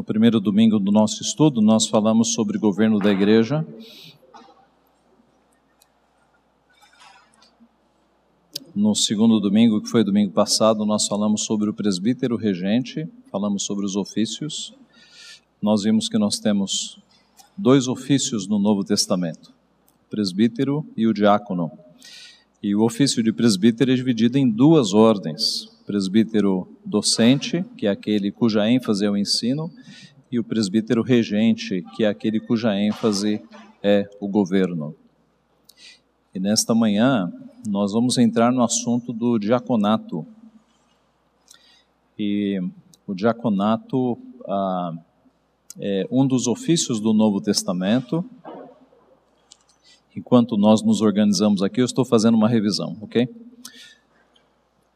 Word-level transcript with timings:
No 0.00 0.04
primeiro 0.04 0.40
domingo 0.40 0.78
do 0.78 0.90
nosso 0.90 1.20
estudo, 1.20 1.60
nós 1.60 1.86
falamos 1.86 2.32
sobre 2.32 2.56
governo 2.56 2.98
da 2.98 3.12
igreja. 3.12 3.66
No 8.74 8.94
segundo 8.94 9.38
domingo, 9.38 9.78
que 9.82 9.90
foi 9.90 10.02
domingo 10.02 10.32
passado, 10.32 10.86
nós 10.86 11.06
falamos 11.06 11.42
sobre 11.42 11.68
o 11.68 11.74
presbítero 11.74 12.34
regente, 12.34 13.06
falamos 13.30 13.62
sobre 13.64 13.84
os 13.84 13.94
ofícios. 13.94 14.72
Nós 15.60 15.82
vimos 15.82 16.08
que 16.08 16.16
nós 16.16 16.38
temos 16.38 16.98
dois 17.54 17.86
ofícios 17.86 18.48
no 18.48 18.58
Novo 18.58 18.82
Testamento: 18.82 19.52
o 20.06 20.08
presbítero 20.08 20.82
e 20.96 21.06
o 21.06 21.12
diácono. 21.12 21.70
E 22.62 22.74
o 22.74 22.80
ofício 22.80 23.22
de 23.22 23.34
presbítero 23.34 23.92
é 23.92 23.94
dividido 23.94 24.38
em 24.38 24.48
duas 24.48 24.94
ordens: 24.94 25.68
presbítero 25.90 26.68
docente, 26.86 27.64
que 27.76 27.88
é 27.88 27.90
aquele 27.90 28.30
cuja 28.30 28.70
ênfase 28.70 29.04
é 29.04 29.10
o 29.10 29.16
ensino, 29.16 29.68
e 30.30 30.38
o 30.38 30.44
presbítero 30.44 31.02
regente, 31.02 31.84
que 31.96 32.04
é 32.04 32.08
aquele 32.08 32.38
cuja 32.38 32.78
ênfase 32.78 33.42
é 33.82 34.08
o 34.20 34.28
governo. 34.28 34.94
E 36.32 36.38
nesta 36.38 36.76
manhã 36.76 37.32
nós 37.66 37.92
vamos 37.92 38.18
entrar 38.18 38.52
no 38.52 38.62
assunto 38.62 39.12
do 39.12 39.36
diaconato. 39.36 40.24
E 42.16 42.62
o 43.04 43.12
diaconato 43.12 44.16
ah, 44.46 44.92
é 45.80 46.06
um 46.08 46.24
dos 46.24 46.46
ofícios 46.46 47.00
do 47.00 47.12
Novo 47.12 47.40
Testamento. 47.40 48.24
Enquanto 50.14 50.56
nós 50.56 50.84
nos 50.84 51.00
organizamos 51.00 51.64
aqui, 51.64 51.80
eu 51.80 51.84
estou 51.84 52.04
fazendo 52.04 52.36
uma 52.36 52.48
revisão, 52.48 52.96
ok? 53.00 53.28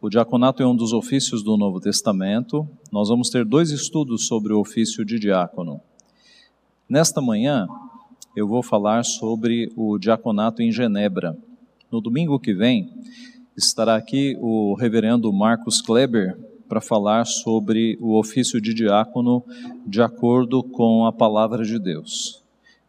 O 0.04 0.10
diaconato 0.10 0.62
é 0.62 0.66
um 0.66 0.76
dos 0.76 0.92
ofícios 0.92 1.42
do 1.42 1.56
Novo 1.56 1.80
Testamento. 1.80 2.68
Nós 2.92 3.08
vamos 3.08 3.30
ter 3.30 3.42
dois 3.42 3.70
estudos 3.70 4.27
sobre 4.27 4.52
o 4.52 4.60
ofício 4.60 5.02
de 5.02 5.19
diácono. 5.19 5.80
Nesta 6.86 7.22
manhã, 7.22 7.66
eu 8.36 8.47
vou 8.47 8.62
falar 8.62 9.02
sobre 9.02 9.72
o 9.75 9.97
diaconato 9.97 10.60
em 10.60 10.70
Genebra. 10.70 11.34
No 11.91 12.02
domingo 12.02 12.38
que 12.38 12.52
vem, 12.52 12.92
estará 13.56 13.97
aqui 13.97 14.36
o 14.42 14.75
reverendo 14.75 15.32
Marcos 15.32 15.80
Kleber 15.80 16.38
para 16.69 16.82
falar 16.82 17.25
sobre 17.25 17.97
o 17.98 18.19
ofício 18.19 18.60
de 18.60 18.75
diácono 18.75 19.42
de 19.86 20.02
acordo 20.02 20.62
com 20.62 21.06
a 21.06 21.12
palavra 21.14 21.64
de 21.64 21.78
Deus. 21.78 22.42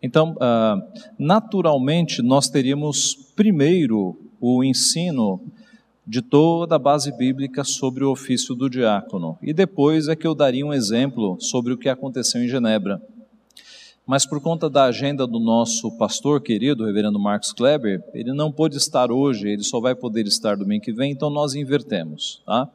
Então, 0.04 0.36
ah, 0.42 0.86
naturalmente, 1.18 2.22
nós 2.22 2.50
teríamos 2.50 3.32
primeiro 3.38 4.18
o 4.42 4.62
ensino 4.66 5.40
de 6.08 6.22
toda 6.22 6.76
a 6.76 6.80
base 6.80 7.12
bíblica 7.12 7.64
sobre 7.64 8.04
o 8.04 8.12
ofício 8.12 8.54
do 8.54 8.70
diácono. 8.70 9.38
E 9.42 9.54
depois 9.54 10.08
é 10.08 10.16
que 10.16 10.28
eu 10.28 10.36
daria 10.36 10.66
um 10.66 10.74
exemplo 10.74 11.38
sobre 11.40 11.74
o 11.74 11.78
que 11.78 11.90
aconteceu 11.90 12.44
em 12.44 12.48
Genebra. 12.48 13.02
Mas 14.06 14.24
por 14.24 14.40
conta 14.40 14.70
da 14.70 14.86
agenda 14.86 15.26
do 15.26 15.40
nosso 15.40 15.92
pastor 15.98 16.40
querido, 16.40 16.84
o 16.84 16.86
reverendo 16.86 17.20
Marcos 17.20 17.52
Kleber, 17.52 18.04
ele 18.14 18.34
não 18.34 18.52
pôde 18.52 18.78
estar 18.78 19.12
hoje, 19.12 19.50
ele 19.50 19.64
só 19.64 19.80
vai 19.80 19.96
poder 19.96 20.28
estar 20.28 20.56
domingo 20.56 20.84
que 20.84 20.94
vem, 20.94 21.12
então 21.12 21.32
nós 21.32 21.56
invertemos, 21.56 22.44
tá? 22.46 22.70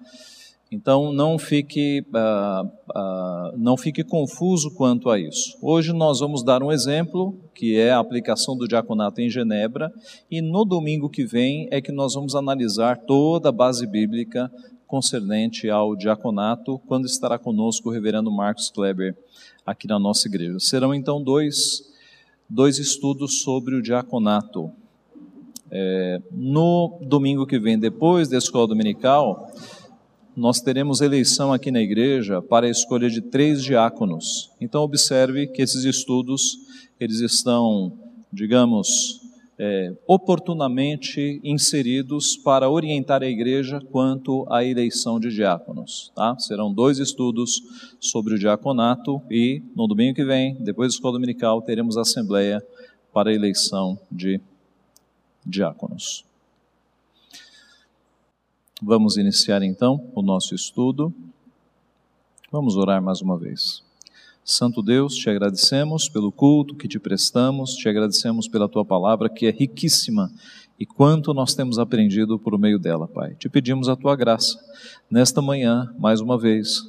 Então 0.72 1.12
não 1.12 1.36
fique, 1.36 2.04
uh, 2.14 2.64
uh, 2.64 3.58
não 3.58 3.76
fique 3.76 4.04
confuso 4.04 4.70
quanto 4.70 5.10
a 5.10 5.18
isso. 5.18 5.58
Hoje 5.60 5.92
nós 5.92 6.20
vamos 6.20 6.44
dar 6.44 6.62
um 6.62 6.70
exemplo, 6.70 7.36
que 7.52 7.77
é 7.77 7.90
a 7.90 7.98
aplicação 7.98 8.56
do 8.56 8.68
diaconato 8.68 9.20
em 9.20 9.28
Genebra, 9.28 9.92
e 10.30 10.40
no 10.40 10.64
domingo 10.64 11.10
que 11.10 11.24
vem 11.24 11.66
é 11.72 11.80
que 11.80 11.90
nós 11.90 12.14
vamos 12.14 12.36
analisar 12.36 12.98
toda 12.98 13.48
a 13.48 13.52
base 13.52 13.84
bíblica 13.84 14.48
concernente 14.86 15.68
ao 15.68 15.96
diaconato, 15.96 16.78
quando 16.86 17.05
estará 17.05 17.36
conosco 17.36 17.88
o 17.88 17.92
reverendo 17.92 18.30
Marcos 18.30 18.70
Kleber 18.70 19.16
aqui 19.66 19.88
na 19.88 19.98
nossa 19.98 20.28
igreja. 20.28 20.60
Serão 20.60 20.94
então 20.94 21.20
dois, 21.20 21.82
dois 22.48 22.78
estudos 22.78 23.42
sobre 23.42 23.74
o 23.74 23.83
diaconato. 23.83 24.70
É, 25.72 26.20
no 26.33 26.98
domingo 27.02 27.46
que 27.46 27.58
vem, 27.58 27.78
depois 27.78 28.28
da 28.28 28.39
escola 28.39 28.66
dominical, 28.66 29.48
nós 30.36 30.61
teremos 30.61 31.01
eleição 31.01 31.52
aqui 31.52 31.70
na 31.70 31.80
igreja 31.80 32.41
para 32.41 32.67
a 32.67 32.70
escolha 32.70 33.11
de 33.11 33.20
três 33.20 33.63
diáconos. 33.63 34.51
Então 34.61 34.83
observe 34.83 35.46
que 35.46 35.63
esses 35.63 35.85
estudos 35.85 36.58
eles 36.98 37.20
estão, 37.20 37.92
digamos, 38.33 39.20
é, 39.58 39.95
oportunamente 40.07 41.39
inseridos 41.45 42.35
para 42.36 42.70
orientar 42.70 43.23
a 43.23 43.27
igreja 43.27 43.79
quanto 43.90 44.46
à 44.51 44.64
eleição 44.64 45.20
de 45.20 45.29
diáconos. 45.29 46.11
Tá? 46.14 46.39
Serão 46.39 46.73
dois 46.73 46.98
estudos 46.98 47.63
sobre 48.01 48.35
o 48.35 48.39
diaconato 48.39 49.20
e 49.30 49.63
no 49.77 49.86
domingo 49.86 50.14
que 50.14 50.24
vem, 50.24 50.55
depois 50.61 50.92
da 50.92 50.95
escola 50.96 51.14
dominical, 51.14 51.61
teremos 51.61 51.98
a 51.98 52.02
assembleia 52.02 52.64
para 53.13 53.30
a 53.30 53.35
eleição 53.35 53.98
de 54.11 54.40
diáconos. 55.45 56.30
Vamos 58.83 59.18
iniciar 59.18 59.63
então 59.63 60.11
o 60.14 60.23
nosso 60.23 60.55
estudo. 60.55 61.13
Vamos 62.51 62.77
orar 62.77 63.02
mais 63.02 63.20
uma 63.20 63.36
vez. 63.36 63.83
Santo 64.42 64.83
Deus, 64.83 65.14
te 65.17 65.29
agradecemos 65.29 66.08
pelo 66.08 66.33
culto 66.33 66.74
que 66.74 66.89
te 66.89 66.98
prestamos, 66.98 67.74
te 67.74 67.89
agradecemos 67.90 68.48
pela 68.48 68.67
tua 68.67 68.83
palavra 68.83 69.29
que 69.29 69.45
é 69.45 69.51
riquíssima 69.51 70.33
e 70.79 70.86
quanto 70.86 71.35
nós 71.35 71.55
temos 71.55 71.79
aprendido 71.79 72.39
por 72.39 72.58
meio 72.58 72.79
dela, 72.79 73.07
Pai. 73.07 73.35
Te 73.35 73.51
pedimos 73.51 73.86
a 73.86 73.95
tua 73.95 74.17
graça 74.17 74.58
nesta 75.11 75.42
manhã, 75.42 75.95
mais 75.98 76.23
uma 76.23 76.39
vez, 76.39 76.83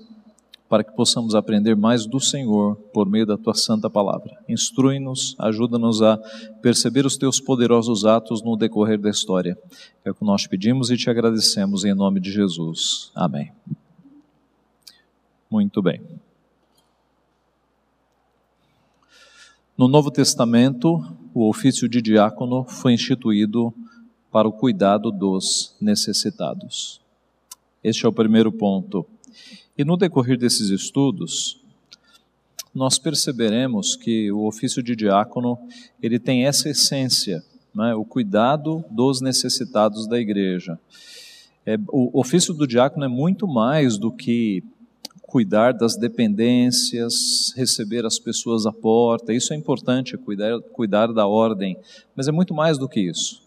para 0.71 0.85
que 0.85 0.93
possamos 0.93 1.35
aprender 1.35 1.75
mais 1.75 2.05
do 2.05 2.17
Senhor 2.17 2.77
por 2.93 3.05
meio 3.05 3.25
da 3.25 3.37
tua 3.37 3.53
santa 3.53 3.89
palavra. 3.89 4.41
Instrui-nos, 4.47 5.35
ajuda-nos 5.37 6.01
a 6.01 6.15
perceber 6.61 7.05
os 7.05 7.17
teus 7.17 7.41
poderosos 7.41 8.05
atos 8.05 8.41
no 8.41 8.55
decorrer 8.55 8.97
da 8.97 9.09
história. 9.09 9.57
É 10.05 10.11
o 10.11 10.15
que 10.15 10.23
nós 10.23 10.47
pedimos 10.47 10.89
e 10.89 10.95
te 10.95 11.09
agradecemos 11.09 11.83
em 11.83 11.93
nome 11.93 12.21
de 12.21 12.31
Jesus. 12.31 13.11
Amém. 13.13 13.51
Muito 15.49 15.81
bem. 15.81 15.99
No 19.77 19.89
Novo 19.89 20.09
Testamento, 20.09 21.03
o 21.33 21.49
ofício 21.49 21.89
de 21.89 22.01
diácono 22.01 22.63
foi 22.63 22.93
instituído 22.93 23.73
para 24.31 24.47
o 24.47 24.53
cuidado 24.53 25.11
dos 25.11 25.75
necessitados. 25.81 27.01
Este 27.83 28.05
é 28.05 28.07
o 28.07 28.13
primeiro 28.13 28.53
ponto. 28.53 29.05
E 29.77 29.83
no 29.83 29.97
decorrer 29.97 30.37
desses 30.37 30.69
estudos, 30.69 31.59
nós 32.73 32.97
perceberemos 32.97 33.95
que 33.95 34.31
o 34.31 34.45
ofício 34.45 34.81
de 34.81 34.95
diácono 34.95 35.57
ele 36.01 36.19
tem 36.19 36.45
essa 36.45 36.69
essência, 36.69 37.43
né, 37.73 37.93
o 37.93 38.05
cuidado 38.05 38.83
dos 38.89 39.21
necessitados 39.21 40.07
da 40.07 40.19
igreja. 40.19 40.79
É, 41.65 41.77
o 41.89 42.19
ofício 42.19 42.53
do 42.53 42.65
diácono 42.65 43.05
é 43.05 43.07
muito 43.07 43.47
mais 43.47 43.97
do 43.97 44.11
que 44.11 44.63
cuidar 45.21 45.73
das 45.73 45.95
dependências, 45.95 47.53
receber 47.55 48.05
as 48.05 48.19
pessoas 48.19 48.65
à 48.65 48.71
porta. 48.73 49.33
Isso 49.33 49.53
é 49.53 49.55
importante, 49.55 50.17
cuidar, 50.17 50.59
cuidar 50.73 51.13
da 51.13 51.25
ordem, 51.25 51.77
mas 52.15 52.27
é 52.27 52.31
muito 52.31 52.53
mais 52.53 52.77
do 52.77 52.89
que 52.89 52.99
isso. 52.99 53.41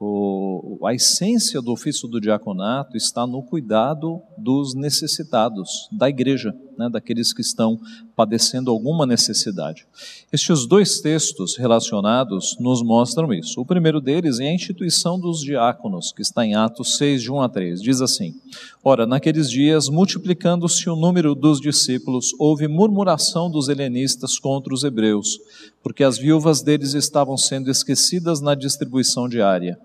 O, 0.00 0.78
a 0.86 0.94
essência 0.94 1.60
do 1.60 1.72
ofício 1.72 2.08
do 2.08 2.20
diaconato 2.20 2.96
está 2.96 3.26
no 3.26 3.42
cuidado 3.42 4.22
dos 4.36 4.74
necessitados, 4.74 5.88
da 5.90 6.08
igreja, 6.08 6.54
né, 6.78 6.88
daqueles 6.88 7.32
que 7.32 7.40
estão 7.40 7.78
padecendo 8.14 8.70
alguma 8.70 9.04
necessidade. 9.04 9.86
Estes 10.32 10.66
dois 10.66 11.00
textos 11.00 11.56
relacionados 11.56 12.56
nos 12.60 12.82
mostram 12.82 13.32
isso. 13.32 13.60
O 13.60 13.66
primeiro 13.66 14.00
deles 14.00 14.38
é 14.40 14.48
a 14.48 14.54
instituição 14.54 15.18
dos 15.18 15.40
diáconos, 15.40 16.12
que 16.12 16.22
está 16.22 16.44
em 16.46 16.54
Atos 16.54 16.96
6, 16.96 17.22
de 17.22 17.32
1 17.32 17.40
a 17.40 17.48
3. 17.48 17.82
Diz 17.82 18.00
assim: 18.00 18.34
Ora, 18.82 19.06
naqueles 19.06 19.50
dias, 19.50 19.88
multiplicando-se 19.88 20.88
o 20.88 20.96
número 20.96 21.34
dos 21.34 21.60
discípulos, 21.60 22.34
houve 22.38 22.68
murmuração 22.68 23.50
dos 23.50 23.68
helenistas 23.68 24.38
contra 24.38 24.72
os 24.72 24.84
hebreus, 24.84 25.38
porque 25.82 26.04
as 26.04 26.16
viúvas 26.18 26.62
deles 26.62 26.94
estavam 26.94 27.36
sendo 27.36 27.70
esquecidas 27.70 28.40
na 28.40 28.54
distribuição 28.54 29.28
diária. 29.28 29.78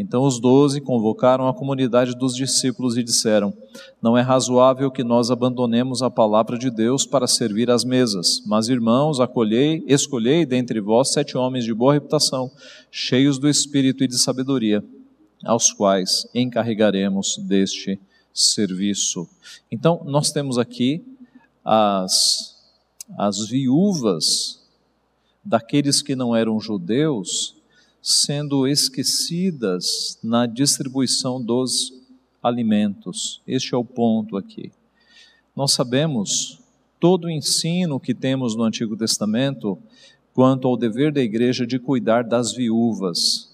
Então 0.00 0.22
os 0.22 0.40
doze 0.40 0.80
convocaram 0.80 1.46
a 1.46 1.52
comunidade 1.52 2.16
dos 2.16 2.34
discípulos 2.34 2.96
e 2.96 3.02
disseram: 3.02 3.52
Não 4.00 4.16
é 4.16 4.22
razoável 4.22 4.90
que 4.90 5.04
nós 5.04 5.30
abandonemos 5.30 6.02
a 6.02 6.10
palavra 6.10 6.56
de 6.56 6.70
Deus 6.70 7.04
para 7.04 7.26
servir 7.26 7.70
às 7.70 7.84
mesas. 7.84 8.42
Mas, 8.46 8.70
irmãos, 8.70 9.20
acolhei, 9.20 9.84
escolhei 9.86 10.46
dentre 10.46 10.80
vós 10.80 11.10
sete 11.10 11.36
homens 11.36 11.66
de 11.66 11.74
boa 11.74 11.92
reputação, 11.92 12.50
cheios 12.90 13.38
do 13.38 13.46
espírito 13.46 14.02
e 14.02 14.08
de 14.08 14.16
sabedoria, 14.16 14.82
aos 15.44 15.70
quais 15.70 16.26
encarregaremos 16.34 17.36
deste 17.36 18.00
serviço. 18.32 19.28
Então, 19.70 20.00
nós 20.06 20.32
temos 20.32 20.56
aqui 20.56 21.04
as, 21.62 22.56
as 23.18 23.46
viúvas 23.46 24.62
daqueles 25.44 26.00
que 26.00 26.16
não 26.16 26.34
eram 26.34 26.58
judeus 26.58 27.59
sendo 28.02 28.66
esquecidas 28.66 30.18
na 30.22 30.46
distribuição 30.46 31.42
dos 31.42 31.92
alimentos. 32.42 33.42
Este 33.46 33.74
é 33.74 33.76
o 33.76 33.84
ponto 33.84 34.36
aqui. 34.36 34.72
Nós 35.54 35.72
sabemos 35.72 36.60
todo 36.98 37.24
o 37.24 37.30
ensino 37.30 38.00
que 38.00 38.14
temos 38.14 38.54
no 38.56 38.62
Antigo 38.62 38.96
Testamento 38.96 39.78
quanto 40.32 40.68
ao 40.68 40.76
dever 40.76 41.12
da 41.12 41.20
igreja 41.20 41.66
de 41.66 41.78
cuidar 41.78 42.24
das 42.24 42.54
viúvas, 42.54 43.49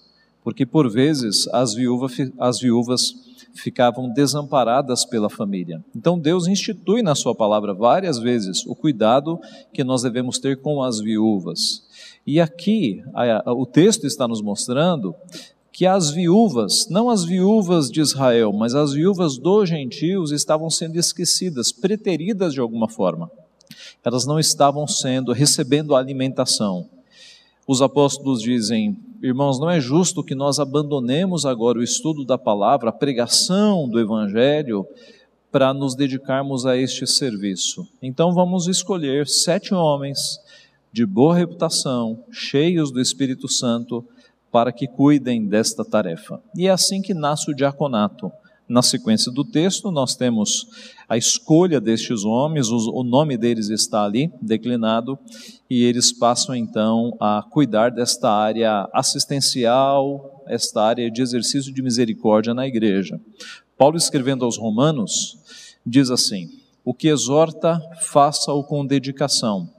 porque 0.47 0.65
por 0.65 0.89
vezes 0.89 1.45
as, 1.49 1.73
viúva, 1.73 2.07
as 2.39 2.61
viúvas 2.61 3.13
ficavam 3.53 4.07
desamparadas 4.13 5.03
pela 5.03 5.29
família. 5.29 5.83
Então 5.93 6.17
Deus 6.17 6.47
institui 6.47 7.01
na 7.01 7.15
Sua 7.15 7.35
palavra 7.35 7.73
várias 7.73 8.17
vezes 8.17 8.65
o 8.65 8.73
cuidado 8.73 9.41
que 9.73 9.83
nós 9.83 10.03
devemos 10.03 10.39
ter 10.39 10.61
com 10.61 10.81
as 10.81 11.01
viúvas. 11.01 11.83
E 12.25 12.39
aqui 12.39 13.03
a, 13.13 13.49
a, 13.49 13.53
o 13.53 13.65
texto 13.65 14.07
está 14.07 14.25
nos 14.25 14.41
mostrando 14.41 15.13
que 15.69 15.85
as 15.85 16.11
viúvas, 16.11 16.87
não 16.89 17.09
as 17.09 17.25
viúvas 17.25 17.91
de 17.91 17.99
Israel, 17.99 18.53
mas 18.53 18.73
as 18.73 18.93
viúvas 18.93 19.37
dos 19.37 19.67
gentios 19.67 20.31
estavam 20.31 20.69
sendo 20.69 20.97
esquecidas, 20.97 21.73
preteridas 21.73 22.53
de 22.53 22.61
alguma 22.61 22.87
forma. 22.87 23.29
Elas 24.01 24.25
não 24.25 24.39
estavam 24.39 24.87
sendo 24.87 25.33
recebendo 25.33 25.93
alimentação. 25.93 26.87
Os 27.67 27.81
apóstolos 27.81 28.41
dizem: 28.41 28.97
Irmãos, 29.21 29.59
não 29.59 29.69
é 29.69 29.79
justo 29.79 30.23
que 30.23 30.35
nós 30.35 30.59
abandonemos 30.59 31.45
agora 31.45 31.79
o 31.79 31.83
estudo 31.83 32.23
da 32.23 32.37
palavra, 32.37 32.89
a 32.89 32.93
pregação 32.93 33.89
do 33.89 33.99
evangelho, 33.99 34.85
para 35.51 35.73
nos 35.73 35.95
dedicarmos 35.95 36.67
a 36.67 36.77
este 36.77 37.07
serviço. 37.07 37.87
Então 38.01 38.31
vamos 38.31 38.67
escolher 38.67 39.27
sete 39.27 39.73
homens 39.73 40.39
de 40.91 41.05
boa 41.05 41.35
reputação, 41.35 42.23
cheios 42.31 42.91
do 42.91 43.01
Espírito 43.01 43.47
Santo, 43.47 44.05
para 44.51 44.71
que 44.71 44.87
cuidem 44.87 45.47
desta 45.47 45.83
tarefa. 45.83 46.39
E 46.55 46.67
é 46.67 46.69
assim 46.69 47.01
que 47.01 47.13
nasce 47.13 47.49
o 47.49 47.55
diaconato. 47.55 48.31
Na 48.69 48.81
sequência 48.81 49.31
do 49.31 49.45
texto, 49.45 49.91
nós 49.91 50.15
temos 50.15 50.67
a 51.07 51.15
escolha 51.15 51.79
destes 51.79 52.25
homens, 52.25 52.69
o 52.69 53.01
nome 53.01 53.37
deles 53.37 53.69
está 53.69 54.03
ali 54.03 54.29
declinado, 54.41 55.17
e 55.69 55.83
eles 55.83 56.11
passam 56.11 56.53
então 56.53 57.15
a 57.17 57.41
cuidar 57.49 57.91
desta 57.91 58.29
área 58.29 58.89
assistencial, 58.93 60.43
esta 60.47 60.83
área 60.83 61.09
de 61.09 61.21
exercício 61.21 61.73
de 61.73 61.81
misericórdia 61.81 62.53
na 62.53 62.67
igreja. 62.67 63.21
Paulo, 63.77 63.95
escrevendo 63.95 64.43
aos 64.43 64.57
Romanos, 64.57 65.37
diz 65.85 66.11
assim: 66.11 66.49
O 66.83 66.93
que 66.93 67.07
exorta, 67.07 67.81
faça-o 68.01 68.63
com 68.63 68.85
dedicação. 68.85 69.69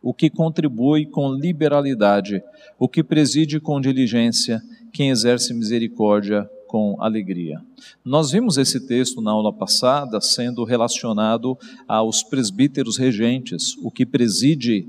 O 0.00 0.14
que 0.14 0.30
contribui 0.30 1.06
com 1.06 1.32
liberalidade, 1.32 2.42
o 2.78 2.88
que 2.88 3.02
preside 3.02 3.58
com 3.58 3.80
diligência, 3.80 4.62
quem 4.92 5.10
exerce 5.10 5.52
misericórdia 5.54 6.48
com 6.72 6.96
alegria. 7.02 7.60
Nós 8.02 8.30
vimos 8.30 8.56
esse 8.56 8.80
texto 8.86 9.20
na 9.20 9.30
aula 9.30 9.52
passada 9.52 10.22
sendo 10.22 10.64
relacionado 10.64 11.58
aos 11.86 12.22
presbíteros 12.22 12.96
regentes, 12.96 13.76
o 13.82 13.90
que 13.90 14.06
preside 14.06 14.88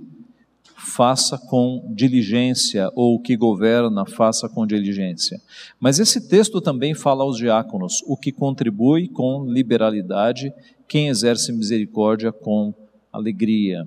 faça 0.78 1.38
com 1.38 1.92
diligência, 1.94 2.90
ou 2.96 3.16
o 3.16 3.20
que 3.20 3.36
governa, 3.36 4.06
faça 4.06 4.48
com 4.48 4.66
diligência. 4.66 5.42
Mas 5.78 6.00
esse 6.00 6.30
texto 6.30 6.62
também 6.62 6.96
fala 6.96 7.26
aos 7.26 7.36
diáconos, 7.36 8.02
o 8.08 8.16
que 8.16 8.32
contribui 8.32 9.10
com 9.10 9.46
liberalidade, 9.46 10.54
quem 10.88 11.10
exerce 11.10 11.52
misericórdia 11.52 12.32
com 12.32 12.74
alegria. 13.12 13.86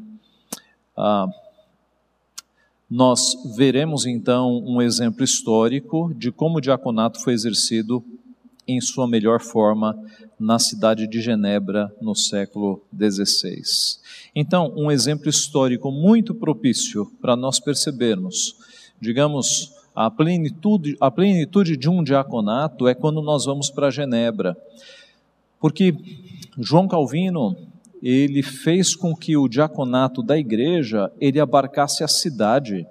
Ah, 0.95 1.27
nós 2.89 3.37
veremos 3.57 4.07
então 4.07 4.63
um 4.65 4.81
exemplo 4.81 5.25
histórico 5.25 6.13
de 6.15 6.31
como 6.31 6.59
o 6.59 6.61
diaconato 6.61 7.21
foi 7.21 7.33
exercido 7.33 8.05
em 8.67 8.81
sua 8.81 9.07
melhor 9.09 9.41
forma 9.41 9.97
na 10.39 10.59
cidade 10.59 11.07
de 11.07 11.21
Genebra 11.21 11.93
no 12.01 12.15
século 12.15 12.83
XVI. 12.97 13.63
Então, 14.35 14.73
um 14.77 14.91
exemplo 14.91 15.29
histórico 15.29 15.91
muito 15.91 16.35
propício 16.35 17.11
para 17.21 17.37
nós 17.37 17.59
percebermos, 17.59 18.57
digamos, 19.01 19.73
a 19.95 20.11
plenitude, 20.11 20.97
a 21.01 21.11
plenitude 21.11 21.77
de 21.77 21.89
um 21.89 22.05
diaconato 22.05 22.87
é 22.87 22.95
quando 22.95 23.23
nós 23.23 23.47
vamos 23.47 23.71
para 23.71 23.91
Genebra. 23.91 24.57
Porque 25.59 25.95
João 26.59 26.87
Calvino, 26.87 27.57
ele 28.09 28.41
fez 28.41 28.95
com 28.95 29.17
que 29.17 29.37
o 29.37 29.49
diaconato 29.49 30.23
da 30.23 30.39
igreja 30.39 31.11
ele 31.21 31.41
abarcasse 31.41 32.05
a 32.05 32.09
cidade 32.09 32.87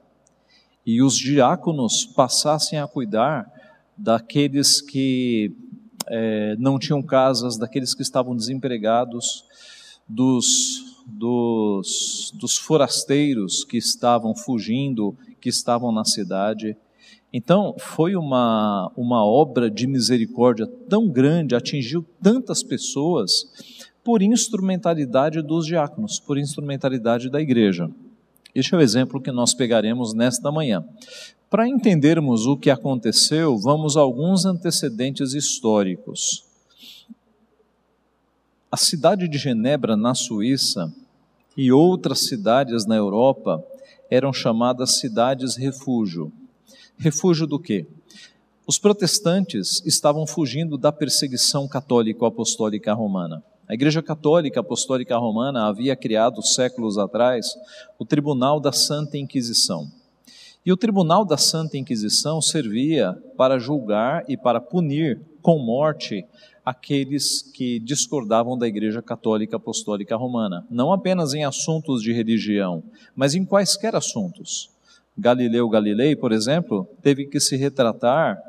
e 0.85 1.01
os 1.01 1.15
diáconos 1.15 2.05
passassem 2.05 2.79
a 2.79 2.85
cuidar 2.85 3.49
daqueles 3.95 4.81
que 4.81 5.55
é, 6.07 6.57
não 6.59 6.77
tinham 6.77 7.01
casas, 7.01 7.57
daqueles 7.57 7.93
que 7.93 8.01
estavam 8.01 8.35
desempregados, 8.35 9.45
dos, 10.05 10.83
dos, 11.07 12.33
dos 12.35 12.57
forasteiros 12.57 13.63
que 13.63 13.77
estavam 13.77 14.35
fugindo, 14.35 15.17
que 15.39 15.47
estavam 15.47 15.93
na 15.93 16.03
cidade. 16.03 16.75
Então, 17.31 17.73
foi 17.79 18.17
uma, 18.17 18.91
uma 18.97 19.25
obra 19.25 19.71
de 19.71 19.87
misericórdia 19.87 20.67
tão 20.89 21.07
grande, 21.07 21.55
atingiu 21.55 22.05
tantas 22.21 22.61
pessoas, 22.61 23.49
por 24.05 24.21
instrumentalidade 24.21 25.41
dos 25.41 25.65
diáconos, 25.65 26.19
por 26.19 26.37
instrumentalidade 26.37 27.27
da 27.27 27.41
igreja. 27.41 27.89
Este 28.53 28.75
é 28.75 28.77
o 28.77 28.81
exemplo 28.81 29.19
que 29.19 29.31
nós 29.31 29.55
pegaremos 29.55 30.13
nesta 30.13 30.51
manhã. 30.51 30.85
Para 31.49 31.67
entendermos 31.67 32.45
o 32.45 32.55
que 32.55 32.69
aconteceu, 32.69 33.57
vamos 33.57 33.97
a 33.97 34.01
alguns 34.01 34.45
antecedentes 34.45 35.33
históricos. 35.33 36.45
A 38.71 38.77
cidade 38.77 39.27
de 39.27 39.39
Genebra, 39.39 39.97
na 39.97 40.13
Suíça, 40.13 40.93
e 41.57 41.71
outras 41.71 42.27
cidades 42.27 42.85
na 42.85 42.95
Europa 42.95 43.65
eram 44.07 44.31
chamadas 44.31 44.99
cidades 44.99 45.55
refúgio. 45.55 46.31
Refúgio 46.95 47.47
do 47.47 47.57
quê? 47.57 47.87
Os 48.67 48.77
protestantes 48.77 49.81
estavam 49.83 50.27
fugindo 50.27 50.77
da 50.77 50.91
perseguição 50.91 51.67
católico-apostólica 51.67 52.93
romana. 52.93 53.43
A 53.67 53.73
Igreja 53.73 54.01
Católica 54.03 54.59
Apostólica 54.59 55.17
Romana 55.17 55.67
havia 55.67 55.95
criado 55.95 56.41
séculos 56.43 56.99
atrás 56.99 57.47
o 57.97 58.05
Tribunal 58.05 58.59
da 58.59 58.71
Santa 58.71 59.17
Inquisição. 59.17 59.89
E 60.63 60.71
o 60.71 60.77
Tribunal 60.77 61.25
da 61.25 61.35
Santa 61.35 61.75
Inquisição 61.75 62.39
servia 62.41 63.17
para 63.35 63.57
julgar 63.57 64.23
e 64.27 64.37
para 64.37 64.61
punir 64.61 65.19
com 65.41 65.57
morte 65.57 66.23
aqueles 66.63 67.41
que 67.41 67.79
discordavam 67.79 68.55
da 68.55 68.67
Igreja 68.67 69.01
Católica 69.01 69.57
Apostólica 69.57 70.15
Romana, 70.15 70.65
não 70.69 70.93
apenas 70.93 71.33
em 71.33 71.43
assuntos 71.43 72.03
de 72.03 72.13
religião, 72.13 72.83
mas 73.15 73.33
em 73.33 73.43
quaisquer 73.43 73.95
assuntos. 73.95 74.69
Galileu 75.17 75.67
Galilei, 75.69 76.15
por 76.15 76.31
exemplo, 76.31 76.87
teve 77.01 77.25
que 77.25 77.39
se 77.39 77.55
retratar 77.55 78.39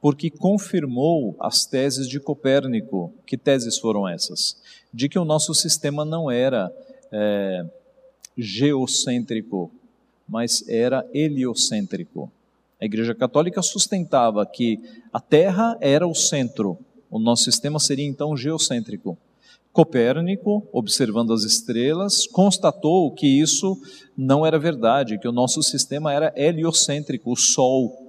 porque 0.00 0.30
confirmou 0.30 1.34
as 1.40 1.66
teses 1.66 2.08
de 2.08 2.20
Copérnico. 2.20 3.12
Que 3.26 3.36
teses 3.36 3.78
foram 3.78 4.08
essas? 4.08 4.56
De 4.92 5.08
que 5.08 5.18
o 5.18 5.24
nosso 5.24 5.54
sistema 5.54 6.04
não 6.04 6.30
era 6.30 6.72
é, 7.10 7.64
geocêntrico, 8.36 9.70
mas 10.28 10.66
era 10.68 11.06
heliocêntrico. 11.12 12.30
A 12.80 12.84
Igreja 12.84 13.14
Católica 13.14 13.60
sustentava 13.60 14.46
que 14.46 14.78
a 15.12 15.20
Terra 15.20 15.76
era 15.80 16.06
o 16.06 16.14
centro, 16.14 16.78
o 17.10 17.18
nosso 17.18 17.44
sistema 17.44 17.80
seria 17.80 18.06
então 18.06 18.36
geocêntrico. 18.36 19.18
Copérnico, 19.72 20.66
observando 20.72 21.32
as 21.32 21.42
estrelas, 21.42 22.26
constatou 22.26 23.10
que 23.10 23.26
isso 23.26 23.80
não 24.16 24.44
era 24.44 24.58
verdade, 24.58 25.18
que 25.18 25.28
o 25.28 25.32
nosso 25.32 25.62
sistema 25.62 26.12
era 26.12 26.32
heliocêntrico, 26.36 27.32
o 27.32 27.36
Sol 27.36 28.07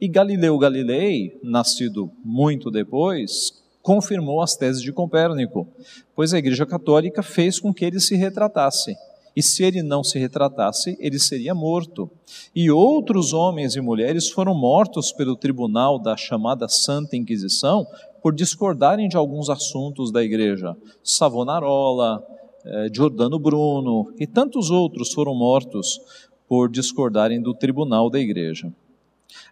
e 0.00 0.08
Galileu 0.08 0.56
Galilei, 0.58 1.38
nascido 1.42 2.10
muito 2.24 2.70
depois, 2.70 3.52
confirmou 3.82 4.40
as 4.40 4.56
teses 4.56 4.82
de 4.82 4.92
Copérnico, 4.92 5.68
pois 6.14 6.32
a 6.32 6.38
Igreja 6.38 6.64
Católica 6.64 7.22
fez 7.22 7.60
com 7.60 7.72
que 7.72 7.84
ele 7.84 8.00
se 8.00 8.16
retratasse. 8.16 8.96
E 9.36 9.42
se 9.42 9.62
ele 9.62 9.82
não 9.82 10.02
se 10.02 10.18
retratasse, 10.18 10.96
ele 10.98 11.18
seria 11.18 11.54
morto. 11.54 12.10
E 12.54 12.70
outros 12.70 13.32
homens 13.32 13.76
e 13.76 13.80
mulheres 13.80 14.28
foram 14.28 14.54
mortos 14.54 15.12
pelo 15.12 15.36
tribunal 15.36 15.98
da 15.98 16.16
chamada 16.16 16.68
Santa 16.68 17.16
Inquisição 17.16 17.86
por 18.22 18.34
discordarem 18.34 19.08
de 19.08 19.16
alguns 19.16 19.48
assuntos 19.48 20.10
da 20.10 20.22
igreja. 20.22 20.76
Savonarola, 21.02 22.26
eh, 22.64 22.88
Giordano 22.92 23.38
Bruno 23.38 24.12
e 24.18 24.26
tantos 24.26 24.70
outros 24.70 25.12
foram 25.12 25.34
mortos 25.34 26.00
por 26.48 26.68
discordarem 26.68 27.40
do 27.40 27.54
tribunal 27.54 28.10
da 28.10 28.18
igreja. 28.18 28.72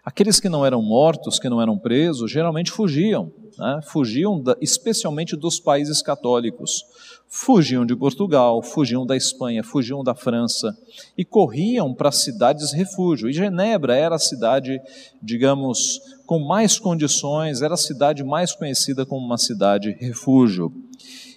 Aqueles 0.03 0.39
que 0.39 0.49
não 0.49 0.65
eram 0.65 0.81
mortos, 0.81 1.39
que 1.39 1.49
não 1.49 1.61
eram 1.61 1.77
presos, 1.77 2.31
geralmente 2.31 2.71
fugiam, 2.71 3.31
né? 3.57 3.79
fugiam 3.83 4.41
da, 4.41 4.55
especialmente 4.61 5.35
dos 5.35 5.59
países 5.59 6.01
católicos. 6.01 6.83
Fugiam 7.27 7.85
de 7.85 7.95
Portugal, 7.95 8.63
fugiam 8.63 9.05
da 9.05 9.15
Espanha, 9.15 9.63
fugiam 9.63 10.03
da 10.03 10.15
França 10.15 10.75
e 11.17 11.23
corriam 11.23 11.93
para 11.93 12.11
cidades 12.11 12.73
refúgio. 12.73 13.29
E 13.29 13.33
Genebra 13.33 13.95
era 13.95 14.15
a 14.15 14.19
cidade, 14.19 14.81
digamos, 15.21 16.01
com 16.25 16.39
mais 16.39 16.79
condições, 16.79 17.61
era 17.61 17.75
a 17.75 17.77
cidade 17.77 18.23
mais 18.23 18.53
conhecida 18.53 19.05
como 19.05 19.23
uma 19.23 19.37
cidade 19.37 19.95
refúgio. 19.99 20.73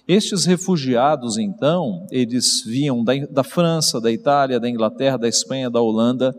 Estes 0.07 0.45
refugiados, 0.45 1.37
então, 1.37 2.05
eles 2.11 2.63
vinham 2.65 3.03
da, 3.03 3.13
da 3.29 3.43
França, 3.43 4.01
da 4.01 4.11
Itália, 4.11 4.59
da 4.59 4.69
Inglaterra, 4.69 5.17
da 5.17 5.29
Espanha, 5.29 5.69
da 5.69 5.79
Holanda, 5.79 6.35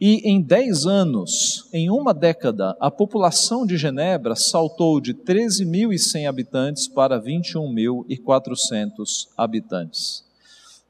e 0.00 0.28
em 0.28 0.42
10 0.42 0.86
anos, 0.86 1.68
em 1.72 1.88
uma 1.88 2.12
década, 2.12 2.76
a 2.80 2.90
população 2.90 3.64
de 3.64 3.76
Genebra 3.76 4.34
saltou 4.34 5.00
de 5.00 5.14
13.100 5.14 6.28
habitantes 6.28 6.88
para 6.88 7.20
21.400 7.20 9.28
habitantes. 9.36 10.24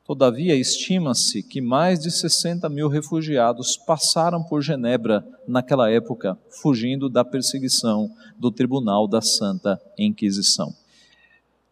Todavia, 0.06 0.54
estima-se 0.54 1.42
que 1.42 1.60
mais 1.60 2.00
de 2.00 2.10
60 2.10 2.68
mil 2.68 2.88
refugiados 2.88 3.76
passaram 3.76 4.42
por 4.42 4.62
Genebra 4.62 5.26
naquela 5.46 5.90
época, 5.90 6.38
fugindo 6.50 7.08
da 7.08 7.24
perseguição 7.24 8.10
do 8.38 8.50
Tribunal 8.50 9.06
da 9.06 9.22
Santa 9.22 9.80
Inquisição. 9.98 10.74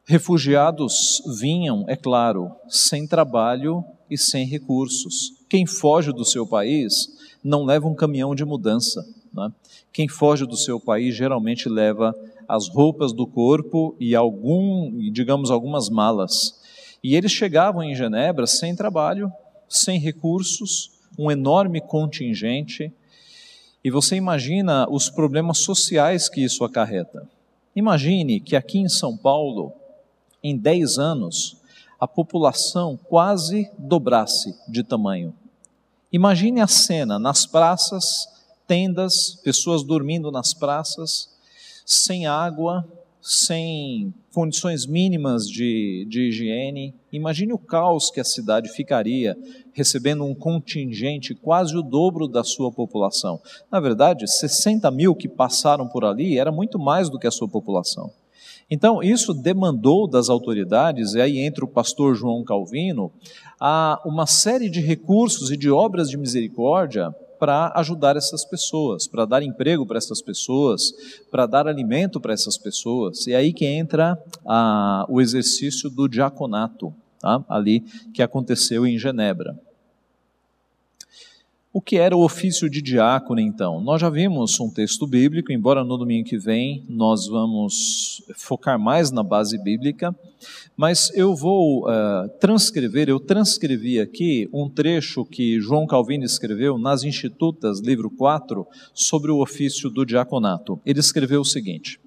Refugiados 0.04 1.22
vinham, 1.38 1.84
é 1.88 1.96
claro, 1.96 2.52
sem 2.68 3.06
trabalho 3.06 3.84
e 4.10 4.18
sem 4.18 4.46
recursos. 4.46 5.32
Quem 5.48 5.66
foge 5.66 6.12
do 6.12 6.24
seu 6.24 6.46
país 6.46 7.21
não 7.42 7.64
leva 7.64 7.88
um 7.88 7.94
caminhão 7.94 8.34
de 8.34 8.44
mudança. 8.44 9.04
Né? 9.32 9.52
Quem 9.92 10.08
foge 10.08 10.46
do 10.46 10.56
seu 10.56 10.78
país 10.78 11.14
geralmente 11.14 11.68
leva 11.68 12.14
as 12.48 12.68
roupas 12.68 13.12
do 13.12 13.26
corpo 13.26 13.96
e 13.98 14.14
algum, 14.14 15.10
digamos, 15.10 15.50
algumas 15.50 15.88
malas. 15.88 16.60
E 17.02 17.16
eles 17.16 17.32
chegavam 17.32 17.82
em 17.82 17.94
Genebra 17.94 18.46
sem 18.46 18.76
trabalho, 18.76 19.32
sem 19.68 19.98
recursos, 19.98 20.90
um 21.18 21.30
enorme 21.30 21.80
contingente. 21.80 22.92
E 23.82 23.90
você 23.90 24.16
imagina 24.16 24.86
os 24.88 25.10
problemas 25.10 25.58
sociais 25.58 26.28
que 26.28 26.42
isso 26.42 26.64
acarreta. 26.64 27.28
Imagine 27.74 28.38
que 28.38 28.54
aqui 28.54 28.78
em 28.78 28.88
São 28.88 29.16
Paulo, 29.16 29.72
em 30.42 30.56
10 30.56 30.98
anos, 30.98 31.56
a 31.98 32.06
população 32.06 32.96
quase 32.96 33.70
dobrasse 33.78 34.54
de 34.68 34.82
tamanho. 34.82 35.34
Imagine 36.12 36.60
a 36.60 36.66
cena 36.66 37.18
nas 37.18 37.46
praças, 37.46 38.28
tendas, 38.66 39.40
pessoas 39.42 39.82
dormindo 39.82 40.30
nas 40.30 40.52
praças, 40.52 41.30
sem 41.86 42.26
água, 42.26 42.86
sem 43.22 44.12
condições 44.34 44.84
mínimas 44.84 45.48
de, 45.48 46.06
de 46.10 46.28
higiene. 46.28 46.94
Imagine 47.10 47.54
o 47.54 47.58
caos 47.58 48.10
que 48.10 48.20
a 48.20 48.24
cidade 48.24 48.68
ficaria 48.68 49.38
recebendo 49.72 50.22
um 50.22 50.34
contingente 50.34 51.34
quase 51.34 51.74
o 51.78 51.82
dobro 51.82 52.28
da 52.28 52.44
sua 52.44 52.70
população. 52.70 53.40
Na 53.70 53.80
verdade, 53.80 54.30
60 54.30 54.90
mil 54.90 55.14
que 55.14 55.28
passaram 55.28 55.88
por 55.88 56.04
ali 56.04 56.38
era 56.38 56.52
muito 56.52 56.78
mais 56.78 57.08
do 57.08 57.18
que 57.18 57.26
a 57.26 57.30
sua 57.30 57.48
população. 57.48 58.12
Então, 58.74 59.02
isso 59.02 59.34
demandou 59.34 60.08
das 60.08 60.30
autoridades, 60.30 61.12
e 61.12 61.20
aí 61.20 61.38
entra 61.40 61.62
o 61.62 61.68
pastor 61.68 62.14
João 62.14 62.42
Calvino, 62.42 63.12
a 63.60 64.00
uma 64.02 64.26
série 64.26 64.70
de 64.70 64.80
recursos 64.80 65.50
e 65.50 65.58
de 65.58 65.70
obras 65.70 66.08
de 66.08 66.16
misericórdia 66.16 67.14
para 67.38 67.70
ajudar 67.76 68.16
essas 68.16 68.46
pessoas, 68.46 69.06
para 69.06 69.26
dar 69.26 69.42
emprego 69.42 69.84
para 69.84 69.98
essas 69.98 70.22
pessoas, 70.22 70.90
para 71.30 71.44
dar 71.44 71.68
alimento 71.68 72.18
para 72.18 72.32
essas 72.32 72.56
pessoas. 72.56 73.26
E 73.26 73.34
aí 73.34 73.52
que 73.52 73.66
entra 73.66 74.18
a, 74.46 75.04
o 75.06 75.20
exercício 75.20 75.90
do 75.90 76.08
diaconato, 76.08 76.94
tá? 77.20 77.44
ali 77.50 77.80
que 78.14 78.22
aconteceu 78.22 78.86
em 78.86 78.98
Genebra. 78.98 79.54
O 81.74 81.80
que 81.80 81.96
era 81.96 82.14
o 82.14 82.22
ofício 82.22 82.68
de 82.68 82.82
diácono, 82.82 83.40
então? 83.40 83.80
Nós 83.80 83.98
já 83.98 84.10
vimos 84.10 84.60
um 84.60 84.68
texto 84.68 85.06
bíblico, 85.06 85.50
embora 85.50 85.82
no 85.82 85.96
domingo 85.96 86.28
que 86.28 86.36
vem 86.36 86.84
nós 86.86 87.26
vamos 87.26 88.22
focar 88.36 88.78
mais 88.78 89.10
na 89.10 89.22
base 89.22 89.56
bíblica, 89.56 90.14
mas 90.76 91.10
eu 91.14 91.34
vou 91.34 91.88
uh, 91.88 92.28
transcrever, 92.38 93.08
eu 93.08 93.18
transcrevi 93.18 93.98
aqui 93.98 94.50
um 94.52 94.68
trecho 94.68 95.24
que 95.24 95.58
João 95.60 95.86
Calvino 95.86 96.24
escreveu 96.24 96.76
nas 96.76 97.04
Institutas, 97.04 97.80
livro 97.80 98.10
4, 98.10 98.66
sobre 98.92 99.30
o 99.30 99.40
ofício 99.40 99.88
do 99.88 100.04
diaconato. 100.04 100.78
Ele 100.84 101.00
escreveu 101.00 101.40
o 101.40 101.44
seguinte: 101.44 101.98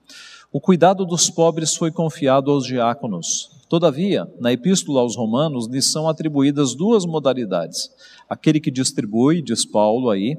O 0.56 0.62
cuidado 0.62 1.06
dos 1.06 1.30
pobres 1.30 1.76
foi 1.76 1.92
confiado 1.92 2.50
aos 2.50 2.66
diáconos. 2.66 3.52
Todavia, 3.68 4.26
na 4.40 4.54
Epístola 4.54 5.02
aos 5.02 5.14
Romanos 5.14 5.68
lhes 5.68 5.92
são 5.92 6.08
atribuídas 6.08 6.74
duas 6.74 7.06
modalidades 7.06 7.90
Aquele 8.28 8.60
que 8.60 8.72
distribui, 8.72 9.42
diz 9.42 9.66
Paulo 9.66 10.10
aí, 10.10 10.36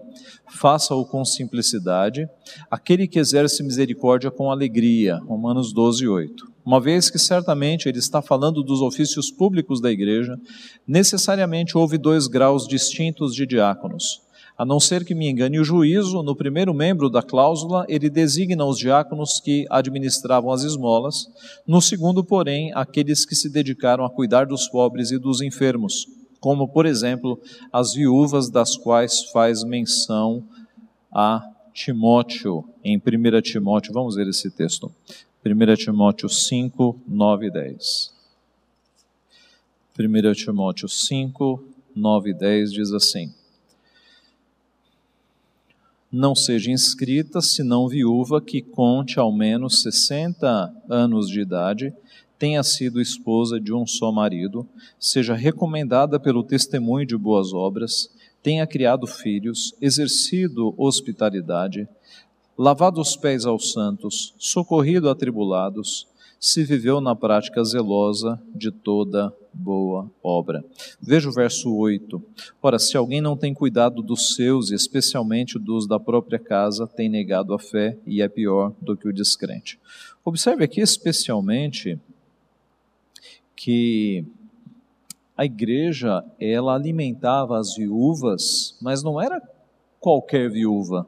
faça-o 0.48 1.04
com 1.04 1.24
simplicidade. 1.24 2.28
Aquele 2.68 3.06
que 3.06 3.18
exerce 3.18 3.62
misericórdia 3.62 4.30
com 4.30 4.50
alegria. 4.50 5.18
Romanos 5.18 5.72
12, 5.72 6.08
8. 6.08 6.52
Uma 6.64 6.80
vez 6.80 7.08
que 7.08 7.18
certamente 7.18 7.88
ele 7.88 7.98
está 7.98 8.20
falando 8.20 8.62
dos 8.62 8.80
ofícios 8.80 9.30
públicos 9.30 9.80
da 9.80 9.92
igreja, 9.92 10.36
necessariamente 10.86 11.78
houve 11.78 11.96
dois 11.96 12.26
graus 12.26 12.66
distintos 12.66 13.32
de 13.32 13.46
diáconos. 13.46 14.25
A 14.56 14.64
não 14.64 14.80
ser 14.80 15.04
que 15.04 15.14
me 15.14 15.28
engane 15.28 15.58
o 15.58 15.64
juízo, 15.64 16.22
no 16.22 16.34
primeiro 16.34 16.72
membro 16.72 17.10
da 17.10 17.22
cláusula, 17.22 17.84
ele 17.88 18.08
designa 18.08 18.64
os 18.64 18.78
diáconos 18.78 19.38
que 19.38 19.66
administravam 19.68 20.50
as 20.50 20.62
esmolas, 20.62 21.28
no 21.66 21.80
segundo, 21.80 22.24
porém, 22.24 22.72
aqueles 22.74 23.26
que 23.26 23.34
se 23.34 23.50
dedicaram 23.50 24.04
a 24.04 24.10
cuidar 24.10 24.46
dos 24.46 24.66
pobres 24.68 25.10
e 25.10 25.18
dos 25.18 25.40
enfermos 25.40 26.06
como, 26.46 26.68
por 26.68 26.86
exemplo, 26.86 27.40
as 27.72 27.94
viúvas 27.94 28.48
das 28.48 28.76
quais 28.76 29.24
faz 29.32 29.64
menção 29.64 30.44
a 31.12 31.42
Timóteo, 31.72 32.64
em 32.84 32.96
1 32.96 33.40
Timóteo, 33.42 33.92
vamos 33.92 34.14
ver 34.14 34.28
esse 34.28 34.48
texto. 34.48 34.88
1 35.44 35.74
Timóteo 35.74 36.28
5, 36.28 37.00
9 37.06 37.46
e 37.46 37.50
10. 37.50 38.12
1 39.98 40.32
Timóteo 40.34 40.88
5, 40.88 41.64
9 41.96 42.30
e 42.30 42.34
10 42.34 42.72
diz 42.72 42.92
assim: 42.92 43.34
Não 46.18 46.34
seja 46.34 46.70
inscrita, 46.70 47.42
senão 47.42 47.86
viúva 47.86 48.40
que 48.40 48.62
conte 48.62 49.18
ao 49.18 49.30
menos 49.30 49.82
60 49.82 50.74
anos 50.88 51.28
de 51.28 51.42
idade 51.42 51.92
tenha 52.38 52.62
sido 52.62 53.02
esposa 53.02 53.60
de 53.60 53.70
um 53.70 53.86
só 53.86 54.10
marido, 54.10 54.66
seja 54.98 55.34
recomendada 55.34 56.18
pelo 56.18 56.42
testemunho 56.42 57.04
de 57.04 57.18
boas 57.18 57.52
obras, 57.52 58.10
tenha 58.42 58.66
criado 58.66 59.06
filhos, 59.06 59.74
exercido 59.78 60.72
hospitalidade, 60.78 61.86
lavado 62.56 62.98
os 62.98 63.14
pés 63.14 63.44
aos 63.44 63.72
santos, 63.72 64.32
socorrido 64.38 65.10
atribulados, 65.10 66.06
se 66.40 66.64
viveu 66.64 66.98
na 66.98 67.14
prática 67.14 67.62
zelosa 67.62 68.40
de 68.54 68.70
toda 68.70 69.30
boa 69.56 70.10
obra. 70.22 70.64
Veja 71.00 71.28
o 71.28 71.32
verso 71.32 71.74
8. 71.74 72.22
Ora, 72.62 72.78
se 72.78 72.96
alguém 72.96 73.20
não 73.20 73.36
tem 73.36 73.54
cuidado 73.54 74.02
dos 74.02 74.34
seus, 74.34 74.70
e 74.70 74.74
especialmente 74.74 75.58
dos 75.58 75.86
da 75.86 75.98
própria 75.98 76.38
casa, 76.38 76.86
tem 76.86 77.08
negado 77.08 77.54
a 77.54 77.58
fé 77.58 77.96
e 78.06 78.20
é 78.20 78.28
pior 78.28 78.72
do 78.80 78.96
que 78.96 79.08
o 79.08 79.12
descrente. 79.12 79.78
Observe 80.24 80.64
aqui 80.64 80.80
especialmente 80.80 81.98
que 83.54 84.24
a 85.36 85.44
igreja 85.44 86.24
ela 86.40 86.74
alimentava 86.74 87.58
as 87.58 87.74
viúvas, 87.74 88.76
mas 88.80 89.02
não 89.02 89.20
era 89.20 89.42
qualquer 89.98 90.50
viúva. 90.50 91.06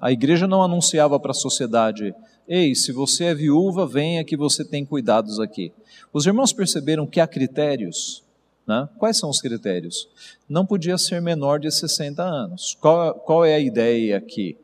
A 0.00 0.12
igreja 0.12 0.46
não 0.46 0.62
anunciava 0.62 1.18
para 1.18 1.30
a 1.30 1.34
sociedade: 1.34 2.14
ei, 2.48 2.74
se 2.74 2.92
você 2.92 3.24
é 3.24 3.34
viúva, 3.34 3.86
venha 3.86 4.24
que 4.24 4.36
você 4.36 4.64
tem 4.64 4.84
cuidados 4.84 5.40
aqui. 5.40 5.72
Os 6.12 6.26
irmãos 6.26 6.52
perceberam 6.52 7.06
que 7.06 7.20
há 7.20 7.26
critérios. 7.26 8.22
Né? 8.66 8.88
Quais 8.98 9.16
são 9.16 9.30
os 9.30 9.40
critérios? 9.40 10.08
Não 10.48 10.64
podia 10.64 10.96
ser 10.96 11.20
menor 11.20 11.58
de 11.58 11.70
60 11.70 12.22
anos. 12.22 12.76
Qual, 12.80 13.14
qual 13.14 13.44
é 13.44 13.54
a 13.54 13.60
ideia 13.60 14.16
aqui? 14.16 14.56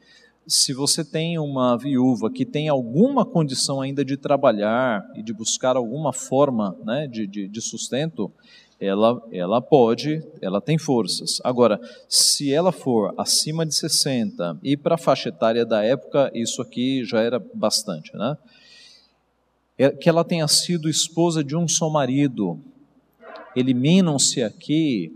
se 0.49 0.73
você 0.73 1.04
tem 1.04 1.38
uma 1.38 1.76
viúva 1.76 2.30
que 2.30 2.47
tem 2.47 2.70
alguma 2.70 3.26
condição 3.26 3.82
ainda 3.82 4.02
de 4.02 4.16
trabalhar 4.16 5.06
e 5.14 5.23
de 5.23 5.35
buscar 5.35 5.76
alguma 5.76 6.11
forma 6.11 6.75
né, 6.82 7.06
de, 7.06 7.26
de, 7.26 7.47
de, 7.47 7.61
sustento, 7.61 8.32
ela, 8.80 9.20
ela 9.32 9.61
pode, 9.61 10.23
ela 10.40 10.61
tem 10.61 10.78
forças. 10.78 11.40
Agora, 11.42 11.80
se 12.08 12.52
ela 12.52 12.70
for 12.70 13.12
acima 13.18 13.66
de 13.66 13.75
60 13.75 14.58
e 14.62 14.76
para 14.76 14.94
a 14.94 14.99
faixa 14.99 15.30
etária 15.30 15.66
da 15.66 15.82
época, 15.82 16.30
isso 16.32 16.62
aqui 16.62 17.04
já 17.04 17.20
era 17.20 17.42
bastante, 17.54 18.16
né? 18.16 18.37
É 19.76 19.90
que 19.90 20.08
ela 20.08 20.25
tenha 20.25 20.47
sido 20.49 20.88
esposa 20.88 21.42
de 21.42 21.56
um 21.56 21.66
só 21.68 21.88
marido. 21.88 22.58
Eliminam-se 23.54 24.42
aqui 24.42 25.12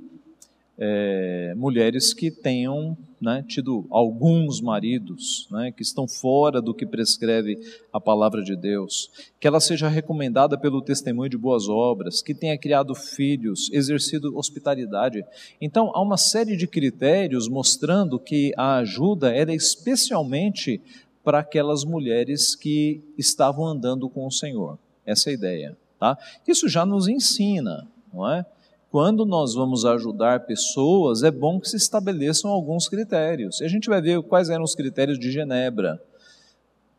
é, 0.79 1.55
mulheres 1.57 2.13
que 2.13 2.31
tenham 2.31 2.97
né, 3.23 3.45
tido 3.47 3.87
alguns 3.89 4.61
maridos, 4.61 5.47
né, 5.51 5.71
que 5.71 5.83
estão 5.83 6.09
fora 6.09 6.61
do 6.61 6.75
que 6.75 6.85
prescreve 6.85 7.57
a 7.93 8.01
palavra 8.01 8.43
de 8.43 8.57
Deus, 8.57 9.11
que 9.39 9.47
ela 9.47 9.61
seja 9.61 9.89
recomendada 9.89 10.59
pelo 10.59 10.83
testemunho 10.83 11.31
de 11.31 11.39
boas 11.39 11.69
obras, 11.69 12.21
que 12.21 12.35
tenha 12.35 12.59
criado 12.59 12.95
filhos, 12.95 13.71
exercido 13.73 14.37
hospitalidade. 14.37 15.25
Então, 15.61 15.93
há 15.95 16.03
uma 16.03 16.17
série 16.17 16.57
de 16.57 16.67
critérios 16.67 17.49
mostrando 17.49 18.19
que 18.19 18.53
a 18.57 18.79
ajuda 18.79 19.33
era 19.33 19.55
especialmente 19.55 20.81
para 21.23 21.39
aquelas 21.39 21.85
mulheres 21.85 22.57
que 22.57 23.01
estavam 23.17 23.65
andando 23.65 24.09
com 24.09 24.27
o 24.27 24.33
Senhor. 24.33 24.77
Essa 25.07 25.31
é 25.31 25.33
a 25.33 25.35
ideia. 25.35 25.77
Tá? 26.01 26.19
Isso 26.49 26.69
já 26.69 26.85
nos 26.85 27.07
ensina, 27.07 27.89
não 28.13 28.29
é? 28.29 28.45
Quando 28.93 29.25
nós 29.25 29.55
vamos 29.55 29.87
ajudar 29.87 30.45
pessoas, 30.45 31.23
é 31.23 31.31
bom 31.31 31.59
que 31.59 31.67
se 31.67 31.79
estabeleçam 31.79 32.51
alguns 32.51 32.91
critérios. 32.91 33.63
E 33.63 33.65
a 33.65 33.69
gente 33.69 33.89
vai 33.89 34.03
ver 34.03 34.23
quais 34.23 34.51
eram 34.51 34.63
os 34.63 34.75
critérios 34.75 35.19
de 35.19 35.33
Genebra. 35.33 35.99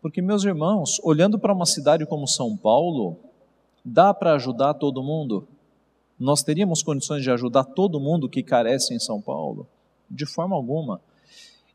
Porque, 0.02 0.20
meus 0.20 0.44
irmãos, 0.44 1.00
olhando 1.04 1.38
para 1.38 1.54
uma 1.54 1.68
cidade 1.68 2.04
como 2.08 2.28
São 2.28 2.58
Paulo, 2.58 3.18
dá 3.86 4.12
para 4.12 4.34
ajudar 4.34 4.74
todo 4.74 5.04
mundo? 5.04 5.48
Nós 6.20 6.42
teríamos 6.42 6.82
condições 6.82 7.22
de 7.22 7.30
ajudar 7.30 7.64
todo 7.64 8.00
mundo 8.00 8.28
que 8.28 8.42
carece 8.42 8.96
em 8.96 9.00
São 9.00 9.22
Paulo? 9.22 9.68
De 10.10 10.26
forma 10.26 10.56
alguma. 10.56 11.00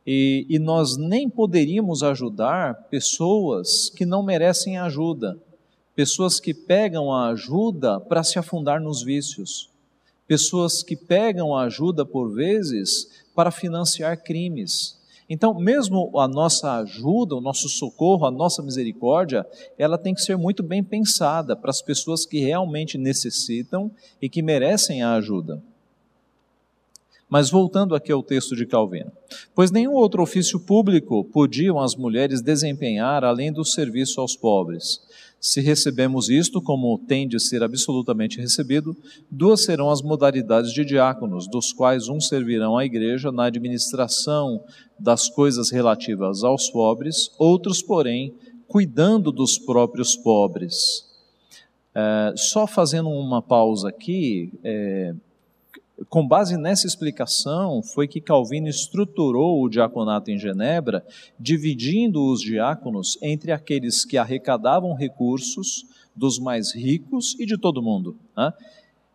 E, 0.04 0.44
e 0.50 0.58
nós 0.58 0.96
nem 0.96 1.30
poderíamos 1.30 2.02
ajudar 2.02 2.88
pessoas 2.90 3.88
que 3.88 4.04
não 4.04 4.24
merecem 4.24 4.78
ajuda, 4.78 5.38
pessoas 5.94 6.40
que 6.40 6.52
pegam 6.52 7.12
a 7.12 7.28
ajuda 7.28 8.00
para 8.00 8.24
se 8.24 8.36
afundar 8.36 8.80
nos 8.80 9.00
vícios 9.00 9.70
pessoas 10.28 10.82
que 10.82 10.94
pegam 10.94 11.56
a 11.56 11.62
ajuda, 11.62 12.04
por 12.04 12.30
vezes, 12.32 13.08
para 13.34 13.50
financiar 13.50 14.22
crimes. 14.22 14.98
Então, 15.28 15.58
mesmo 15.58 16.18
a 16.18 16.28
nossa 16.28 16.78
ajuda, 16.78 17.34
o 17.34 17.40
nosso 17.40 17.68
socorro, 17.68 18.26
a 18.26 18.30
nossa 18.30 18.62
misericórdia, 18.62 19.46
ela 19.78 19.98
tem 19.98 20.14
que 20.14 20.22
ser 20.22 20.36
muito 20.36 20.62
bem 20.62 20.84
pensada 20.84 21.56
para 21.56 21.70
as 21.70 21.82
pessoas 21.82 22.24
que 22.24 22.38
realmente 22.38 22.96
necessitam 22.96 23.90
e 24.20 24.28
que 24.28 24.42
merecem 24.42 25.02
a 25.02 25.14
ajuda. 25.14 25.62
Mas 27.28 27.50
voltando 27.50 27.94
aqui 27.94 28.10
ao 28.10 28.22
texto 28.22 28.56
de 28.56 28.64
Calvino. 28.64 29.12
Pois 29.54 29.70
nenhum 29.70 29.92
outro 29.92 30.22
ofício 30.22 30.58
público 30.58 31.24
podiam 31.24 31.78
as 31.78 31.94
mulheres 31.94 32.40
desempenhar 32.40 33.22
além 33.22 33.52
do 33.52 33.66
serviço 33.66 34.20
aos 34.20 34.34
pobres 34.34 35.02
se 35.40 35.60
recebemos 35.60 36.28
isto 36.28 36.60
como 36.60 36.98
tem 36.98 37.28
de 37.28 37.38
ser 37.38 37.62
absolutamente 37.62 38.40
recebido, 38.40 38.96
duas 39.30 39.64
serão 39.64 39.90
as 39.90 40.02
modalidades 40.02 40.72
de 40.72 40.84
diáconos, 40.84 41.48
dos 41.48 41.72
quais 41.72 42.08
um 42.08 42.20
servirão 42.20 42.76
à 42.76 42.84
igreja 42.84 43.30
na 43.30 43.44
administração 43.44 44.62
das 44.98 45.28
coisas 45.28 45.70
relativas 45.70 46.42
aos 46.42 46.68
pobres, 46.70 47.30
outros, 47.38 47.80
porém, 47.80 48.34
cuidando 48.66 49.30
dos 49.30 49.58
próprios 49.58 50.16
pobres. 50.16 51.06
É, 51.94 52.34
só 52.36 52.66
fazendo 52.66 53.08
uma 53.08 53.40
pausa 53.40 53.88
aqui, 53.88 54.52
é, 54.64 55.14
com 56.08 56.26
base 56.26 56.56
nessa 56.56 56.86
explicação, 56.86 57.82
foi 57.82 58.06
que 58.06 58.20
Calvino 58.20 58.68
estruturou 58.68 59.62
o 59.62 59.68
diaconato 59.68 60.30
em 60.30 60.38
Genebra, 60.38 61.04
dividindo 61.38 62.24
os 62.30 62.40
diáconos 62.40 63.18
entre 63.20 63.50
aqueles 63.50 64.04
que 64.04 64.16
arrecadavam 64.16 64.94
recursos 64.94 65.84
dos 66.14 66.38
mais 66.38 66.74
ricos 66.74 67.36
e 67.38 67.46
de 67.46 67.58
todo 67.58 67.82
mundo. 67.82 68.16
Né? 68.36 68.52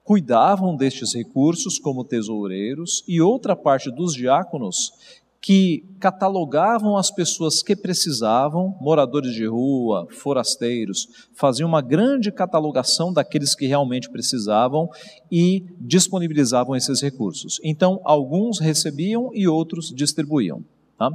Cuidavam 0.03 0.75
destes 0.75 1.13
recursos 1.13 1.79
como 1.79 2.03
tesoureiros, 2.03 3.03
e 3.07 3.21
outra 3.21 3.55
parte 3.55 3.89
dos 3.89 4.13
diáconos 4.13 5.21
que 5.43 5.83
catalogavam 5.99 6.95
as 6.95 7.11
pessoas 7.11 7.61
que 7.61 7.75
precisavam, 7.75 8.77
moradores 8.79 9.33
de 9.33 9.45
rua, 9.45 10.07
forasteiros, 10.09 11.27
faziam 11.33 11.67
uma 11.67 11.81
grande 11.81 12.31
catalogação 12.31 13.11
daqueles 13.11 13.53
que 13.53 13.67
realmente 13.67 14.09
precisavam 14.09 14.89
e 15.29 15.65
disponibilizavam 15.81 16.77
esses 16.77 17.01
recursos. 17.01 17.59
Então, 17.61 17.99
alguns 18.05 18.57
recebiam 18.57 19.31
e 19.33 19.45
outros 19.45 19.93
distribuíam. 19.93 20.63
Tá? 20.97 21.11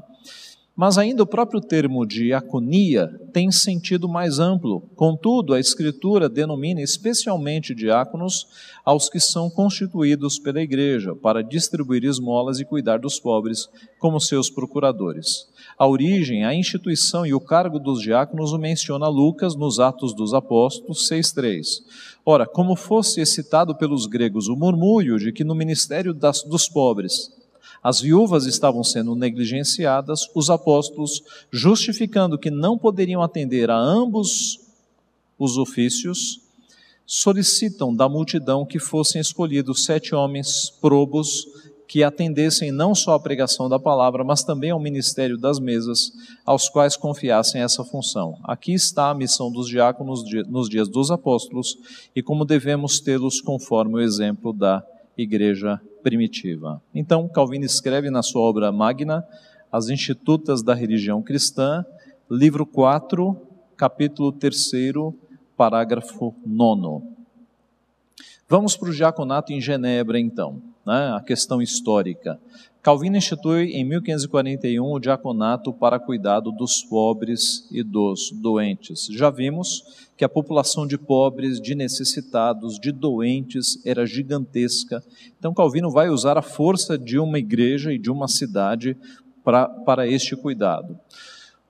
Mas 0.79 0.97
ainda 0.97 1.25
o 1.25 1.27
próprio 1.27 1.61
termo 1.61 2.07
diaconia 2.07 3.09
tem 3.33 3.51
sentido 3.51 4.09
mais 4.09 4.39
amplo. 4.39 4.89
Contudo, 4.95 5.53
a 5.53 5.59
Escritura 5.59 6.29
denomina 6.29 6.81
especialmente 6.81 7.75
diáconos 7.75 8.47
aos 8.85 9.09
que 9.09 9.19
são 9.19 9.51
constituídos 9.51 10.39
pela 10.39 10.63
igreja 10.63 11.17
para 11.17 11.43
distribuir 11.43 12.05
esmolas 12.05 12.61
e 12.61 12.65
cuidar 12.65 13.01
dos 13.01 13.19
pobres, 13.19 13.69
como 13.99 14.21
seus 14.21 14.49
procuradores. 14.49 15.49
A 15.77 15.85
origem, 15.85 16.45
a 16.45 16.55
instituição 16.55 17.27
e 17.27 17.35
o 17.35 17.41
cargo 17.41 17.81
dos 17.81 18.01
diáconos 18.01 18.53
o 18.53 18.59
menciona 18.59 19.09
Lucas 19.09 19.57
nos 19.57 19.81
Atos 19.81 20.15
dos 20.15 20.33
Apóstolos 20.33 21.09
6,3. 21.11 21.83
Ora, 22.25 22.47
como 22.47 22.77
fosse 22.77 23.21
excitado 23.21 23.75
pelos 23.75 24.07
gregos 24.07 24.47
o 24.47 24.55
murmúrio 24.55 25.19
de 25.19 25.33
que 25.33 25.43
no 25.43 25.57
ministério 25.57 26.15
das, 26.15 26.45
dos 26.45 26.69
pobres 26.69 27.37
as 27.83 28.01
viúvas 28.01 28.45
estavam 28.45 28.83
sendo 28.83 29.15
negligenciadas, 29.15 30.29
os 30.35 30.51
apóstolos, 30.51 31.23
justificando 31.51 32.39
que 32.39 32.51
não 32.51 32.77
poderiam 32.77 33.23
atender 33.23 33.71
a 33.71 33.79
ambos 33.79 34.61
os 35.39 35.57
ofícios, 35.57 36.41
solicitam 37.07 37.95
da 37.95 38.09
multidão 38.09 38.67
que 38.67 38.79
fossem 38.79 39.21
escolhidos 39.21 39.85
sete 39.85 40.15
homens 40.15 40.69
probos 40.81 41.47
que 41.89 42.05
atendessem 42.05 42.71
não 42.71 42.95
só 42.95 43.15
à 43.15 43.21
pregação 43.21 43.67
da 43.67 43.79
palavra, 43.79 44.23
mas 44.23 44.45
também 44.45 44.71
ao 44.71 44.79
ministério 44.79 45.39
das 45.39 45.59
mesas, 45.59 46.13
aos 46.45 46.69
quais 46.69 46.97
confiassem 46.97 47.63
essa 47.63 47.83
função. 47.83 48.39
Aqui 48.45 48.75
está 48.75 49.09
a 49.09 49.15
missão 49.15 49.51
dos 49.51 49.67
diáconos 49.67 50.23
nos 50.49 50.69
dias 50.69 50.87
dos 50.87 51.11
apóstolos 51.11 51.79
e 52.15 52.23
como 52.23 52.45
devemos 52.45 53.01
tê-los 53.01 53.41
conforme 53.41 53.95
o 53.95 54.01
exemplo 54.01 54.53
da 54.53 54.85
igreja 55.19 55.81
primitiva. 56.03 56.81
Então, 56.95 57.29
Calvino 57.29 57.65
escreve 57.65 58.09
na 58.09 58.23
sua 58.23 58.41
obra 58.43 58.71
magna, 58.71 59.27
As 59.71 59.89
Institutas 59.89 60.63
da 60.63 60.75
Religião 60.75 61.21
Cristã, 61.21 61.85
livro 62.31 62.65
4, 62.65 63.37
capítulo 63.77 64.33
3, 64.33 64.71
parágrafo 65.57 66.35
9. 66.47 67.05
Vamos 68.49 68.77
para 68.77 68.89
o 68.89 68.95
diaconato 68.95 69.53
em 69.53 69.61
Genebra, 69.61 70.19
então, 70.19 70.63
né? 70.89 71.15
a 71.15 71.21
questão 71.21 71.61
histórica. 71.61 72.41
Calvino 72.81 73.19
institui 73.19 73.73
em 73.73 73.85
1541 73.85 74.83
o 74.83 74.99
diaconato 74.99 75.71
para 75.73 75.99
cuidado 75.99 76.51
dos 76.51 76.83
pobres 76.83 77.69
e 77.71 77.83
dos 77.83 78.31
doentes. 78.31 79.09
Já 79.11 79.29
vimos 79.29 79.85
que 80.17 80.25
a 80.25 80.29
população 80.29 80.87
de 80.87 80.97
pobres, 80.97 81.61
de 81.61 81.75
necessitados, 81.75 82.79
de 82.79 82.91
doentes 82.91 83.85
era 83.85 84.07
gigantesca. 84.07 85.05
Então 85.39 85.53
Calvino 85.53 85.91
vai 85.91 86.09
usar 86.09 86.39
a 86.39 86.43
força 86.43 86.97
de 86.97 87.19
uma 87.19 87.39
igreja 87.39 87.93
e 87.93 87.99
de 87.99 88.11
uma 88.11 88.27
cidade 88.27 88.97
pra, 89.45 89.69
para 89.69 90.09
este 90.09 90.35
cuidado. 90.35 90.99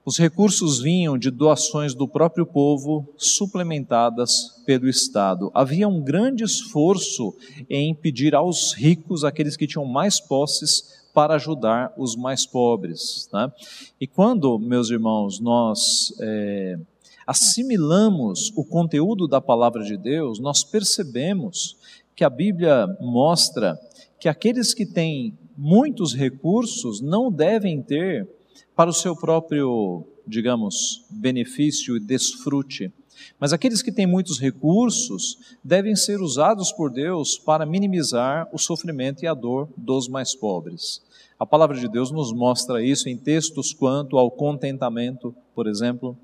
Os 0.09 0.17
recursos 0.17 0.81
vinham 0.81 1.19
de 1.19 1.31
doações 1.31 1.95
do 1.95 2.09
próprio 2.09 2.47
povo, 2.47 3.07
suplementadas 3.19 4.63
pelo 4.65 4.89
Estado. 4.89 5.51
Havia 5.53 5.87
um 5.87 6.01
grande 6.01 6.43
esforço 6.43 7.37
em 7.69 7.95
pedir 7.95 8.35
aos 8.35 8.73
ricos, 8.73 9.23
aqueles 9.23 9.55
que 9.55 9.67
tinham 9.67 9.85
mais 9.85 10.19
posses, 10.19 11.05
para 11.13 11.35
ajudar 11.35 11.93
os 11.95 12.17
mais 12.17 12.47
pobres. 12.47 13.29
Né? 13.31 13.53
E 14.01 14.07
quando, 14.07 14.59
meus 14.59 14.89
irmãos, 14.89 15.41
nós 15.41 16.15
é, 16.21 16.79
assimilamos 17.27 18.51
o 18.57 18.65
conteúdo 18.65 19.29
da 19.29 19.43
palavra 19.43 19.85
de 19.85 19.99
Deus, 19.99 20.39
nós 20.39 20.65
percebemos 20.65 21.77
que 22.17 22.25
a 22.25 22.31
Bíblia 22.31 22.87
mostra 22.99 23.79
que 24.19 24.27
aqueles 24.27 24.73
que 24.73 24.87
têm 24.87 25.37
muitos 25.55 26.15
recursos 26.15 27.03
não 27.03 27.31
devem 27.31 27.83
ter 27.83 28.38
para 28.75 28.91
o 28.91 28.95
seu 28.95 29.17
próprio, 29.17 30.05
digamos, 30.27 31.05
benefício 31.11 31.97
e 31.97 32.01
desfrute. 32.01 32.93
Mas 33.39 33.53
aqueles 33.53 33.83
que 33.83 33.93
têm 33.93 34.07
muitos 34.07 34.39
recursos 34.39 35.57
devem 35.63 35.97
ser 35.97 36.21
usados 36.21 36.73
por 36.73 36.91
Deus 36.91 37.39
para 37.39 37.67
minimizar 37.67 38.49
o 38.53 38.59
sofrimento 38.59 39.23
e 39.23 39.27
a 39.27 39.35
dor 39.35 39.69
dos 39.77 40.09
mais 40.09 40.35
pobres. 40.35 41.03
A 41.39 41.47
palavra 41.47 41.79
de 41.79 41.89
Deus 41.89 42.11
nos 42.11 42.33
mostra 42.33 42.83
isso 42.83 43.09
em 43.09 43.17
textos 43.17 43.73
quanto 43.73 44.19
ao 44.19 44.31
contentamento, 44.31 45.35
por 45.55 45.69
exemplo, 45.69 46.17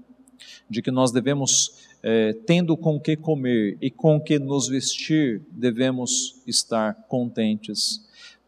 de 0.69 0.83
que 0.83 0.91
nós 0.91 1.13
devemos, 1.13 1.89
eh, 2.03 2.33
tendo 2.47 2.77
com 2.77 2.99
que 2.99 3.17
comer 3.17 3.79
e 3.81 3.91
com 3.91 4.21
que 4.21 4.39
nos 4.39 4.69
vestir, 4.69 5.41
devemos 5.51 6.43
estar 6.47 6.95
contentes. 7.09 8.05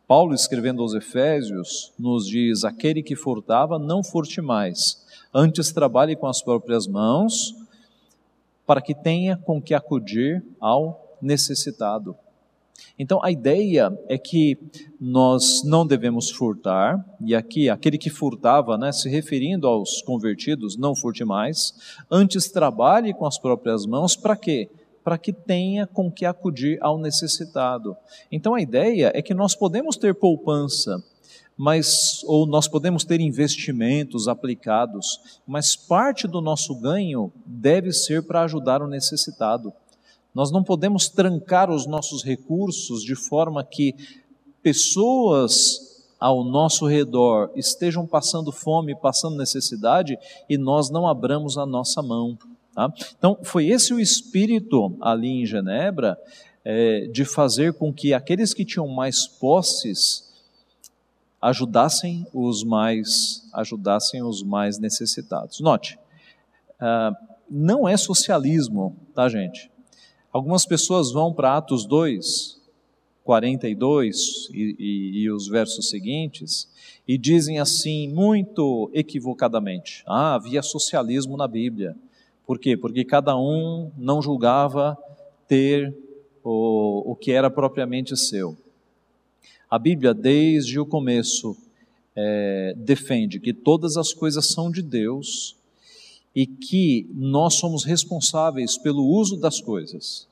Paulo, 0.06 0.34
escrevendo 0.34 0.82
aos 0.82 0.94
Efésios, 0.94 1.92
nos 1.98 2.28
diz: 2.28 2.62
aquele 2.62 3.02
que 3.02 3.16
furtava, 3.16 3.78
não 3.78 4.04
furte 4.04 4.40
mais, 4.40 5.04
antes 5.34 5.72
trabalhe 5.72 6.14
com 6.14 6.28
as 6.28 6.40
próprias 6.40 6.86
mãos, 6.86 7.56
para 8.64 8.80
que 8.80 8.94
tenha 8.94 9.36
com 9.36 9.60
que 9.60 9.74
acudir 9.74 10.44
ao 10.60 11.16
necessitado. 11.20 12.16
Então 12.98 13.22
a 13.22 13.30
ideia 13.30 13.96
é 14.08 14.16
que 14.16 14.56
nós 15.00 15.62
não 15.64 15.86
devemos 15.86 16.30
furtar, 16.30 17.04
e 17.20 17.34
aqui 17.34 17.68
aquele 17.68 17.98
que 17.98 18.10
furtava, 18.10 18.78
né, 18.78 18.92
se 18.92 19.08
referindo 19.08 19.66
aos 19.66 20.02
convertidos, 20.02 20.76
não 20.76 20.94
furte 20.94 21.24
mais, 21.24 21.74
antes 22.10 22.48
trabalhe 22.50 23.12
com 23.12 23.26
as 23.26 23.38
próprias 23.38 23.86
mãos, 23.86 24.14
para 24.14 24.36
quê? 24.36 24.68
Para 25.06 25.16
que 25.16 25.32
tenha 25.32 25.86
com 25.86 26.10
que 26.10 26.26
acudir 26.26 26.82
ao 26.82 26.98
necessitado. 26.98 27.96
Então 28.28 28.56
a 28.56 28.60
ideia 28.60 29.12
é 29.14 29.22
que 29.22 29.32
nós 29.32 29.54
podemos 29.54 29.96
ter 29.96 30.16
poupança, 30.16 31.00
mas 31.56 32.24
ou 32.24 32.44
nós 32.44 32.66
podemos 32.66 33.04
ter 33.04 33.20
investimentos 33.20 34.26
aplicados, 34.26 35.38
mas 35.46 35.76
parte 35.76 36.26
do 36.26 36.40
nosso 36.40 36.74
ganho 36.74 37.32
deve 37.46 37.92
ser 37.92 38.24
para 38.24 38.42
ajudar 38.42 38.82
o 38.82 38.88
necessitado. 38.88 39.72
Nós 40.34 40.50
não 40.50 40.64
podemos 40.64 41.08
trancar 41.08 41.70
os 41.70 41.86
nossos 41.86 42.24
recursos 42.24 43.00
de 43.04 43.14
forma 43.14 43.62
que 43.62 43.94
pessoas 44.60 46.04
ao 46.18 46.42
nosso 46.42 46.84
redor 46.84 47.52
estejam 47.54 48.04
passando 48.08 48.50
fome, 48.50 48.92
passando 48.96 49.36
necessidade 49.36 50.18
e 50.48 50.58
nós 50.58 50.90
não 50.90 51.06
abramos 51.06 51.56
a 51.56 51.64
nossa 51.64 52.02
mão. 52.02 52.36
Tá? 52.76 52.92
Então, 53.16 53.38
foi 53.42 53.68
esse 53.68 53.94
o 53.94 53.98
espírito 53.98 54.94
ali 55.00 55.28
em 55.28 55.46
Genebra 55.46 56.18
é, 56.62 57.06
de 57.06 57.24
fazer 57.24 57.72
com 57.72 57.90
que 57.90 58.12
aqueles 58.12 58.52
que 58.52 58.66
tinham 58.66 58.86
mais 58.86 59.26
posses 59.26 60.30
ajudassem 61.40 62.26
os 62.34 62.62
mais 62.62 63.48
ajudassem 63.54 64.22
os 64.22 64.42
mais 64.42 64.78
necessitados. 64.78 65.58
Note, 65.60 65.98
uh, 66.74 67.16
não 67.48 67.88
é 67.88 67.96
socialismo, 67.96 68.94
tá, 69.14 69.26
gente? 69.26 69.70
Algumas 70.30 70.66
pessoas 70.66 71.10
vão 71.10 71.32
para 71.32 71.56
Atos 71.56 71.86
2, 71.86 72.60
42 73.24 74.50
e, 74.52 74.76
e, 74.78 75.22
e 75.22 75.30
os 75.30 75.48
versos 75.48 75.88
seguintes 75.88 76.68
e 77.08 77.16
dizem 77.16 77.58
assim, 77.58 78.12
muito 78.12 78.90
equivocadamente: 78.92 80.04
Ah, 80.06 80.34
havia 80.34 80.60
socialismo 80.60 81.38
na 81.38 81.48
Bíblia. 81.48 81.96
Por 82.46 82.58
quê? 82.58 82.76
Porque 82.76 83.04
cada 83.04 83.36
um 83.36 83.90
não 83.98 84.22
julgava 84.22 84.96
ter 85.48 85.94
o, 86.44 87.12
o 87.12 87.16
que 87.16 87.32
era 87.32 87.50
propriamente 87.50 88.16
seu. 88.16 88.56
A 89.68 89.78
Bíblia, 89.78 90.14
desde 90.14 90.78
o 90.78 90.86
começo, 90.86 91.56
é, 92.14 92.72
defende 92.76 93.40
que 93.40 93.52
todas 93.52 93.96
as 93.96 94.12
coisas 94.14 94.46
são 94.46 94.70
de 94.70 94.80
Deus 94.80 95.56
e 96.34 96.46
que 96.46 97.10
nós 97.12 97.54
somos 97.54 97.82
responsáveis 97.82 98.78
pelo 98.78 99.04
uso 99.04 99.36
das 99.36 99.60
coisas. 99.60 100.28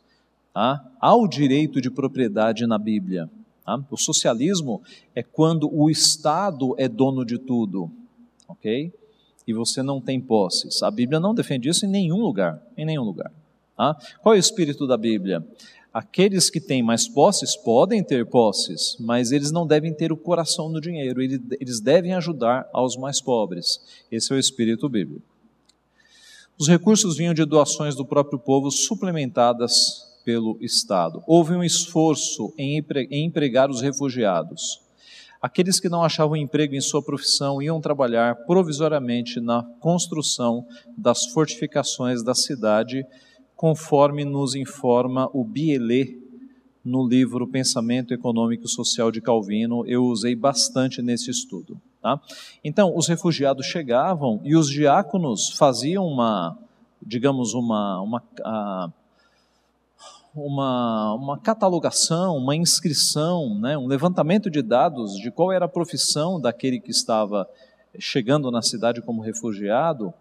Tá? 0.52 0.88
Há 1.00 1.16
o 1.16 1.26
direito 1.26 1.80
de 1.80 1.90
propriedade 1.90 2.64
na 2.66 2.78
Bíblia. 2.78 3.28
Tá? 3.64 3.82
O 3.90 3.96
socialismo 3.96 4.82
é 5.14 5.22
quando 5.22 5.68
o 5.74 5.90
Estado 5.90 6.74
é 6.78 6.88
dono 6.88 7.24
de 7.24 7.38
tudo, 7.38 7.90
ok? 8.46 8.92
E 9.46 9.52
você 9.52 9.82
não 9.82 10.00
tem 10.00 10.20
posses. 10.20 10.82
A 10.82 10.90
Bíblia 10.90 11.20
não 11.20 11.34
defende 11.34 11.68
isso 11.68 11.84
em 11.84 11.88
nenhum 11.88 12.20
lugar, 12.20 12.62
em 12.76 12.84
nenhum 12.84 13.02
lugar. 13.02 13.32
Tá? 13.76 13.96
Qual 14.22 14.34
é 14.34 14.38
o 14.38 14.40
espírito 14.40 14.86
da 14.86 14.96
Bíblia? 14.96 15.46
Aqueles 15.92 16.50
que 16.50 16.60
têm 16.60 16.82
mais 16.82 17.06
posses 17.06 17.54
podem 17.54 18.02
ter 18.02 18.26
posses, 18.26 18.96
mas 18.98 19.30
eles 19.30 19.52
não 19.52 19.64
devem 19.66 19.94
ter 19.94 20.10
o 20.10 20.16
coração 20.16 20.68
no 20.68 20.80
dinheiro, 20.80 21.22
eles 21.22 21.80
devem 21.80 22.14
ajudar 22.14 22.68
aos 22.72 22.96
mais 22.96 23.20
pobres. 23.20 23.80
Esse 24.10 24.32
é 24.32 24.36
o 24.36 24.38
espírito 24.38 24.88
bíblico. 24.88 25.22
Os 26.58 26.68
recursos 26.68 27.16
vinham 27.16 27.34
de 27.34 27.44
doações 27.44 27.94
do 27.94 28.04
próprio 28.04 28.38
povo 28.38 28.70
suplementadas 28.70 30.04
pelo 30.24 30.56
Estado. 30.60 31.22
Houve 31.26 31.54
um 31.54 31.62
esforço 31.62 32.52
em 32.56 32.82
empregar 33.10 33.70
os 33.70 33.80
refugiados. 33.80 34.80
Aqueles 35.44 35.78
que 35.78 35.90
não 35.90 36.02
achavam 36.02 36.36
emprego 36.36 36.74
em 36.74 36.80
sua 36.80 37.02
profissão 37.02 37.60
iam 37.60 37.78
trabalhar 37.78 38.34
provisoriamente 38.46 39.40
na 39.40 39.62
construção 39.78 40.66
das 40.96 41.26
fortificações 41.26 42.22
da 42.22 42.34
cidade, 42.34 43.04
conforme 43.54 44.24
nos 44.24 44.54
informa 44.54 45.28
o 45.34 45.44
Bielê 45.44 46.16
no 46.82 47.06
livro 47.06 47.46
Pensamento 47.46 48.14
Econômico 48.14 48.64
e 48.64 48.70
Social 48.70 49.10
de 49.10 49.20
Calvino. 49.20 49.86
Eu 49.86 50.06
usei 50.06 50.34
bastante 50.34 51.02
nesse 51.02 51.30
estudo. 51.30 51.78
Tá? 52.00 52.18
Então, 52.64 52.96
os 52.96 53.06
refugiados 53.06 53.66
chegavam 53.66 54.40
e 54.44 54.56
os 54.56 54.70
diáconos 54.70 55.50
faziam 55.58 56.06
uma, 56.06 56.56
digamos, 57.02 57.52
uma, 57.52 58.00
uma 58.00 58.22
a, 58.42 58.90
uma, 60.34 61.14
uma 61.14 61.38
catalogação, 61.38 62.36
uma 62.36 62.56
inscrição, 62.56 63.54
né, 63.58 63.78
um 63.78 63.86
levantamento 63.86 64.50
de 64.50 64.62
dados 64.62 65.14
de 65.14 65.30
qual 65.30 65.52
era 65.52 65.66
a 65.66 65.68
profissão 65.68 66.40
daquele 66.40 66.80
que 66.80 66.90
estava 66.90 67.48
chegando 67.98 68.50
na 68.50 68.60
cidade 68.60 69.00
como 69.00 69.22
refugiado, 69.22 70.12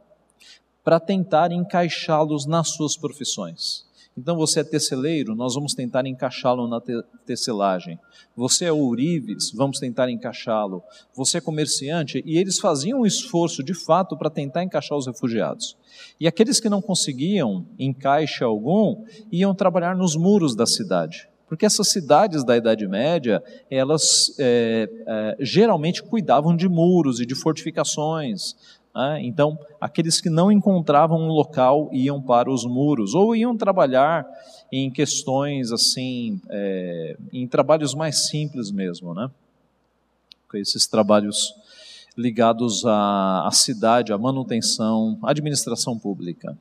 para 0.83 0.99
tentar 0.99 1.51
encaixá-los 1.51 2.45
nas 2.45 2.69
suas 2.69 2.95
profissões. 2.95 3.85
Então 4.15 4.35
você 4.35 4.59
é 4.59 4.63
teceleiro, 4.63 5.35
nós 5.35 5.55
vamos 5.55 5.73
tentar 5.73 6.05
encaixá-lo 6.05 6.67
na 6.67 6.79
te 6.79 6.93
tecelagem. 7.25 7.97
Você 8.35 8.65
é 8.65 8.71
ourives, 8.71 9.51
vamos 9.51 9.79
tentar 9.79 10.09
encaixá-lo. 10.09 10.83
Você 11.15 11.39
é 11.39 11.41
comerciante, 11.41 12.21
e 12.25 12.37
eles 12.37 12.59
faziam 12.59 13.01
um 13.01 13.05
esforço 13.05 13.63
de 13.63 13.73
fato 13.73 14.15
para 14.15 14.29
tentar 14.29 14.63
encaixar 14.63 14.97
os 14.97 15.07
refugiados. 15.07 15.75
E 16.19 16.27
aqueles 16.27 16.59
que 16.59 16.69
não 16.69 16.81
conseguiam 16.81 17.65
encaixe 17.79 18.43
algum, 18.43 19.03
iam 19.31 19.55
trabalhar 19.55 19.95
nos 19.95 20.15
muros 20.15 20.55
da 20.55 20.65
cidade. 20.65 21.27
Porque 21.47 21.65
essas 21.65 21.89
cidades 21.89 22.43
da 22.43 22.57
Idade 22.57 22.87
Média, 22.87 23.43
elas 23.69 24.35
é, 24.39 24.89
é, 25.05 25.37
geralmente 25.39 26.01
cuidavam 26.01 26.55
de 26.55 26.67
muros 26.67 27.19
e 27.19 27.25
de 27.25 27.35
fortificações? 27.35 28.55
Então, 29.21 29.57
aqueles 29.81 30.21
que 30.21 30.29
não 30.29 30.51
encontravam 30.51 31.19
um 31.19 31.27
local 31.27 31.89
iam 31.91 32.21
para 32.21 32.51
os 32.51 32.63
muros, 32.63 33.15
ou 33.15 33.35
iam 33.35 33.57
trabalhar 33.57 34.25
em 34.71 34.91
questões 34.91 35.71
assim, 35.71 36.39
é, 36.49 37.17
em 37.31 37.47
trabalhos 37.47 37.95
mais 37.95 38.27
simples 38.27 38.71
mesmo, 38.71 39.13
né? 39.13 39.29
Esses 40.53 40.85
trabalhos 40.85 41.55
ligados 42.15 42.85
à, 42.85 43.47
à 43.47 43.51
cidade, 43.51 44.13
à 44.13 44.17
manutenção, 44.19 45.17
à 45.23 45.31
administração 45.31 45.97
pública. 45.97 46.55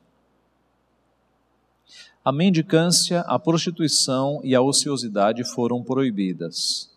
A 2.25 2.31
mendicância, 2.31 3.19
a 3.21 3.37
prostituição 3.37 4.41
e 4.43 4.55
a 4.55 4.61
ociosidade 4.61 5.43
foram 5.43 5.83
proibidas. 5.83 6.89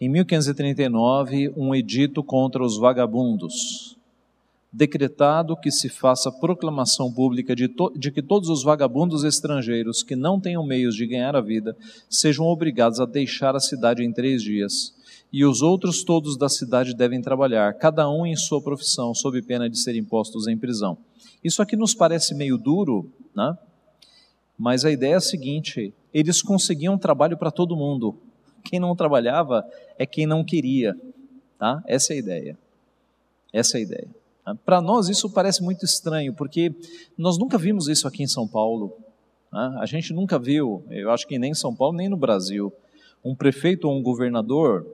Em 0.00 0.08
1539, 0.08 1.52
um 1.56 1.74
edito 1.74 2.22
contra 2.22 2.62
os 2.62 2.78
vagabundos, 2.78 3.95
decretado 4.72 5.56
que 5.56 5.70
se 5.70 5.88
faça 5.88 6.30
proclamação 6.30 7.12
pública 7.12 7.54
de, 7.54 7.72
de, 7.96 8.10
que 8.10 8.22
todos 8.22 8.48
os 8.48 8.62
vagabundos 8.62 9.24
estrangeiros 9.24 10.02
que 10.02 10.14
não 10.14 10.40
tenham 10.40 10.66
meios 10.66 10.94
de 10.94 11.06
ganhar 11.06 11.34
a 11.34 11.40
vida 11.40 11.76
sejam 12.10 12.46
obrigados 12.46 13.00
a 13.00 13.06
deixar 13.06 13.56
a 13.56 13.60
cidade 13.60 14.04
em 14.04 14.12
três 14.12 14.42
dias, 14.42 14.94
e 15.32 15.44
os 15.44 15.62
outros 15.62 16.04
todos 16.04 16.36
da 16.36 16.48
cidade 16.48 16.94
devem 16.94 17.20
trabalhar, 17.20 17.74
cada 17.74 18.08
um 18.10 18.26
em 18.26 18.36
sua 18.36 18.60
profissão, 18.60 19.14
sob 19.14 19.40
pena 19.42 19.68
de 19.68 19.78
serem 19.78 20.04
postos 20.04 20.46
em 20.46 20.56
prisão. 20.56 20.98
Isso 21.42 21.62
aqui 21.62 21.76
nos 21.76 21.94
parece 21.94 22.34
meio 22.34 22.58
duro, 22.58 23.10
né? 23.34 23.56
mas 24.58 24.84
a 24.84 24.90
ideia 24.90 25.14
é 25.14 25.16
a 25.16 25.20
seguinte: 25.20 25.92
eles 26.12 26.42
conseguiam 26.42 26.98
trabalho 26.98 27.36
para 27.36 27.50
todo 27.50 27.76
mundo. 27.76 28.18
Quem 28.64 28.80
não 28.80 28.96
trabalhava 28.96 29.64
é 29.98 30.04
quem 30.04 30.26
não 30.26 30.42
queria. 30.42 30.96
Tá? 31.58 31.82
Essa 31.86 32.12
é 32.12 32.16
a 32.16 32.18
ideia. 32.18 32.58
Essa 33.52 33.76
é 33.76 33.78
a 33.78 33.82
ideia. 33.82 34.25
Para 34.64 34.80
nós 34.80 35.08
isso 35.08 35.28
parece 35.30 35.62
muito 35.62 35.84
estranho, 35.84 36.32
porque 36.32 36.74
nós 37.18 37.36
nunca 37.36 37.58
vimos 37.58 37.88
isso 37.88 38.06
aqui 38.06 38.22
em 38.22 38.28
São 38.28 38.46
Paulo. 38.46 38.96
Né? 39.52 39.78
A 39.80 39.86
gente 39.86 40.12
nunca 40.12 40.38
viu, 40.38 40.84
eu 40.90 41.10
acho 41.10 41.26
que 41.26 41.38
nem 41.38 41.50
em 41.50 41.54
São 41.54 41.74
Paulo, 41.74 41.96
nem 41.96 42.08
no 42.08 42.16
Brasil, 42.16 42.72
um 43.24 43.34
prefeito 43.34 43.88
ou 43.88 43.96
um 43.96 44.02
governador 44.02 44.86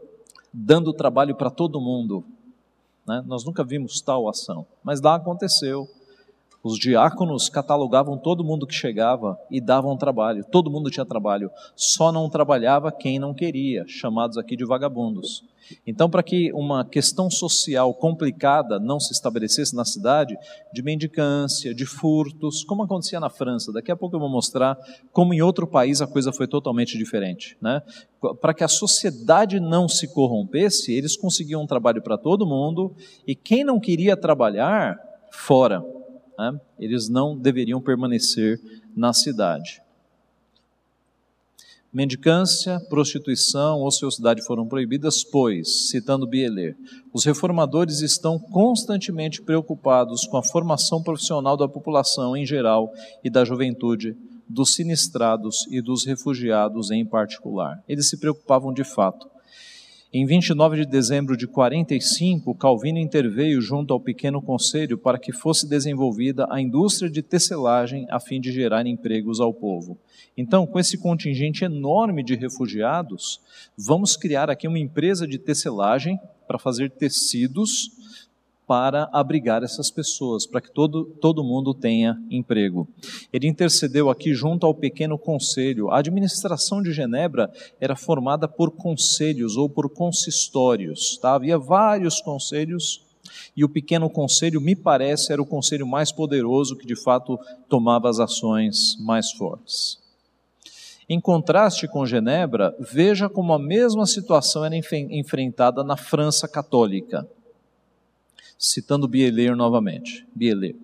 dando 0.52 0.92
trabalho 0.92 1.34
para 1.34 1.50
todo 1.50 1.80
mundo. 1.80 2.24
Né? 3.06 3.22
Nós 3.26 3.44
nunca 3.44 3.62
vimos 3.62 4.00
tal 4.00 4.28
ação, 4.28 4.66
mas 4.82 5.00
lá 5.00 5.16
aconteceu. 5.16 5.88
Os 6.62 6.78
diáconos 6.78 7.48
catalogavam 7.48 8.16
todo 8.16 8.44
mundo 8.44 8.66
que 8.66 8.74
chegava 8.74 9.36
e 9.50 9.60
davam 9.60 9.96
trabalho. 9.96 10.44
Todo 10.44 10.70
mundo 10.70 10.90
tinha 10.90 11.04
trabalho. 11.04 11.50
Só 11.74 12.12
não 12.12 12.30
trabalhava 12.30 12.92
quem 12.92 13.18
não 13.18 13.34
queria, 13.34 13.84
chamados 13.88 14.38
aqui 14.38 14.56
de 14.56 14.64
vagabundos. 14.64 15.42
Então, 15.86 16.08
para 16.08 16.22
que 16.22 16.52
uma 16.52 16.84
questão 16.84 17.30
social 17.30 17.92
complicada 17.94 18.78
não 18.78 19.00
se 19.00 19.12
estabelecesse 19.12 19.74
na 19.74 19.84
cidade, 19.84 20.36
de 20.72 20.82
mendicância, 20.82 21.74
de 21.74 21.86
furtos, 21.86 22.62
como 22.64 22.82
acontecia 22.82 23.18
na 23.18 23.30
França, 23.30 23.72
daqui 23.72 23.90
a 23.90 23.96
pouco 23.96 24.16
eu 24.16 24.20
vou 24.20 24.28
mostrar 24.28 24.76
como 25.12 25.34
em 25.34 25.42
outro 25.42 25.66
país 25.66 26.00
a 26.00 26.06
coisa 26.06 26.32
foi 26.32 26.46
totalmente 26.46 26.96
diferente. 26.98 27.56
Né? 27.60 27.82
Para 28.40 28.54
que 28.54 28.64
a 28.64 28.68
sociedade 28.68 29.58
não 29.58 29.88
se 29.88 30.12
corrompesse, 30.12 30.92
eles 30.92 31.16
conseguiam 31.16 31.62
um 31.62 31.66
trabalho 31.66 32.02
para 32.02 32.18
todo 32.18 32.46
mundo 32.46 32.94
e 33.26 33.34
quem 33.34 33.64
não 33.64 33.80
queria 33.80 34.16
trabalhar, 34.16 34.98
fora. 35.30 35.82
Né? 36.42 36.60
Eles 36.76 37.08
não 37.08 37.38
deveriam 37.38 37.80
permanecer 37.80 38.60
na 38.96 39.12
cidade. 39.12 39.80
Mendicância, 41.92 42.80
prostituição, 42.88 43.82
ociosidade 43.82 44.44
foram 44.44 44.66
proibidas, 44.66 45.22
pois, 45.22 45.90
citando 45.90 46.26
Bieler, 46.26 46.74
os 47.12 47.24
reformadores 47.24 48.00
estão 48.00 48.38
constantemente 48.38 49.40
preocupados 49.42 50.26
com 50.26 50.38
a 50.38 50.42
formação 50.42 51.02
profissional 51.02 51.56
da 51.56 51.68
população 51.68 52.36
em 52.36 52.46
geral 52.46 52.92
e 53.22 53.30
da 53.30 53.44
juventude, 53.44 54.16
dos 54.48 54.74
sinistrados 54.74 55.66
e 55.70 55.80
dos 55.80 56.04
refugiados 56.04 56.90
em 56.90 57.04
particular. 57.04 57.84
Eles 57.86 58.08
se 58.08 58.16
preocupavam 58.16 58.72
de 58.72 58.84
fato. 58.84 59.31
Em 60.14 60.26
29 60.26 60.76
de 60.76 60.84
dezembro 60.84 61.38
de 61.38 61.46
45, 61.46 62.54
Calvino 62.56 62.98
interveio 62.98 63.62
junto 63.62 63.94
ao 63.94 63.98
pequeno 63.98 64.42
conselho 64.42 64.98
para 64.98 65.18
que 65.18 65.32
fosse 65.32 65.66
desenvolvida 65.66 66.46
a 66.50 66.60
indústria 66.60 67.08
de 67.08 67.22
tecelagem 67.22 68.06
a 68.10 68.20
fim 68.20 68.38
de 68.38 68.52
gerar 68.52 68.86
empregos 68.86 69.40
ao 69.40 69.54
povo. 69.54 69.98
Então, 70.36 70.66
com 70.66 70.78
esse 70.78 70.98
contingente 70.98 71.64
enorme 71.64 72.22
de 72.22 72.34
refugiados, 72.34 73.40
vamos 73.74 74.14
criar 74.14 74.50
aqui 74.50 74.68
uma 74.68 74.78
empresa 74.78 75.26
de 75.26 75.38
tecelagem 75.38 76.20
para 76.46 76.58
fazer 76.58 76.90
tecidos 76.90 78.01
para 78.72 79.06
abrigar 79.12 79.62
essas 79.62 79.90
pessoas, 79.90 80.46
para 80.46 80.58
que 80.58 80.72
todo, 80.72 81.04
todo 81.20 81.44
mundo 81.44 81.74
tenha 81.74 82.18
emprego. 82.30 82.88
Ele 83.30 83.46
intercedeu 83.46 84.08
aqui 84.08 84.32
junto 84.32 84.64
ao 84.64 84.74
pequeno 84.74 85.18
conselho. 85.18 85.90
A 85.90 85.98
administração 85.98 86.82
de 86.82 86.90
Genebra 86.90 87.52
era 87.78 87.94
formada 87.94 88.48
por 88.48 88.70
conselhos 88.70 89.58
ou 89.58 89.68
por 89.68 89.90
consistórios. 89.90 91.18
Tá? 91.18 91.34
Havia 91.34 91.58
vários 91.58 92.22
conselhos 92.22 93.04
e 93.54 93.62
o 93.62 93.68
pequeno 93.68 94.08
conselho, 94.08 94.58
me 94.58 94.74
parece, 94.74 95.34
era 95.34 95.42
o 95.42 95.46
conselho 95.46 95.86
mais 95.86 96.10
poderoso 96.10 96.74
que 96.74 96.86
de 96.86 96.96
fato 96.96 97.38
tomava 97.68 98.08
as 98.08 98.18
ações 98.20 98.96
mais 98.98 99.32
fortes. 99.32 99.98
Em 101.06 101.20
contraste 101.20 101.86
com 101.86 102.06
Genebra, 102.06 102.74
veja 102.80 103.28
como 103.28 103.52
a 103.52 103.58
mesma 103.58 104.06
situação 104.06 104.64
era 104.64 104.74
enfrentada 104.74 105.84
na 105.84 105.98
França 105.98 106.48
católica 106.48 107.28
citando 108.62 109.08
Bieler 109.08 109.56
novamente. 109.56 110.24
Bieler. 110.32 110.76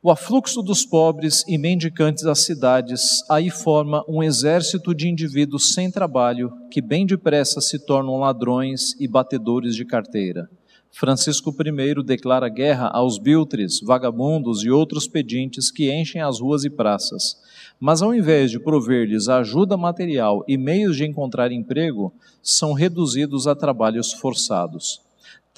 O 0.00 0.12
afluxo 0.12 0.62
dos 0.62 0.86
pobres 0.86 1.44
e 1.48 1.58
mendicantes 1.58 2.24
às 2.24 2.38
cidades 2.38 3.24
aí 3.28 3.50
forma 3.50 4.04
um 4.08 4.22
exército 4.22 4.94
de 4.94 5.08
indivíduos 5.08 5.74
sem 5.74 5.90
trabalho 5.90 6.52
que 6.70 6.80
bem 6.80 7.04
depressa 7.04 7.60
se 7.60 7.84
tornam 7.84 8.16
ladrões 8.16 8.94
e 9.00 9.08
batedores 9.08 9.74
de 9.74 9.84
carteira. 9.84 10.48
Francisco 10.92 11.50
I 11.50 12.02
declara 12.04 12.48
guerra 12.48 12.88
aos 12.88 13.18
biltres, 13.18 13.80
vagabundos 13.80 14.62
e 14.62 14.70
outros 14.70 15.08
pedintes 15.08 15.70
que 15.70 15.92
enchem 15.92 16.22
as 16.22 16.40
ruas 16.40 16.64
e 16.64 16.70
praças. 16.70 17.36
Mas 17.80 18.00
ao 18.00 18.14
invés 18.14 18.52
de 18.52 18.60
prover-lhes 18.60 19.28
ajuda 19.28 19.76
material 19.76 20.44
e 20.46 20.56
meios 20.56 20.96
de 20.96 21.04
encontrar 21.04 21.50
emprego, 21.50 22.14
são 22.40 22.72
reduzidos 22.72 23.48
a 23.48 23.54
trabalhos 23.54 24.12
forçados 24.12 25.07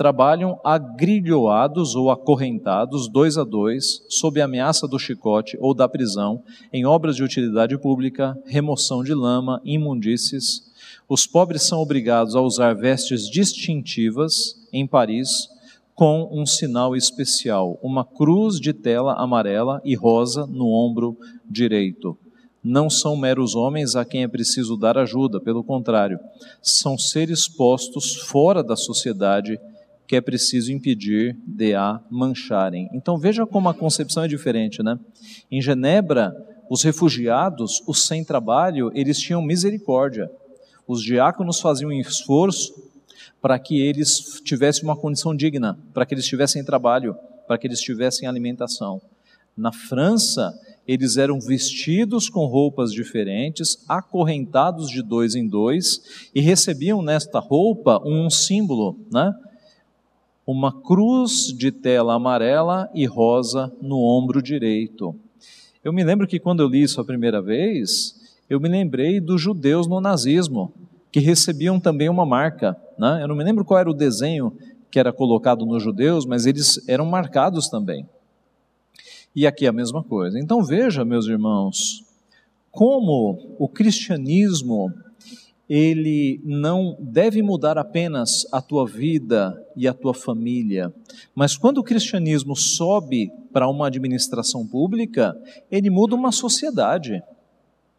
trabalham 0.01 0.59
agrilhoados 0.65 1.95
ou 1.95 2.11
acorrentados, 2.11 3.07
dois 3.07 3.37
a 3.37 3.45
dois, 3.45 4.03
sob 4.09 4.41
ameaça 4.41 4.89
do 4.89 4.99
chicote 4.99 5.59
ou 5.61 5.75
da 5.75 5.87
prisão, 5.87 6.43
em 6.73 6.87
obras 6.87 7.17
de 7.17 7.23
utilidade 7.23 7.77
pública, 7.77 8.35
remoção 8.47 9.05
de 9.05 9.13
lama, 9.13 9.61
imundícies. 9.63 10.63
Os 11.07 11.27
pobres 11.27 11.65
são 11.65 11.81
obrigados 11.81 12.35
a 12.35 12.41
usar 12.41 12.73
vestes 12.73 13.29
distintivas 13.29 14.67
em 14.73 14.87
Paris, 14.87 15.51
com 15.95 16.31
um 16.33 16.47
sinal 16.47 16.97
especial, 16.97 17.79
uma 17.83 18.03
cruz 18.03 18.59
de 18.59 18.73
tela 18.73 19.13
amarela 19.23 19.83
e 19.85 19.95
rosa 19.95 20.47
no 20.47 20.73
ombro 20.73 21.15
direito. 21.45 22.17
Não 22.65 22.89
são 22.89 23.19
meros 23.19 23.55
homens 23.55 23.95
a 23.95 24.07
quem 24.07 24.23
é 24.23 24.29
preciso 24.29 24.79
dar 24.79 24.97
ajuda, 24.97 25.39
pelo 25.39 25.63
contrário, 25.63 26.19
são 26.63 26.97
seres 26.97 27.47
postos 27.47 28.17
fora 28.17 28.63
da 28.63 28.77
sociedade 28.77 29.61
que 30.11 30.17
é 30.17 30.21
preciso 30.21 30.73
impedir 30.73 31.39
de 31.47 31.73
a 31.73 32.01
mancharem. 32.11 32.91
Então 32.93 33.17
veja 33.17 33.47
como 33.47 33.69
a 33.69 33.75
concepção 33.75 34.25
é 34.25 34.27
diferente, 34.27 34.83
né? 34.83 34.99
Em 35.49 35.63
Genebra, 35.63 36.35
os 36.69 36.83
refugiados, 36.83 37.81
os 37.87 38.09
sem 38.09 38.25
trabalho, 38.25 38.91
eles 38.93 39.21
tinham 39.21 39.41
misericórdia. 39.41 40.29
Os 40.85 41.01
diáconos 41.01 41.61
faziam 41.61 41.91
um 41.91 42.01
esforço 42.01 42.91
para 43.41 43.57
que 43.57 43.81
eles 43.81 44.41
tivessem 44.45 44.83
uma 44.83 44.97
condição 44.97 45.33
digna, 45.33 45.79
para 45.95 46.05
que 46.05 46.13
eles 46.13 46.27
tivessem 46.27 46.65
trabalho, 46.65 47.15
para 47.47 47.57
que 47.57 47.69
eles 47.69 47.81
tivessem 47.81 48.27
alimentação. 48.27 49.01
Na 49.57 49.71
França, 49.71 50.53
eles 50.89 51.19
eram 51.19 51.39
vestidos 51.39 52.29
com 52.29 52.47
roupas 52.47 52.93
diferentes, 52.93 53.85
acorrentados 53.89 54.91
de 54.91 55.03
dois 55.05 55.37
em 55.37 55.47
dois, 55.47 56.31
e 56.35 56.41
recebiam 56.41 57.01
nesta 57.01 57.39
roupa 57.39 58.03
um 58.05 58.29
símbolo, 58.29 58.99
né? 59.13 59.33
Uma 60.51 60.73
cruz 60.73 61.55
de 61.57 61.71
tela 61.71 62.15
amarela 62.15 62.91
e 62.93 63.07
rosa 63.07 63.73
no 63.81 64.03
ombro 64.03 64.43
direito. 64.43 65.15
Eu 65.85 65.93
me 65.93 66.03
lembro 66.03 66.27
que 66.27 66.41
quando 66.41 66.61
eu 66.61 66.67
li 66.67 66.83
isso 66.83 67.01
a 67.01 67.05
primeira 67.05 67.41
vez, 67.41 68.17
eu 68.49 68.59
me 68.59 68.69
lembrei 68.69 69.21
dos 69.21 69.41
judeus 69.41 69.87
no 69.87 70.01
nazismo, 70.01 70.73
que 71.13 71.21
recebiam 71.21 71.79
também 71.79 72.09
uma 72.09 72.27
marca. 72.27 72.77
Né? 72.99 73.21
Eu 73.23 73.29
não 73.29 73.37
me 73.37 73.45
lembro 73.45 73.65
qual 73.65 73.79
era 73.79 73.89
o 73.89 73.95
desenho 73.95 74.53
que 74.91 74.99
era 74.99 75.13
colocado 75.13 75.65
nos 75.65 75.85
judeus, 75.85 76.27
mas 76.27 76.47
eles 76.47 76.83
eram 76.89 77.07
marcados 77.07 77.69
também. 77.69 78.05
E 79.37 79.47
aqui 79.47 79.69
a 79.69 79.73
mesma 79.73 80.03
coisa. 80.03 80.37
Então 80.37 80.65
veja, 80.65 81.05
meus 81.05 81.29
irmãos, 81.29 82.05
como 82.73 83.57
o 83.57 83.69
cristianismo 83.69 84.93
ele 85.71 86.41
não 86.45 86.97
deve 86.99 87.41
mudar 87.43 87.79
apenas 87.79 88.45
a 88.51 88.61
tua 88.61 88.85
vida 88.85 89.57
e 89.77 89.87
a 89.87 89.95
tua 89.95 90.13
família, 90.13 90.93
mas 91.33 91.57
quando 91.57 91.79
o 91.79 91.85
cristianismo 91.85 92.57
sobe 92.57 93.31
para 93.53 93.69
uma 93.69 93.87
administração 93.87 94.67
pública, 94.67 95.33
ele 95.71 95.89
muda 95.89 96.17
uma 96.17 96.33
sociedade. 96.33 97.23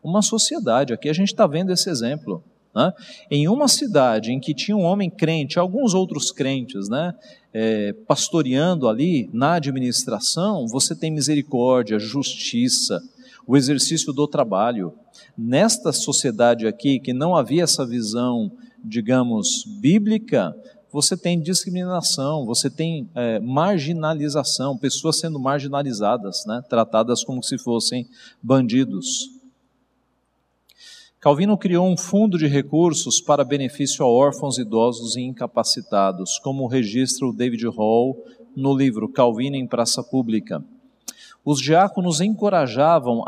Uma 0.03 0.21
sociedade, 0.21 0.91
aqui 0.91 1.07
a 1.07 1.13
gente 1.13 1.29
está 1.29 1.47
vendo 1.47 1.71
esse 1.71 1.89
exemplo. 1.89 2.43
Né? 2.75 2.91
Em 3.29 3.47
uma 3.47 3.69
cidade 3.69 4.33
em 4.33 4.39
que 4.39 4.53
tinha 4.53 4.75
um 4.75 4.83
homem 4.83 5.09
crente, 5.09 5.57
alguns 5.57 5.93
outros 5.93 6.29
crentes, 6.29 6.89
né, 6.89 7.13
é, 7.53 7.93
pastoreando 8.05 8.89
ali 8.89 9.29
na 9.31 9.53
administração, 9.53 10.67
você 10.67 10.93
tem 10.93 11.11
misericórdia, 11.11 11.99
justiça, 11.99 13.01
o 13.45 13.57
exercício 13.57 14.13
do 14.13 14.27
trabalho. 14.27 14.93
Nesta 15.37 15.91
sociedade 15.91 16.67
aqui, 16.67 16.99
que 16.99 17.13
não 17.13 17.35
havia 17.35 17.63
essa 17.63 17.85
visão, 17.85 18.51
digamos, 18.83 19.65
bíblica, 19.79 20.55
você 20.91 21.15
tem 21.15 21.39
discriminação, 21.39 22.45
você 22.45 22.69
tem 22.69 23.09
é, 23.15 23.39
marginalização, 23.39 24.77
pessoas 24.77 25.19
sendo 25.19 25.39
marginalizadas, 25.39 26.43
né, 26.45 26.61
tratadas 26.69 27.23
como 27.23 27.41
se 27.41 27.57
fossem 27.57 28.07
bandidos. 28.41 29.29
Calvino 31.19 31.57
criou 31.57 31.87
um 31.87 31.95
fundo 31.95 32.37
de 32.37 32.47
recursos 32.47 33.21
para 33.21 33.43
benefício 33.43 34.03
a 34.03 34.09
órfãos, 34.09 34.57
idosos 34.57 35.15
e 35.15 35.21
incapacitados, 35.21 36.39
como 36.39 36.67
registra 36.67 37.27
o 37.27 37.33
David 37.33 37.67
Hall 37.67 38.17
no 38.55 38.75
livro 38.75 39.07
Calvino 39.07 39.55
em 39.55 39.67
Praça 39.67 40.03
Pública 40.03 40.63
os 41.43 41.59
diáconos 41.59 42.21
encorajavam 42.21 43.23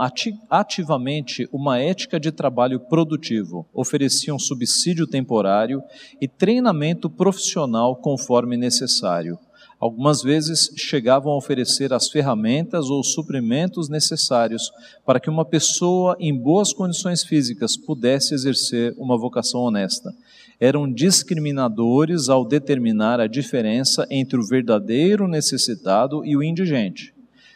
ativamente 0.50 1.50
uma 1.52 1.80
ética 1.80 2.20
de 2.20 2.32
trabalho 2.32 2.80
produtivo, 2.80 3.68
ofereciam 3.74 4.38
subsídio 4.38 5.08
temporário 5.08 5.82
e 6.22 6.28
treinamento 6.28 7.10
profissional 7.10 7.96
conforme 7.96 8.56
necessário. 8.56 9.38
Algumas 9.80 10.22
vezes 10.22 10.70
chegavam 10.78 11.34
a 11.34 11.38
oferecer 11.38 11.92
as 11.92 12.08
ferramentas 12.08 12.90
ou 12.90 13.04
suprimentos 13.04 13.90
necessários 13.90 14.72
para 15.06 15.20
que 15.20 15.30
uma 15.30 15.44
pessoa 15.44 16.16
em 16.20 16.34
boas 16.34 16.72
condições 16.72 17.24
físicas 17.24 17.76
pudesse 17.76 18.34
exercer 18.34 18.94
uma 18.98 19.18
vocação 19.18 19.62
honesta. 19.62 20.14
Eram 20.60 20.90
discriminadores 20.90 22.30
ao 22.30 22.46
determinar 22.46 23.20
a 23.20 23.28
diferença 23.28 24.06
entre 24.10 24.40
o 24.40 24.48
verdadeiro 24.48 25.28
necessitado 25.28 26.24
e 26.24 26.38
o 26.38 26.44
indigente 26.44 27.14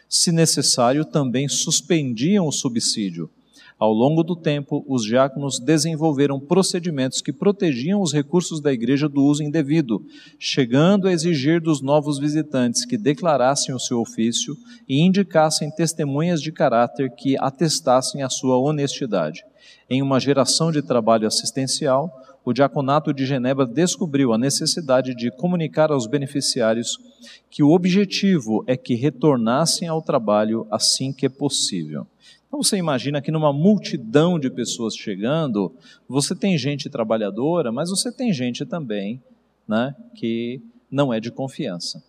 se 0.08 0.32
necessário, 0.32 1.04
também 1.04 1.48
suspendiam 1.48 2.46
o 2.46 2.52
subsídio. 2.52 3.30
Ao 3.78 3.92
longo 3.92 4.24
do 4.24 4.34
tempo, 4.34 4.84
os 4.88 5.04
diáconos 5.04 5.60
desenvolveram 5.60 6.40
procedimentos 6.40 7.22
que 7.22 7.32
protegiam 7.32 8.02
os 8.02 8.12
recursos 8.12 8.60
da 8.60 8.72
igreja 8.72 9.08
do 9.08 9.22
uso 9.22 9.40
indevido, 9.40 10.04
chegando 10.36 11.06
a 11.06 11.12
exigir 11.12 11.60
dos 11.60 11.80
novos 11.80 12.18
visitantes 12.18 12.84
que 12.84 12.98
declarassem 12.98 13.72
o 13.72 13.78
seu 13.78 14.00
ofício 14.00 14.56
e 14.88 15.00
indicassem 15.00 15.70
testemunhas 15.70 16.42
de 16.42 16.50
caráter 16.50 17.14
que 17.14 17.36
atestassem 17.38 18.24
a 18.24 18.28
sua 18.28 18.58
honestidade. 18.58 19.44
Em 19.88 20.02
uma 20.02 20.18
geração 20.18 20.72
de 20.72 20.82
trabalho 20.82 21.28
assistencial, 21.28 22.10
o 22.48 22.52
diaconato 22.54 23.12
de 23.12 23.26
Genebra 23.26 23.66
descobriu 23.66 24.32
a 24.32 24.38
necessidade 24.38 25.14
de 25.14 25.30
comunicar 25.30 25.92
aos 25.92 26.06
beneficiários 26.06 26.98
que 27.50 27.62
o 27.62 27.72
objetivo 27.72 28.64
é 28.66 28.74
que 28.74 28.94
retornassem 28.94 29.86
ao 29.86 30.00
trabalho 30.00 30.66
assim 30.70 31.12
que 31.12 31.26
é 31.26 31.28
possível. 31.28 32.06
Então 32.46 32.62
você 32.62 32.78
imagina 32.78 33.20
que 33.20 33.30
numa 33.30 33.52
multidão 33.52 34.38
de 34.38 34.48
pessoas 34.48 34.96
chegando, 34.96 35.70
você 36.08 36.34
tem 36.34 36.56
gente 36.56 36.88
trabalhadora, 36.88 37.70
mas 37.70 37.90
você 37.90 38.10
tem 38.10 38.32
gente 38.32 38.64
também 38.64 39.22
né, 39.68 39.94
que 40.14 40.62
não 40.90 41.12
é 41.12 41.20
de 41.20 41.30
confiança. 41.30 42.02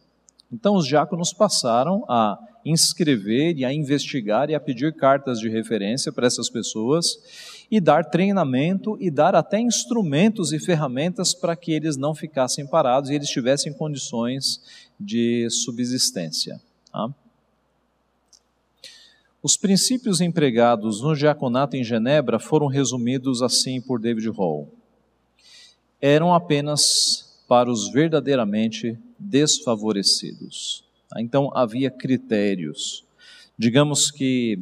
Então 0.49 0.75
os 0.75 0.88
diáconos 0.88 1.34
passaram 1.34 2.06
a 2.08 2.39
inscrever 2.63 3.58
e 3.58 3.65
a 3.65 3.73
investigar 3.73 4.49
e 4.49 4.56
a 4.56 4.60
pedir 4.60 4.93
cartas 4.95 5.38
de 5.38 5.49
referência 5.49 6.13
para 6.13 6.28
essas 6.28 6.49
pessoas 6.49 7.58
e 7.71 7.79
dar 7.79 8.05
treinamento 8.05 8.97
e 8.99 9.12
dar 9.12 9.36
até 9.36 9.60
instrumentos 9.60 10.51
e 10.51 10.60
ferramentas 10.60 11.34
para 11.34 11.55
que 11.55 11.71
eles 11.71 11.95
não 11.95 12.15
ficassem 12.15 12.65
parados 12.65 13.10
e 13.10 13.15
eles 13.15 13.29
tivessem 13.29 13.71
condições 13.71 14.62
de 14.99 15.47
subsistência. 15.49 16.60
Tá? 16.91 17.13
Os 19.41 19.55
princípios 19.55 20.19
empregados 20.19 21.01
no 21.01 21.15
diaconato 21.15 21.77
em 21.77 21.84
Genebra 21.84 22.39
foram 22.39 22.67
resumidos 22.67 23.41
assim 23.41 23.79
por 23.79 23.99
David 23.99 24.29
Hall. 24.29 24.67
Eram 26.01 26.34
apenas 26.34 27.39
para 27.47 27.71
os 27.71 27.89
verdadeiramente 27.91 28.97
desfavorecidos. 29.17 30.84
Então 31.17 31.51
havia 31.55 31.89
critérios. 31.89 33.05
Digamos 33.58 34.12
que 34.12 34.60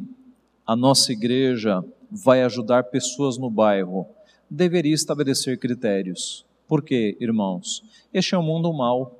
a 0.66 0.76
nossa 0.76 1.12
igreja 1.12 1.84
vai 2.10 2.42
ajudar 2.42 2.84
pessoas 2.84 3.38
no 3.38 3.50
bairro, 3.50 4.06
deveria 4.48 4.94
estabelecer 4.94 5.58
critérios. 5.58 6.44
Por 6.66 6.82
quê, 6.82 7.16
irmãos? 7.20 7.82
Este 8.12 8.34
é 8.34 8.38
um 8.38 8.42
mundo 8.42 8.72
mau. 8.72 9.14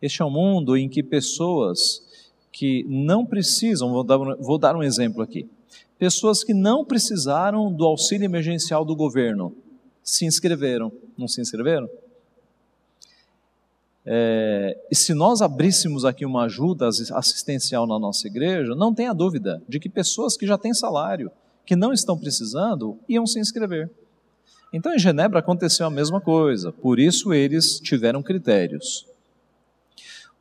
Este 0.00 0.22
é 0.22 0.24
um 0.24 0.30
mundo 0.30 0.76
em 0.76 0.88
que 0.88 1.02
pessoas 1.02 2.02
que 2.52 2.84
não 2.88 3.26
precisam, 3.26 3.90
vou 3.90 4.04
dar, 4.04 4.18
vou 4.18 4.58
dar 4.58 4.76
um 4.76 4.82
exemplo 4.82 5.22
aqui. 5.22 5.48
Pessoas 5.98 6.44
que 6.44 6.52
não 6.52 6.84
precisaram 6.84 7.72
do 7.72 7.84
auxílio 7.84 8.24
emergencial 8.24 8.84
do 8.84 8.94
governo 8.94 9.54
se 10.02 10.24
inscreveram. 10.24 10.92
Não 11.16 11.26
se 11.26 11.40
inscreveram? 11.40 11.88
É, 14.06 14.78
e 14.90 14.94
se 14.94 15.14
nós 15.14 15.40
abríssemos 15.40 16.04
aqui 16.04 16.26
uma 16.26 16.44
ajuda 16.44 16.86
assistencial 16.88 17.86
na 17.86 17.98
nossa 17.98 18.26
igreja, 18.26 18.74
não 18.74 18.94
tenha 18.94 19.14
dúvida 19.14 19.62
de 19.66 19.80
que 19.80 19.88
pessoas 19.88 20.36
que 20.36 20.46
já 20.46 20.58
têm 20.58 20.74
salário, 20.74 21.30
que 21.64 21.76
não 21.76 21.92
estão 21.92 22.18
precisando, 22.18 22.98
iam 23.08 23.26
se 23.26 23.38
inscrever. 23.38 23.90
Então 24.72 24.92
em 24.92 24.98
Genebra 24.98 25.38
aconteceu 25.38 25.86
a 25.86 25.90
mesma 25.90 26.20
coisa, 26.20 26.72
por 26.72 26.98
isso 26.98 27.32
eles 27.32 27.78
tiveram 27.78 28.22
critérios. 28.22 29.06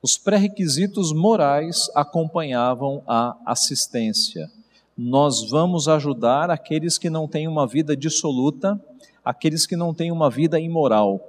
Os 0.01 0.17
pré-requisitos 0.17 1.13
morais 1.13 1.89
acompanhavam 1.95 3.01
a 3.07 3.37
assistência. 3.45 4.51
Nós 4.97 5.49
vamos 5.49 5.87
ajudar 5.87 6.49
aqueles 6.49 6.97
que 6.97 7.09
não 7.09 7.27
têm 7.27 7.47
uma 7.47 7.65
vida 7.65 7.95
dissoluta, 7.95 8.79
aqueles 9.23 9.65
que 9.65 9.77
não 9.77 9.93
têm 9.93 10.11
uma 10.11 10.29
vida 10.29 10.59
imoral. 10.59 11.21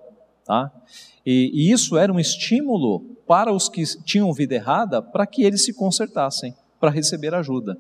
Tá? 0.45 0.73
E, 1.25 1.51
e 1.55 1.71
isso 1.71 1.97
era 1.97 2.13
um 2.13 2.19
estímulo 2.19 3.01
para 3.27 3.53
os 3.53 3.69
que 3.69 3.85
tinham 4.03 4.33
vida 4.33 4.55
errada, 4.55 5.01
para 5.01 5.27
que 5.27 5.45
eles 5.45 5.65
se 5.65 5.73
consertassem, 5.73 6.55
para 6.81 6.91
receber 6.91 7.35
ajuda. 7.35 7.79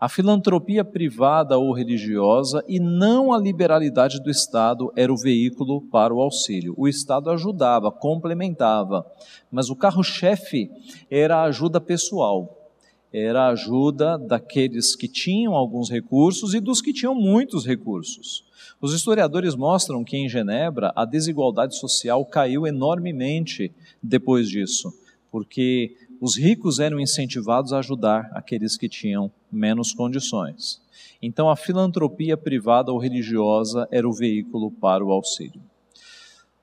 A 0.00 0.08
filantropia 0.08 0.82
privada 0.82 1.58
ou 1.58 1.74
religiosa 1.74 2.64
e 2.66 2.80
não 2.80 3.34
a 3.34 3.38
liberalidade 3.38 4.18
do 4.18 4.30
Estado 4.30 4.90
era 4.96 5.12
o 5.12 5.16
veículo 5.16 5.82
para 5.82 6.14
o 6.14 6.22
auxílio. 6.22 6.72
O 6.74 6.88
Estado 6.88 7.28
ajudava, 7.28 7.92
complementava, 7.92 9.04
mas 9.52 9.68
o 9.68 9.76
carro-chefe 9.76 10.70
era 11.10 11.36
a 11.36 11.42
ajuda 11.42 11.78
pessoal, 11.82 12.72
era 13.12 13.42
a 13.42 13.48
ajuda 13.48 14.16
daqueles 14.16 14.96
que 14.96 15.06
tinham 15.06 15.54
alguns 15.54 15.90
recursos 15.90 16.54
e 16.54 16.60
dos 16.60 16.80
que 16.80 16.94
tinham 16.94 17.14
muitos 17.14 17.66
recursos. 17.66 18.42
Os 18.80 18.94
historiadores 18.94 19.54
mostram 19.54 20.02
que 20.02 20.16
em 20.16 20.30
Genebra 20.30 20.94
a 20.96 21.04
desigualdade 21.04 21.76
social 21.76 22.24
caiu 22.24 22.66
enormemente 22.66 23.70
depois 24.02 24.48
disso, 24.48 24.90
porque 25.30 25.94
os 26.20 26.36
ricos 26.36 26.78
eram 26.78 27.00
incentivados 27.00 27.72
a 27.72 27.78
ajudar 27.78 28.30
aqueles 28.32 28.76
que 28.76 28.88
tinham 28.88 29.32
menos 29.50 29.94
condições. 29.94 30.82
Então, 31.22 31.48
a 31.48 31.56
filantropia 31.56 32.36
privada 32.36 32.92
ou 32.92 32.98
religiosa 32.98 33.88
era 33.90 34.06
o 34.06 34.12
veículo 34.12 34.70
para 34.70 35.04
o 35.04 35.12
auxílio. 35.12 35.62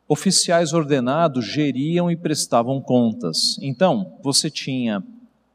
Oficiais 0.08 0.74
ordenados 0.74 1.46
geriam 1.46 2.10
e 2.10 2.16
prestavam 2.16 2.80
contas. 2.80 3.58
Então, 3.60 4.18
você 4.24 4.50
tinha 4.50 5.04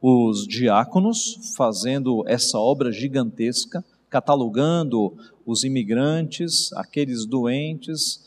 os 0.01 0.49
diáconos 0.49 1.55
fazendo 1.57 2.25
essa 2.27 2.59
obra 2.59 2.91
gigantesca, 2.91 3.85
catalogando 4.11 5.17
os 5.47 5.63
imigrantes, 5.63 6.73
aqueles 6.73 7.25
doentes. 7.25 8.21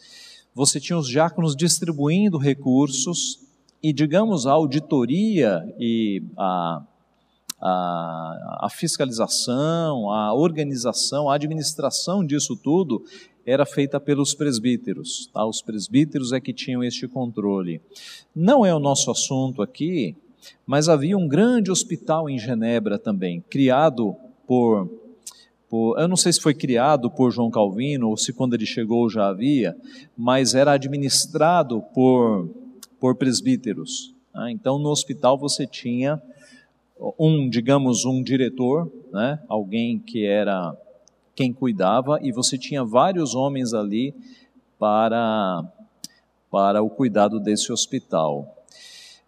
Você 0.53 0.79
tinha 0.79 0.97
os 0.97 1.07
diáconos 1.07 1.53
distribuindo 1.53 2.37
recursos, 2.37 3.44
e, 3.85 3.93
digamos, 3.93 4.47
a 4.47 4.51
auditoria 4.51 5.63
e 5.77 6.23
a, 6.35 6.81
a, 7.61 8.59
a, 8.63 8.69
fiscalização, 8.71 10.11
a 10.11 10.33
organização, 10.33 11.29
a 11.29 11.35
administração 11.35 12.25
disso 12.25 12.55
tudo 12.55 13.05
era 13.45 13.63
feita 13.63 13.99
pelos 13.99 14.33
presbíteros. 14.33 15.29
Tá? 15.31 15.45
Os 15.45 15.61
presbíteros 15.61 16.33
é 16.33 16.39
que 16.39 16.51
tinham 16.51 16.83
este 16.83 17.07
controle. 17.07 17.79
Não 18.35 18.65
é 18.65 18.73
o 18.73 18.79
nosso 18.79 19.11
assunto 19.11 19.61
aqui, 19.61 20.15
mas 20.65 20.89
havia 20.89 21.15
um 21.15 21.27
grande 21.27 21.69
hospital 21.69 22.27
em 22.27 22.39
Genebra 22.39 22.97
também, 22.97 23.39
criado 23.51 24.15
por, 24.47 24.89
por, 25.69 25.99
eu 25.99 26.07
não 26.07 26.17
sei 26.17 26.33
se 26.33 26.41
foi 26.41 26.55
criado 26.55 27.11
por 27.11 27.29
João 27.29 27.51
Calvino 27.51 28.09
ou 28.09 28.17
se 28.17 28.33
quando 28.33 28.55
ele 28.55 28.65
chegou 28.65 29.07
já 29.11 29.27
havia, 29.27 29.77
mas 30.17 30.55
era 30.55 30.71
administrado 30.71 31.83
por 31.93 32.64
por 33.05 33.13
presbíteros. 33.13 34.15
Né? 34.33 34.49
Então, 34.49 34.79
no 34.79 34.89
hospital 34.89 35.37
você 35.37 35.67
tinha 35.67 36.19
um, 37.19 37.47
digamos, 37.47 38.03
um 38.03 38.23
diretor, 38.23 38.91
né? 39.13 39.39
alguém 39.47 39.99
que 39.99 40.25
era 40.25 40.75
quem 41.35 41.53
cuidava, 41.53 42.17
e 42.23 42.31
você 42.31 42.57
tinha 42.57 42.83
vários 42.83 43.35
homens 43.35 43.75
ali 43.75 44.11
para, 44.79 45.63
para 46.49 46.81
o 46.81 46.89
cuidado 46.89 47.39
desse 47.39 47.71
hospital. 47.71 48.54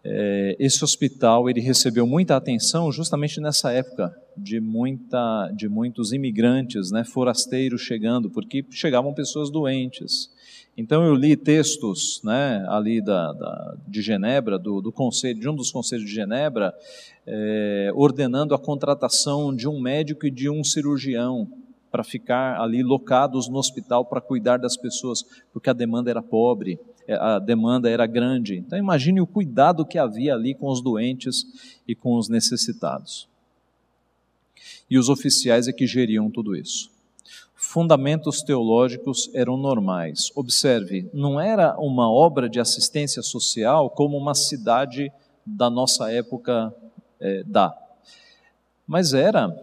É, 0.04 0.56
esse 0.60 0.84
hospital 0.84 1.50
ele 1.50 1.60
recebeu 1.60 2.08
muita 2.08 2.36
atenção 2.36 2.92
justamente 2.92 3.42
nessa 3.42 3.72
época 3.72 4.16
de, 4.38 4.60
muita, 4.60 5.52
de 5.56 5.68
muitos 5.68 6.14
imigrantes, 6.14 6.92
né, 6.92 7.04
forasteiros 7.04 7.82
chegando, 7.82 8.30
porque 8.30 8.66
chegavam 8.70 9.14
pessoas 9.14 9.50
doentes. 9.50 10.30
Então 10.78 11.04
eu 11.04 11.16
li 11.16 11.36
textos 11.36 12.22
né, 12.24 12.64
ali 12.70 13.02
da, 13.02 13.34
da 13.34 13.76
de 13.88 14.02
Genebra, 14.02 14.60
do, 14.60 14.80
do, 14.80 14.92
conselho, 14.92 15.40
de 15.40 15.50
um 15.50 15.56
dos 15.56 15.72
conselhos 15.72 16.06
de 16.06 16.14
Genebra, 16.14 16.74
é, 17.26 17.92
ordenando 17.96 18.54
a 18.54 18.60
contratação 18.60 19.54
de 19.54 19.68
um 19.68 19.80
médico 19.80 20.28
e 20.28 20.32
de 20.32 20.50
um 20.50 20.64
cirurgião 20.64 21.50
para 21.92 22.04
ficar 22.04 22.62
ali 22.62 22.84
locados 22.84 23.50
no 23.50 23.58
hospital 23.58 24.06
para 24.06 24.22
cuidar 24.22 24.58
das 24.58 24.78
pessoas, 24.78 25.26
porque 25.52 25.70
a 25.70 25.74
demanda 25.74 26.12
era 26.12 26.22
pobre, 26.22 26.80
a 27.14 27.40
demanda 27.40 27.90
era 27.90 28.06
grande. 28.06 28.58
Então 28.58 28.78
imagine 28.78 29.22
o 29.22 29.28
cuidado 29.28 29.86
que 29.86 29.98
havia 29.98 30.34
ali 30.34 30.54
com 30.54 30.68
os 30.68 30.82
doentes 30.82 31.46
e 31.88 31.96
com 31.96 32.18
os 32.18 32.30
necessitados. 32.30 33.28
E 34.90 34.98
os 34.98 35.10
oficiais 35.10 35.68
é 35.68 35.74
que 35.74 35.86
geriam 35.86 36.30
tudo 36.30 36.56
isso 36.56 36.90
fundamentos 37.58 38.42
teológicos 38.44 39.30
eram 39.34 39.58
normais. 39.58 40.32
Observe, 40.36 41.10
não 41.14 41.40
era 41.40 41.78
uma 41.78 42.10
obra 42.10 42.48
de 42.48 42.60
assistência 42.60 43.22
social 43.22 43.90
como 43.90 44.16
uma 44.16 44.36
cidade 44.36 45.12
da 45.46 45.70
nossa 45.70 46.12
época 46.12 46.74
é, 47.20 47.44
dá, 47.44 47.76
mas 48.88 49.14
era 49.14 49.54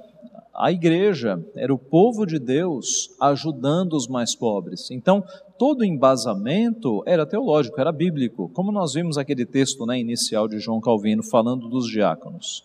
a 0.52 0.70
igreja, 0.70 1.42
era 1.56 1.72
o 1.72 1.78
povo 1.78 2.26
de 2.26 2.38
Deus 2.38 3.10
ajudando 3.20 3.94
os 3.94 4.06
mais 4.06 4.34
pobres. 4.34 4.90
Então, 4.90 5.24
todo 5.58 5.84
embasamento 5.84 7.02
era 7.06 7.26
teológico, 7.26 7.80
era 7.80 7.92
bíblico, 7.92 8.48
como 8.50 8.72
nós 8.72 8.94
vimos 8.94 9.16
aquele 9.18 9.46
texto 9.46 9.86
né, 9.86 9.98
inicial 9.98 10.48
de 10.48 10.58
João 10.58 10.80
Calvino 10.80 11.22
falando 11.22 11.68
dos 11.68 11.88
diáconos. 11.88 12.64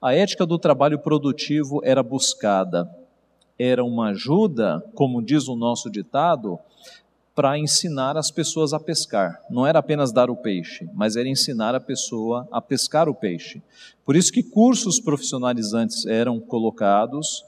A 0.00 0.14
ética 0.14 0.46
do 0.46 0.58
trabalho 0.58 0.98
produtivo 0.98 1.80
era 1.82 2.02
buscada, 2.02 2.88
era 3.58 3.84
uma 3.84 4.10
ajuda, 4.10 4.84
como 4.94 5.20
diz 5.20 5.48
o 5.48 5.56
nosso 5.56 5.90
ditado, 5.90 6.58
para 7.34 7.58
ensinar 7.58 8.16
as 8.16 8.30
pessoas 8.30 8.72
a 8.72 8.80
pescar. 8.80 9.40
Não 9.48 9.64
era 9.64 9.78
apenas 9.78 10.12
dar 10.12 10.28
o 10.28 10.36
peixe, 10.36 10.88
mas 10.92 11.14
era 11.14 11.28
ensinar 11.28 11.74
a 11.74 11.80
pessoa 11.80 12.48
a 12.50 12.60
pescar 12.60 13.08
o 13.08 13.14
peixe. 13.14 13.62
Por 14.04 14.16
isso 14.16 14.32
que 14.32 14.42
cursos 14.42 14.98
profissionalizantes 14.98 16.04
eram 16.04 16.40
colocados 16.40 17.44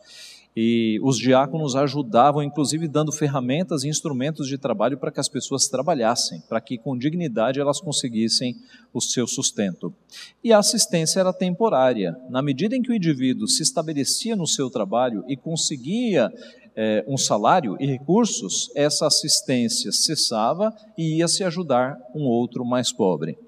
e 0.57 0.99
os 1.03 1.17
diáconos 1.17 1.77
ajudavam, 1.77 2.43
inclusive 2.43 2.89
dando 2.89 3.13
ferramentas 3.13 3.85
e 3.85 3.89
instrumentos 3.89 4.49
de 4.49 4.59
trabalho 4.59 4.99
para 4.99 5.13
que 5.13 5.21
as 5.21 5.29
pessoas 5.29 5.69
trabalhassem, 5.69 6.43
para 6.49 6.61
que 6.61 6.77
com 6.77 6.99
dignidade 6.99 7.61
elas 7.61 7.81
conseguissem 7.81 8.57
o 8.93 9.01
seu 9.01 9.27
sustento. 9.27 9.95
E 10.43 10.53
a 10.53 10.59
assistência 10.59 11.21
era 11.21 11.33
temporária. 11.33 12.17
Na 12.29 12.43
medida 12.43 12.75
em 12.75 12.83
que 12.83 12.91
o 12.91 12.95
indivíduo 12.95 13.47
se 13.47 13.63
estabelecia 13.63 14.35
no 14.35 14.47
seu 14.47 14.69
trabalho 14.69 15.25
e 15.29 15.37
conseguia 15.37 16.33
é, 16.75 17.05
um 17.07 17.17
salário 17.17 17.77
e 17.79 17.87
recursos, 17.87 18.71
essa 18.75 19.07
assistência 19.07 19.93
cessava 19.93 20.75
e 20.97 21.19
ia 21.19 21.29
se 21.29 21.45
ajudar 21.45 21.97
um 22.15 22.25
outro 22.25 22.65
mais 22.65 22.93
pobre. 22.93 23.39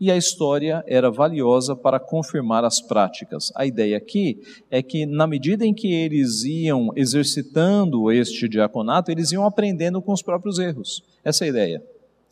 E 0.00 0.10
a 0.10 0.16
história 0.16 0.82
era 0.86 1.10
valiosa 1.10 1.76
para 1.76 2.00
confirmar 2.00 2.64
as 2.64 2.80
práticas. 2.80 3.52
A 3.54 3.64
ideia 3.64 3.96
aqui 3.96 4.40
é 4.70 4.82
que, 4.82 5.06
na 5.06 5.26
medida 5.26 5.64
em 5.64 5.72
que 5.72 5.92
eles 5.92 6.42
iam 6.44 6.90
exercitando 6.96 8.10
este 8.10 8.48
diaconato, 8.48 9.10
eles 9.10 9.30
iam 9.32 9.44
aprendendo 9.44 10.02
com 10.02 10.12
os 10.12 10.22
próprios 10.22 10.58
erros. 10.58 11.02
Essa 11.24 11.44
é 11.44 11.46
a 11.46 11.50
ideia. 11.50 11.82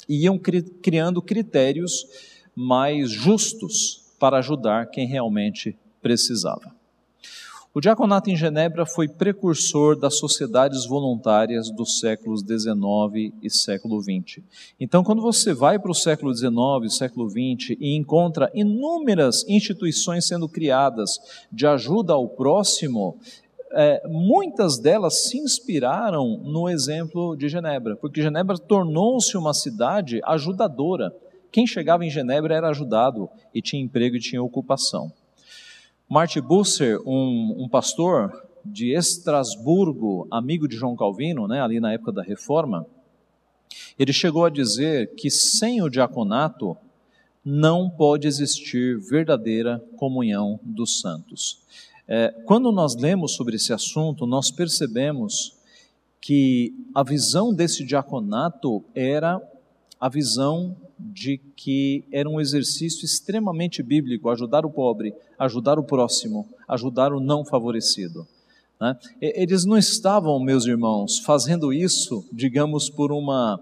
E 0.09 0.24
iam 0.24 0.38
cri 0.38 0.62
criando 0.62 1.22
critérios 1.22 2.07
mais 2.57 3.11
justos 3.11 4.03
para 4.18 4.38
ajudar 4.38 4.86
quem 4.86 5.07
realmente 5.07 5.76
precisava. 6.03 6.79
O 7.72 7.80
diaconato 7.80 8.28
em 8.28 8.34
Genebra 8.34 8.84
foi 8.84 9.06
precursor 9.06 9.96
das 9.96 10.18
sociedades 10.18 10.84
voluntárias 10.86 11.70
dos 11.70 12.00
séculos 12.00 12.40
XIX 12.40 13.32
e 13.40 13.48
século 13.48 14.02
XX. 14.02 14.42
Então, 14.80 15.04
quando 15.04 15.22
você 15.22 15.54
vai 15.54 15.78
para 15.78 15.92
o 15.92 15.94
século 15.94 16.34
XIX 16.34 16.50
e 16.82 16.90
século 16.90 17.30
XX 17.30 17.76
e 17.78 17.94
encontra 17.94 18.50
inúmeras 18.52 19.44
instituições 19.48 20.26
sendo 20.26 20.48
criadas 20.48 21.20
de 21.52 21.64
ajuda 21.64 22.12
ao 22.12 22.28
próximo, 22.28 23.16
é, 23.70 24.02
muitas 24.08 24.76
delas 24.76 25.28
se 25.28 25.38
inspiraram 25.38 26.38
no 26.38 26.68
exemplo 26.68 27.36
de 27.36 27.48
Genebra, 27.48 27.94
porque 27.94 28.20
Genebra 28.20 28.58
tornou-se 28.58 29.36
uma 29.36 29.54
cidade 29.54 30.20
ajudadora. 30.24 31.14
Quem 31.52 31.68
chegava 31.68 32.04
em 32.04 32.10
Genebra 32.10 32.52
era 32.52 32.70
ajudado 32.70 33.28
e 33.54 33.62
tinha 33.62 33.80
emprego 33.80 34.16
e 34.16 34.20
tinha 34.20 34.42
ocupação. 34.42 35.12
Martin 36.11 36.40
Busser, 36.40 37.00
um, 37.06 37.54
um 37.56 37.68
pastor 37.68 38.32
de 38.64 38.90
Estrasburgo, 38.92 40.26
amigo 40.28 40.66
de 40.66 40.74
João 40.74 40.96
Calvino, 40.96 41.46
né, 41.46 41.62
ali 41.62 41.78
na 41.78 41.92
época 41.92 42.11
da 42.11 42.20
Reforma, 42.20 42.84
ele 43.96 44.12
chegou 44.12 44.44
a 44.44 44.50
dizer 44.50 45.14
que 45.14 45.30
sem 45.30 45.80
o 45.80 45.88
diaconato 45.88 46.76
não 47.44 47.88
pode 47.88 48.26
existir 48.26 48.98
verdadeira 48.98 49.78
comunhão 49.96 50.58
dos 50.64 51.00
santos. 51.00 51.61
É, 52.08 52.34
quando 52.44 52.72
nós 52.72 52.96
lemos 52.96 53.36
sobre 53.36 53.54
esse 53.54 53.72
assunto, 53.72 54.26
nós 54.26 54.50
percebemos 54.50 55.56
que 56.20 56.74
a 56.92 57.04
visão 57.04 57.54
desse 57.54 57.84
diaconato 57.84 58.82
era 58.96 59.40
a 60.00 60.08
visão 60.08 60.76
de 61.12 61.38
que 61.57 62.05
era 62.12 62.28
um 62.28 62.40
exercício 62.40 63.05
extremamente 63.05 63.82
bíblico 63.82 64.28
ajudar 64.28 64.66
o 64.66 64.70
pobre, 64.70 65.14
ajudar 65.38 65.78
o 65.78 65.82
próximo, 65.82 66.46
ajudar 66.68 67.12
o 67.12 67.20
não 67.20 67.44
favorecido. 67.44 68.26
Né? 68.80 68.96
Eles 69.20 69.64
não 69.64 69.78
estavam, 69.78 70.38
meus 70.38 70.66
irmãos, 70.66 71.18
fazendo 71.18 71.72
isso, 71.72 72.24
digamos, 72.32 72.90
por 72.90 73.12
uma 73.12 73.61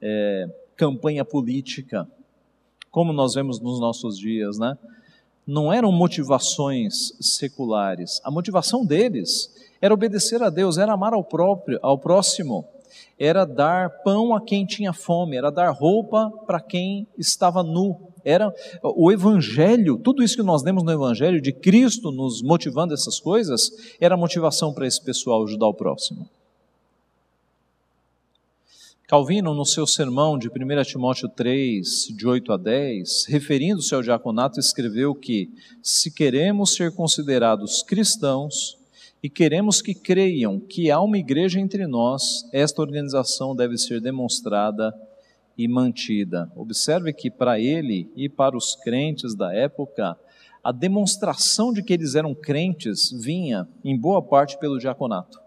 é, 0.00 0.48
campanha 0.76 1.24
política, 1.24 2.08
como 2.90 3.12
nós 3.12 3.34
vemos 3.34 3.60
nos 3.60 3.78
nossos 3.78 4.18
dias, 4.18 4.58
né? 4.58 4.76
Não 5.46 5.72
eram 5.72 5.90
motivações 5.90 7.12
seculares. 7.20 8.20
A 8.24 8.30
motivação 8.30 8.84
deles 8.84 9.50
era 9.80 9.94
obedecer 9.94 10.42
a 10.42 10.50
Deus, 10.50 10.78
era 10.78 10.92
amar 10.92 11.12
ao 11.12 11.24
próprio, 11.24 11.78
ao 11.82 11.98
próximo 11.98 12.64
era 13.18 13.44
dar 13.44 14.02
pão 14.02 14.34
a 14.34 14.40
quem 14.40 14.64
tinha 14.64 14.92
fome, 14.92 15.36
era 15.36 15.50
dar 15.50 15.70
roupa 15.70 16.30
para 16.46 16.60
quem 16.60 17.06
estava 17.18 17.62
nu. 17.62 18.08
Era 18.24 18.54
o 18.82 19.10
evangelho, 19.10 19.96
tudo 19.96 20.22
isso 20.22 20.36
que 20.36 20.42
nós 20.42 20.62
lemos 20.62 20.82
no 20.82 20.92
evangelho 20.92 21.40
de 21.40 21.52
Cristo 21.52 22.10
nos 22.10 22.42
motivando 22.42 22.92
essas 22.92 23.18
coisas, 23.18 23.70
era 24.00 24.16
motivação 24.16 24.72
para 24.72 24.86
esse 24.86 25.02
pessoal 25.02 25.44
ajudar 25.44 25.66
o 25.66 25.74
próximo. 25.74 26.28
Calvino, 29.10 29.52
no 29.54 29.66
seu 29.66 29.88
sermão 29.88 30.38
de 30.38 30.46
1 30.46 30.84
Timóteo 30.84 31.28
3, 31.28 32.14
de 32.16 32.28
8 32.28 32.52
a 32.52 32.56
10, 32.56 33.24
referindo-se 33.26 33.92
ao 33.92 34.02
diaconato, 34.02 34.60
escreveu 34.60 35.16
que, 35.16 35.50
se 35.82 36.12
queremos 36.12 36.74
ser 36.74 36.94
considerados 36.94 37.82
cristãos, 37.82 38.78
e 39.22 39.28
queremos 39.28 39.82
que 39.82 39.94
creiam 39.94 40.58
que 40.58 40.90
há 40.90 41.00
uma 41.00 41.18
igreja 41.18 41.60
entre 41.60 41.86
nós, 41.86 42.48
esta 42.52 42.80
organização 42.80 43.54
deve 43.54 43.76
ser 43.76 44.00
demonstrada 44.00 44.94
e 45.56 45.68
mantida. 45.68 46.50
Observe 46.56 47.12
que 47.12 47.30
para 47.30 47.60
ele 47.60 48.10
e 48.16 48.28
para 48.28 48.56
os 48.56 48.74
crentes 48.74 49.34
da 49.34 49.54
época, 49.54 50.16
a 50.64 50.72
demonstração 50.72 51.72
de 51.72 51.82
que 51.82 51.92
eles 51.92 52.14
eram 52.14 52.34
crentes 52.34 53.10
vinha, 53.10 53.68
em 53.84 53.98
boa 53.98 54.22
parte, 54.22 54.58
pelo 54.58 54.78
diaconato. 54.78 55.38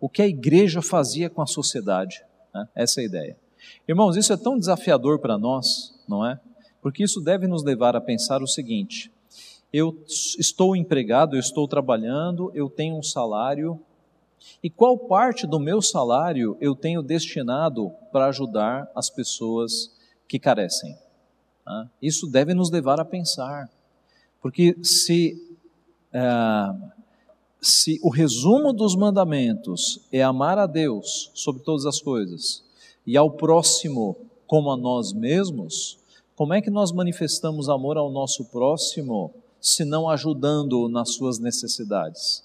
O 0.00 0.08
que 0.08 0.22
a 0.22 0.26
igreja 0.26 0.82
fazia 0.82 1.30
com 1.30 1.42
a 1.42 1.46
sociedade. 1.46 2.24
Né? 2.52 2.68
Essa 2.74 3.00
é 3.00 3.02
a 3.02 3.06
ideia. 3.06 3.36
Irmãos, 3.86 4.16
isso 4.16 4.32
é 4.32 4.36
tão 4.36 4.58
desafiador 4.58 5.18
para 5.18 5.38
nós, 5.38 5.94
não 6.08 6.26
é? 6.26 6.40
Porque 6.82 7.04
isso 7.04 7.20
deve 7.20 7.46
nos 7.46 7.62
levar 7.62 7.94
a 7.94 8.00
pensar 8.00 8.42
o 8.42 8.46
seguinte: 8.46 9.12
eu 9.72 9.96
estou 10.06 10.74
empregado, 10.74 11.36
eu 11.36 11.40
estou 11.40 11.68
trabalhando, 11.68 12.50
eu 12.54 12.68
tenho 12.68 12.96
um 12.96 13.02
salário, 13.02 13.80
e 14.62 14.70
qual 14.70 14.96
parte 14.98 15.46
do 15.46 15.60
meu 15.60 15.80
salário 15.82 16.56
eu 16.60 16.74
tenho 16.74 17.02
destinado 17.02 17.90
para 18.10 18.26
ajudar 18.26 18.90
as 18.94 19.10
pessoas 19.10 19.92
que 20.26 20.38
carecem? 20.38 20.96
Isso 22.02 22.26
deve 22.26 22.52
nos 22.52 22.70
levar 22.70 22.98
a 22.98 23.04
pensar, 23.04 23.70
porque 24.42 24.76
se, 24.82 25.40
é, 26.12 26.20
se 27.60 28.00
o 28.02 28.10
resumo 28.10 28.72
dos 28.72 28.96
mandamentos 28.96 30.00
é 30.10 30.22
amar 30.22 30.58
a 30.58 30.66
Deus 30.66 31.30
sobre 31.32 31.62
todas 31.62 31.86
as 31.86 32.00
coisas 32.00 32.64
e 33.06 33.16
ao 33.16 33.30
próximo 33.30 34.16
como 34.46 34.70
a 34.70 34.76
nós 34.76 35.12
mesmos, 35.12 35.98
como 36.34 36.54
é 36.54 36.60
que 36.60 36.70
nós 36.70 36.90
manifestamos 36.90 37.68
amor 37.68 37.96
ao 37.96 38.10
nosso 38.10 38.46
próximo 38.46 39.32
se 39.60 39.84
não 39.84 40.08
ajudando-o 40.08 40.88
nas 40.88 41.10
suas 41.14 41.38
necessidades. 41.38 42.42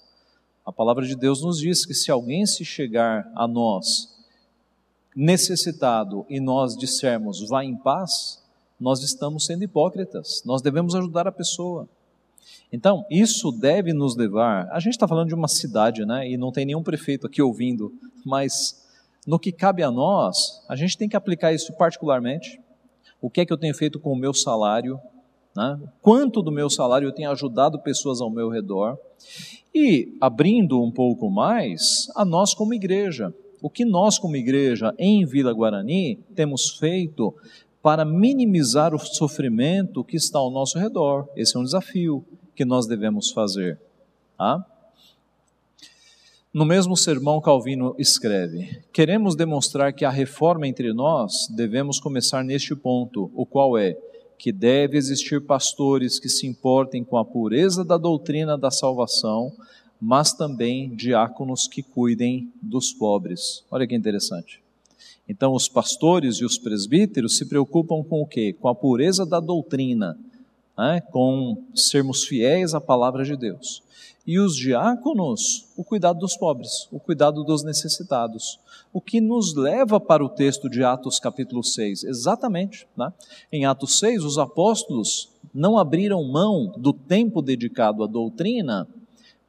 A 0.66 0.72
palavra 0.72 1.06
de 1.06 1.16
Deus 1.16 1.42
nos 1.42 1.60
diz 1.60 1.86
que 1.86 1.94
se 1.94 2.12
alguém 2.12 2.46
se 2.46 2.66
chegar 2.66 3.32
a 3.36 3.48
nós 3.48 4.14
necessitado 5.16 6.26
e 6.30 6.40
nós 6.40 6.76
dissermos 6.76 7.48
vá 7.48 7.64
em 7.64 7.76
paz, 7.76 8.44
nós 8.80 9.02
estamos 9.02 9.46
sendo 9.46 9.64
hipócritas, 9.64 10.44
nós 10.46 10.62
devemos 10.62 10.94
ajudar 10.94 11.28
a 11.28 11.32
pessoa. 11.32 11.88
Então, 12.72 13.06
isso 13.10 13.52
deve 13.52 13.94
nos 13.94 14.18
levar. 14.18 14.68
A 14.72 14.80
gente 14.80 14.94
está 14.94 15.08
falando 15.08 15.30
de 15.30 15.36
uma 15.36 15.48
cidade, 15.48 16.06
né? 16.06 16.30
E 16.30 16.36
não 16.36 16.52
tem 16.52 16.66
nenhum 16.66 16.84
prefeito 16.84 17.26
aqui 17.26 17.42
ouvindo, 17.42 17.94
mas 18.26 18.84
no 19.26 19.40
que 19.40 19.52
cabe 19.52 19.82
a 19.82 19.90
nós, 19.90 20.62
a 20.68 20.76
gente 20.76 20.98
tem 20.98 21.08
que 21.08 21.16
aplicar 21.16 21.54
isso 21.54 21.72
particularmente. 21.74 22.60
O 23.22 23.30
que 23.30 23.42
é 23.42 23.46
que 23.46 23.54
eu 23.54 23.58
tenho 23.58 23.74
feito 23.74 24.00
com 24.00 24.12
o 24.12 24.16
meu 24.16 24.34
salário? 24.34 25.00
Né? 25.56 25.80
Quanto 26.02 26.42
do 26.42 26.52
meu 26.52 26.70
salário 26.70 27.08
eu 27.08 27.14
tenho 27.14 27.32
ajudado 27.32 27.80
pessoas 27.80 28.20
ao 28.20 28.30
meu 28.30 28.50
redor? 28.50 28.98
E, 29.74 30.16
abrindo 30.20 30.82
um 30.82 30.92
pouco 30.92 31.30
mais, 31.30 32.10
a 32.16 32.26
nós 32.26 32.54
como 32.54 32.74
igreja. 32.74 33.34
O 33.62 33.70
que 33.70 33.86
nós, 33.86 34.20
como 34.20 34.36
igreja, 34.36 34.94
em 34.98 35.26
Vila 35.26 35.54
Guarani, 35.54 36.20
temos 36.36 36.78
feito 36.78 37.34
para 37.82 38.04
minimizar 38.04 38.94
o 38.94 39.00
sofrimento 39.00 40.04
que 40.04 40.18
está 40.18 40.40
ao 40.40 40.52
nosso 40.52 40.78
redor? 40.78 41.28
Esse 41.36 41.56
é 41.56 41.60
um 41.60 41.64
desafio 41.64 42.26
que 42.56 42.66
nós 42.66 42.86
devemos 42.86 43.32
fazer. 43.32 43.80
Tá? 44.38 44.66
No 46.54 46.66
mesmo 46.66 46.96
sermão, 46.96 47.42
Calvino 47.42 47.96
escreve: 47.98 48.82
Queremos 48.94 49.36
demonstrar 49.36 49.94
que 49.94 50.06
a 50.06 50.10
reforma 50.10 50.68
entre 50.68 50.94
nós 50.94 51.48
devemos 51.50 52.00
começar 52.00 52.44
neste 52.44 52.76
ponto, 52.76 53.30
o 53.36 53.46
qual 53.46 53.78
é 53.78 53.98
que 54.38 54.52
deve 54.52 54.98
existir 54.98 55.42
pastores 55.42 56.20
que 56.20 56.30
se 56.30 56.46
importem 56.46 57.04
com 57.04 57.18
a 57.18 57.26
pureza 57.26 57.84
da 57.84 57.98
doutrina 57.98 58.58
da 58.58 58.70
salvação, 58.70 59.52
mas 60.00 60.34
também 60.34 60.94
diáconos 60.96 61.68
que 61.68 61.82
cuidem 61.82 62.52
dos 62.62 62.94
pobres. 62.94 63.64
Olha 63.72 63.88
que 63.88 63.96
interessante. 63.96 64.62
Então, 65.28 65.54
os 65.54 65.68
pastores 65.68 66.36
e 66.36 66.46
os 66.46 66.58
presbíteros 66.58 67.38
se 67.38 67.46
preocupam 67.46 68.04
com 68.04 68.22
o 68.22 68.28
quê? 68.28 68.54
Com 68.54 68.68
a 68.68 68.76
pureza 68.76 69.26
da 69.26 69.40
doutrina, 69.40 70.18
né? 70.78 71.02
com 71.12 71.64
sermos 71.74 72.26
fiéis 72.26 72.76
à 72.76 72.82
palavra 72.82 73.24
de 73.24 73.36
Deus. 73.36 73.82
E 74.28 74.40
os 74.40 74.56
diáconos, 74.56 75.68
o 75.76 75.84
cuidado 75.84 76.20
dos 76.20 76.36
pobres, 76.36 76.88
o 76.92 77.00
cuidado 77.00 77.44
dos 77.44 77.64
necessitados. 77.64 78.60
O 78.96 79.02
que 79.02 79.20
nos 79.20 79.54
leva 79.54 80.00
para 80.00 80.24
o 80.24 80.30
texto 80.30 80.70
de 80.70 80.82
Atos 80.82 81.20
capítulo 81.20 81.62
6. 81.62 82.06
Exatamente. 82.06 82.88
Né? 82.96 83.12
Em 83.52 83.66
Atos 83.66 84.00
6, 84.00 84.24
os 84.24 84.38
apóstolos 84.38 85.34
não 85.54 85.78
abriram 85.78 86.24
mão 86.24 86.72
do 86.78 86.94
tempo 86.94 87.42
dedicado 87.42 88.06
à 88.06 88.08
doutrina, 88.08 88.88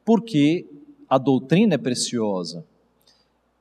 porque 0.04 0.66
a 1.08 1.16
doutrina 1.16 1.76
é 1.76 1.78
preciosa. 1.78 2.64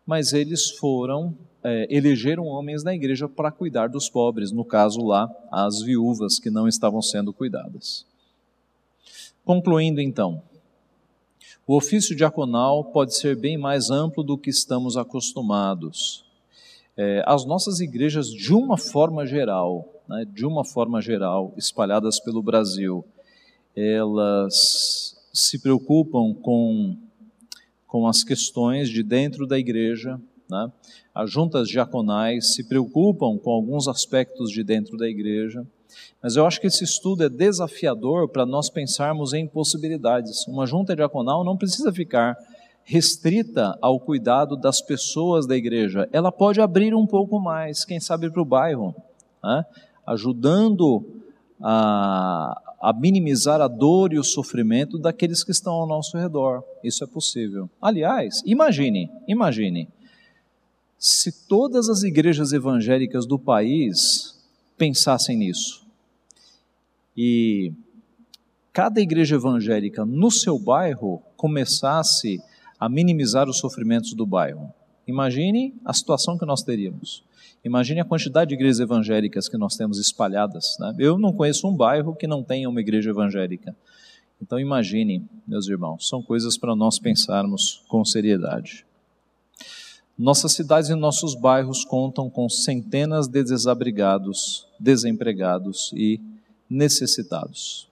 Mas 0.08 0.34
eles 0.34 0.72
foram, 0.72 1.36
é, 1.64 1.86
elegeram 1.96 2.48
homens 2.48 2.84
na 2.84 2.96
igreja 2.96 3.30
para 3.30 3.52
cuidar 3.52 3.88
dos 3.88 4.10
pobres, 4.10 4.52
no 4.52 4.66
caso 4.66 5.06
lá, 5.06 5.32
as 5.52 5.84
viúvas 5.84 6.40
que 6.40 6.50
não 6.50 6.68
estavam 6.68 7.00
sendo 7.00 7.32
cuidadas. 7.32 8.08
Concluindo 9.44 10.02
então, 10.02 10.42
o 11.68 11.76
ofício 11.76 12.16
diaconal 12.16 12.86
pode 12.86 13.16
ser 13.16 13.36
bem 13.36 13.58
mais 13.58 13.90
amplo 13.90 14.24
do 14.24 14.38
que 14.38 14.50
estamos 14.50 14.98
acostumados. 14.98 16.24
É, 16.96 17.24
as 17.26 17.46
nossas 17.46 17.80
igrejas, 17.80 18.30
de 18.32 18.54
uma 18.54 18.78
forma 18.78 19.26
geral, 19.26 19.92
né, 20.08 20.26
de 20.32 20.46
uma 20.46 20.64
forma 20.64 21.02
geral, 21.02 21.54
espalhadas 21.58 22.20
pelo 22.20 22.42
Brasil, 22.42 23.04
elas 23.76 25.18
se 25.34 25.60
preocupam 25.60 26.34
com, 26.34 26.96
com 27.88 28.08
as 28.08 28.24
questões 28.24 28.90
de 28.90 29.04
dentro 29.04 29.46
da 29.48 29.58
igreja, 29.58 30.22
né? 30.50 30.72
As 31.14 31.32
juntas 31.32 31.68
diaconais 31.68 32.54
se 32.54 32.64
preocupam 32.64 33.38
com 33.38 33.52
alguns 33.52 33.88
aspectos 33.88 34.52
de 34.52 34.64
dentro 34.64 34.98
da 34.98 35.08
igreja, 35.08 35.66
mas 36.22 36.36
eu 36.36 36.46
acho 36.46 36.60
que 36.60 36.68
esse 36.68 36.84
estudo 36.84 37.24
é 37.24 37.30
desafiador 37.30 38.28
para 38.30 38.46
nós 38.46 38.70
pensarmos 38.70 39.34
em 39.34 39.48
possibilidades. 39.48 40.48
Uma 40.48 40.66
junta 40.66 40.96
diaconal 40.96 41.44
não 41.44 41.58
precisa 41.58 41.92
ficar 41.94 42.38
restrita 42.86 43.78
ao 43.82 44.00
cuidado 44.00 44.56
das 44.56 44.80
pessoas 44.80 45.48
da 45.48 45.58
igreja, 45.58 46.08
ela 46.14 46.32
pode 46.32 46.62
abrir 46.62 46.94
um 46.94 47.06
pouco 47.06 47.40
mais, 47.40 47.84
quem 47.84 48.00
sabe 48.00 48.30
para 48.30 48.42
o 48.42 48.46
bairro, 48.46 48.96
né? 49.44 49.66
ajudando 50.06 51.04
a, 51.60 52.62
a 52.80 52.94
minimizar 52.94 53.60
a 53.60 53.68
dor 53.68 54.14
e 54.14 54.20
o 54.20 54.24
sofrimento 54.24 55.00
daqueles 55.00 55.44
que 55.44 55.50
estão 55.50 55.74
ao 55.74 55.88
nosso 55.88 56.16
redor. 56.16 56.64
Isso 56.84 57.04
é 57.04 57.08
possível. 57.08 57.68
Aliás, 57.82 58.44
imagine, 58.46 59.10
imagine, 59.28 59.90
se 61.00 61.48
todas 61.48 61.90
as 61.90 62.04
igrejas 62.04 62.54
evangélicas 62.54 63.26
do 63.26 63.40
país 63.40 64.36
pensassem 64.78 65.36
nisso 65.36 65.85
e 67.16 67.72
cada 68.74 69.00
igreja 69.00 69.36
evangélica 69.36 70.06
no 70.06 70.30
seu 70.30 70.60
bairro 70.60 71.22
começasse 71.38 72.42
a 72.80 72.90
minimizar 72.90 73.48
os 73.48 73.58
sofrimentos 73.58 74.14
do 74.14 74.26
bairro. 74.26 74.74
Imagine 75.08 75.74
a 75.86 75.94
situação 75.94 76.38
que 76.38 76.46
nós 76.46 76.64
teríamos. 76.64 77.24
Imagine 77.64 78.02
a 78.02 78.06
quantidade 78.06 78.50
de 78.50 78.56
igrejas 78.56 78.80
evangélicas 78.80 79.48
que 79.48 79.58
nós 79.58 79.76
temos 79.76 79.98
espalhadas. 79.98 80.78
Né? 80.80 80.96
Eu 81.00 81.18
não 81.18 81.32
conheço 81.32 81.68
um 81.68 81.76
bairro 81.76 82.16
que 82.16 82.28
não 82.28 82.44
tenha 82.44 82.70
uma 82.70 82.82
igreja 82.82 83.10
evangélica. 83.10 83.76
Então 84.42 84.60
imagine, 84.60 85.24
meus 85.48 85.68
irmãos, 85.68 86.08
são 86.08 86.22
coisas 86.22 86.58
para 86.58 86.76
nós 86.76 87.00
pensarmos 87.00 87.84
com 87.88 88.04
seriedade. 88.04 88.86
Nossas 90.18 90.54
cidades 90.54 90.90
e 90.90 90.96
nossos 90.96 91.36
bairros 91.36 91.84
contam 91.84 92.30
com 92.30 92.48
centenas 92.48 93.28
de 93.28 93.44
desabrigados, 93.44 94.68
desempregados 94.80 95.92
e 95.94 96.22
necessitados. 96.70 97.88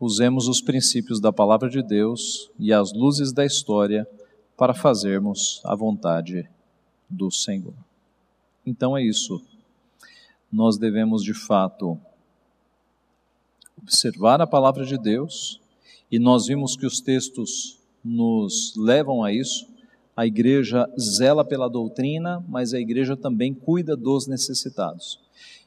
Usemos 0.00 0.46
os 0.48 0.60
princípios 0.60 1.20
da 1.20 1.32
palavra 1.32 1.68
de 1.68 1.82
Deus 1.82 2.50
e 2.58 2.72
as 2.72 2.92
luzes 2.92 3.32
da 3.32 3.44
história 3.44 4.08
para 4.56 4.74
fazermos 4.74 5.60
a 5.64 5.74
vontade 5.74 6.48
do 7.08 7.30
Senhor. 7.30 7.74
Então 8.64 8.96
é 8.96 9.02
isso. 9.02 9.42
Nós 10.52 10.78
devemos 10.78 11.22
de 11.22 11.34
fato 11.34 11.98
observar 13.80 14.40
a 14.40 14.46
palavra 14.46 14.84
de 14.84 14.96
Deus 14.98 15.60
e 16.10 16.18
nós 16.18 16.46
vimos 16.46 16.76
que 16.76 16.86
os 16.86 17.00
textos 17.00 17.78
nos 18.04 18.74
levam 18.76 19.24
a 19.24 19.32
isso 19.32 19.66
a 20.18 20.26
igreja 20.26 20.92
zela 20.98 21.44
pela 21.44 21.70
doutrina, 21.70 22.44
mas 22.48 22.74
a 22.74 22.80
igreja 22.80 23.16
também 23.16 23.54
cuida 23.54 23.96
dos 23.96 24.26
necessitados. 24.26 25.20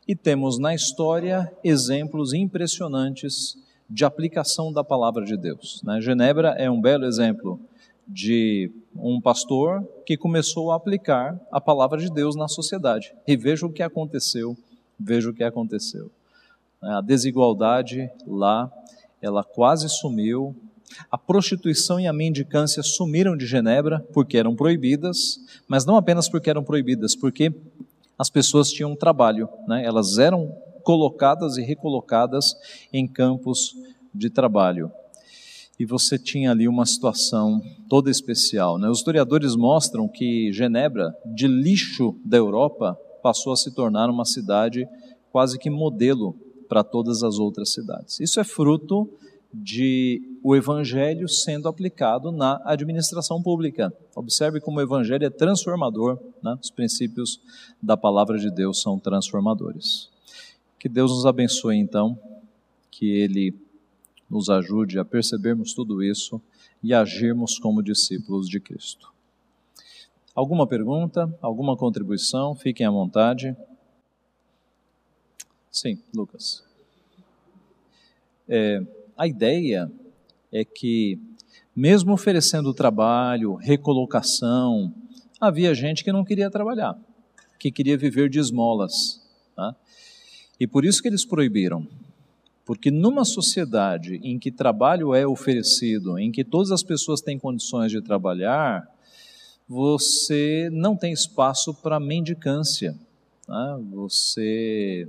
E 0.08 0.16
temos 0.16 0.58
na 0.58 0.74
história 0.74 1.52
exemplos 1.64 2.34
impressionantes 2.34 3.58
de 3.89 4.04
aplicação 4.06 4.72
da 4.72 4.84
palavra 4.84 5.26
de 5.26 5.38
Deus. 5.38 5.82
Né? 5.84 6.02
Genebra 6.02 6.49
é 6.58 6.70
um 6.70 6.82
belo 6.82 7.06
exemplo 7.06 7.60
de 8.08 8.72
um 8.95 9.22
pastor 9.22 9.88
que 10.06 10.18
começou 10.18 10.72
a 10.72 10.76
aplicar 10.76 11.39
a 11.52 11.62
palavra 11.62 11.99
de 11.99 12.12
Deus 12.12 12.36
na 12.36 12.47
sociedade. 12.47 13.14
E 13.28 13.38
veja 13.38 13.66
o 13.66 13.72
que 13.72 13.84
aconteceu, 13.84 14.58
veja 14.99 15.30
o 15.30 15.34
que 15.34 15.43
aconteceu. 15.43 16.10
A 16.82 16.99
desigualdade 16.99 18.10
lá, 18.26 18.72
ela 19.22 19.43
quase 19.43 19.88
sumiu, 19.88 20.56
a 21.10 21.18
prostituição 21.18 21.99
e 21.99 22.08
a 22.08 22.14
mendicância 22.14 22.84
sumiram 22.84 23.38
de 23.38 23.45
Genebra 23.45 24.06
porque 24.12 24.38
eram 24.38 24.56
proibidas, 24.56 25.39
mas 25.68 25.86
não 25.86 25.95
apenas 25.95 26.28
porque 26.28 26.49
eram 26.49 26.64
proibidas, 26.64 27.16
porque 27.16 27.54
as 28.22 28.30
pessoas 28.30 28.72
tinham 28.72 28.95
trabalho, 28.95 29.49
né? 29.67 29.84
elas 29.84 30.19
eram 30.19 30.55
colocadas 30.84 31.57
e 31.57 31.63
recolocadas 31.63 32.55
em 32.93 33.07
campos 33.07 33.76
de 34.13 34.30
trabalho. 34.30 34.91
E 35.80 35.86
você 35.86 36.19
tinha 36.19 36.51
ali 36.51 36.67
uma 36.67 36.86
situação 36.86 37.59
toda 37.89 38.11
especial. 38.11 38.78
Né? 38.78 38.88
Os 38.88 38.99
historiadores 38.99 39.55
mostram 39.55 40.07
que 40.07 40.53
Genebra, 40.53 41.17
de 41.26 41.47
lixo 41.47 42.15
da 42.24 42.38
Europa, 42.38 42.95
passou 43.24 43.53
a 43.53 43.57
se 43.57 43.74
tornar 43.74 44.07
uma 44.07 44.24
cidade 44.24 44.88
quase 45.32 45.57
que 45.57 45.72
modelo 45.72 46.36
para 46.69 46.84
todas 46.84 47.24
as 47.24 47.39
outras 47.39 47.74
cidades. 47.74 48.19
Isso 48.19 48.39
é 48.39 48.43
fruto 48.43 49.09
de 49.51 50.22
o 50.44 50.56
evangelho 50.56 51.30
sendo 51.30 51.68
aplicado 51.68 52.32
na 52.32 52.62
administração 52.66 53.42
pública. 53.42 53.94
Observe 54.16 54.60
como 54.60 54.80
o 54.80 54.82
evangelho 54.82 55.26
é 55.26 55.30
transformador, 55.30 56.20
né? 56.42 56.58
os 56.62 56.72
princípios 56.72 57.39
da 57.82 57.96
palavra 57.96 58.39
de 58.39 58.50
Deus 58.50 58.82
são 58.82 58.98
transformadores. 58.98 60.10
Que 60.80 60.89
Deus 60.89 61.12
nos 61.12 61.26
abençoe 61.26 61.78
então, 61.78 62.18
que 62.89 63.08
Ele 63.12 63.56
nos 64.30 64.50
ajude 64.50 64.98
a 64.98 65.06
percebermos 65.06 65.74
tudo 65.74 66.04
isso 66.04 66.42
e 66.82 66.94
agirmos 66.94 67.60
como 67.60 67.84
discípulos 67.84 68.50
de 68.50 68.60
Cristo. 68.60 69.12
Alguma 70.34 70.66
pergunta? 70.66 71.38
Alguma 71.42 71.78
contribuição? 71.78 72.56
Fiquem 72.56 72.86
à 72.86 72.89
vontade. 72.89 73.56
Sim, 75.70 76.00
Lucas. 76.14 76.64
É, 78.48 78.82
a 79.16 79.28
ideia 79.28 79.92
é 80.52 80.66
que, 80.66 81.20
mesmo 81.76 82.14
oferecendo 82.14 82.74
trabalho, 82.74 83.56
recolocação, 83.56 84.93
havia 85.39 85.74
gente 85.74 86.04
que 86.04 86.12
não 86.12 86.24
queria 86.24 86.49
trabalhar, 86.49 86.97
que 87.58 87.72
queria 87.72 87.97
viver 87.97 88.30
de 88.30 88.39
esmolas. 88.39 89.22
Tá? 89.56 89.76
E 90.60 90.68
por 90.68 90.86
isso 90.86 91.02
que 91.02 91.08
eles 91.08 91.26
proibiram. 91.26 91.88
Porque 92.66 92.91
numa 92.91 93.26
sociedade 93.26 94.20
em 94.24 94.38
que 94.38 94.52
trabalho 94.52 95.16
é 95.16 95.26
oferecido, 95.26 96.20
em 96.20 96.32
que 96.32 96.43
todas 96.43 96.72
as 96.72 96.84
pessoas 96.84 97.20
têm 97.20 97.39
condições 97.39 97.91
de 97.91 98.02
trabalhar, 98.02 98.88
você 99.68 100.70
não 100.72 100.95
tem 100.95 101.12
espaço 101.12 101.74
para 101.74 101.99
mendicância. 101.99 102.95
Tá? 103.47 103.80
Você 103.91 105.08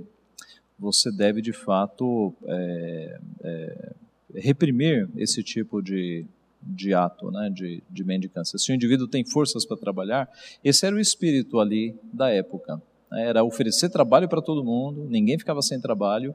você 0.79 1.11
deve 1.11 1.41
de 1.41 1.53
fato 1.53 2.33
é, 2.45 3.19
é, 3.43 3.93
reprimir 4.35 5.09
esse 5.15 5.43
tipo 5.43 5.81
de, 5.81 6.25
de 6.61 6.93
ato, 6.93 7.31
né, 7.31 7.49
de, 7.49 7.83
de 7.89 8.03
mendicância. 8.03 8.57
Se 8.57 8.71
o 8.71 8.75
indivíduo 8.75 9.07
tem 9.07 9.23
forças 9.25 9.65
para 9.65 9.77
trabalhar, 9.77 10.29
esse 10.63 10.85
era 10.85 10.95
o 10.95 10.99
espírito 10.99 11.59
ali 11.59 11.95
da 12.11 12.29
época. 12.29 12.81
Né, 13.11 13.27
era 13.27 13.43
oferecer 13.43 13.89
trabalho 13.89 14.27
para 14.27 14.41
todo 14.41 14.63
mundo, 14.63 15.05
ninguém 15.09 15.37
ficava 15.37 15.61
sem 15.61 15.79
trabalho, 15.79 16.33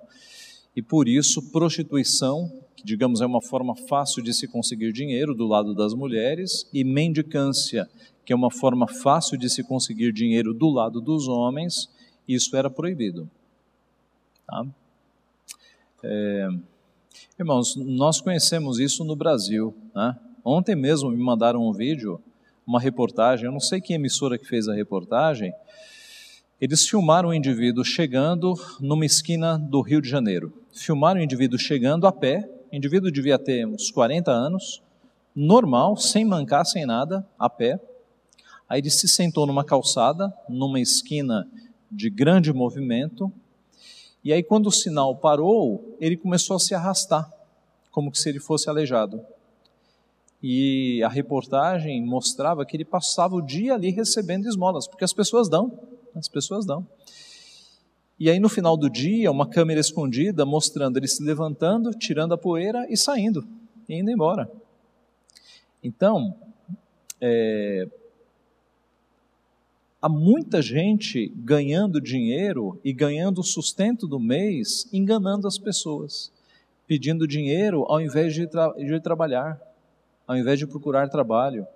e 0.76 0.82
por 0.82 1.08
isso 1.08 1.50
prostituição, 1.50 2.52
que 2.76 2.84
digamos 2.84 3.20
é 3.20 3.26
uma 3.26 3.42
forma 3.42 3.74
fácil 3.74 4.22
de 4.22 4.32
se 4.32 4.46
conseguir 4.46 4.92
dinheiro 4.92 5.34
do 5.34 5.46
lado 5.46 5.74
das 5.74 5.94
mulheres, 5.94 6.68
e 6.72 6.84
mendicância, 6.84 7.88
que 8.24 8.32
é 8.32 8.36
uma 8.36 8.50
forma 8.50 8.86
fácil 8.86 9.38
de 9.38 9.48
se 9.48 9.62
conseguir 9.62 10.12
dinheiro 10.12 10.52
do 10.52 10.68
lado 10.68 11.00
dos 11.00 11.26
homens, 11.28 11.88
isso 12.28 12.54
era 12.56 12.68
proibido. 12.68 13.28
Tá? 14.46 14.66
É, 16.02 16.48
irmãos, 17.38 17.76
nós 17.76 18.20
conhecemos 18.20 18.78
isso 18.78 19.04
no 19.04 19.14
Brasil. 19.14 19.74
Né? 19.94 20.16
Ontem 20.44 20.74
mesmo 20.74 21.10
me 21.10 21.22
mandaram 21.22 21.66
um 21.66 21.72
vídeo, 21.72 22.20
uma 22.66 22.80
reportagem, 22.80 23.46
eu 23.46 23.52
não 23.52 23.60
sei 23.60 23.80
que 23.80 23.94
emissora 23.94 24.38
que 24.38 24.46
fez 24.46 24.68
a 24.68 24.74
reportagem, 24.74 25.52
eles 26.60 26.88
filmaram 26.88 27.28
um 27.28 27.34
indivíduo 27.34 27.84
chegando 27.84 28.54
numa 28.80 29.06
esquina 29.06 29.56
do 29.56 29.80
Rio 29.80 30.02
de 30.02 30.08
Janeiro. 30.08 30.52
Filmaram 30.72 31.20
o 31.20 31.22
indivíduo 31.22 31.58
chegando 31.58 32.06
a 32.06 32.12
pé, 32.12 32.48
o 32.72 32.76
indivíduo 32.76 33.10
devia 33.10 33.38
ter 33.38 33.66
uns 33.66 33.90
40 33.90 34.30
anos, 34.30 34.82
normal, 35.34 35.96
sem 35.96 36.24
mancar, 36.24 36.66
sem 36.66 36.84
nada, 36.84 37.24
a 37.38 37.48
pé. 37.48 37.80
Aí 38.68 38.80
ele 38.80 38.90
se 38.90 39.06
sentou 39.06 39.46
numa 39.46 39.64
calçada, 39.64 40.32
numa 40.48 40.80
esquina 40.80 41.48
de 41.90 42.10
grande 42.10 42.52
movimento, 42.52 43.32
e 44.24 44.32
aí, 44.32 44.42
quando 44.42 44.66
o 44.66 44.72
sinal 44.72 45.16
parou, 45.16 45.96
ele 46.00 46.16
começou 46.16 46.56
a 46.56 46.60
se 46.60 46.74
arrastar, 46.74 47.32
como 47.90 48.14
se 48.14 48.28
ele 48.28 48.40
fosse 48.40 48.68
aleijado. 48.68 49.20
E 50.42 51.02
a 51.02 51.08
reportagem 51.08 52.04
mostrava 52.04 52.64
que 52.64 52.76
ele 52.76 52.84
passava 52.84 53.34
o 53.34 53.40
dia 53.40 53.74
ali 53.74 53.90
recebendo 53.90 54.48
esmolas, 54.48 54.86
porque 54.86 55.04
as 55.04 55.12
pessoas 55.12 55.48
dão, 55.48 55.78
as 56.14 56.28
pessoas 56.28 56.66
dão. 56.66 56.86
E 58.18 58.28
aí, 58.28 58.40
no 58.40 58.48
final 58.48 58.76
do 58.76 58.90
dia, 58.90 59.30
uma 59.30 59.48
câmera 59.48 59.80
escondida 59.80 60.44
mostrando 60.44 60.96
ele 60.96 61.06
se 61.06 61.22
levantando, 61.22 61.92
tirando 61.92 62.34
a 62.34 62.38
poeira 62.38 62.86
e 62.90 62.96
saindo, 62.96 63.46
e 63.88 63.94
indo 63.94 64.10
embora. 64.10 64.50
Então, 65.82 66.34
é, 67.20 67.88
há 70.00 70.08
muita 70.08 70.62
gente 70.62 71.28
ganhando 71.36 72.00
dinheiro 72.00 72.80
e 72.84 72.92
ganhando 72.92 73.40
o 73.40 73.44
sustento 73.44 74.06
do 74.06 74.18
mês 74.18 74.88
enganando 74.92 75.46
as 75.46 75.58
pessoas, 75.58 76.32
pedindo 76.86 77.26
dinheiro 77.26 77.84
ao 77.88 78.00
invés 78.00 78.32
de, 78.32 78.46
tra 78.46 78.72
de 78.72 79.00
trabalhar, 79.00 79.60
ao 80.26 80.36
invés 80.36 80.58
de 80.58 80.66
procurar 80.66 81.08
trabalho, 81.08 81.66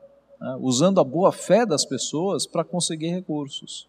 né? 0.41 0.57
usando 0.61 1.01
a 1.01 1.05
boa 1.05 1.33
fé 1.33 1.67
das 1.67 1.85
pessoas 1.85 2.47
para 2.47 2.65
conseguir 2.65 3.09
recursos. 3.09 3.89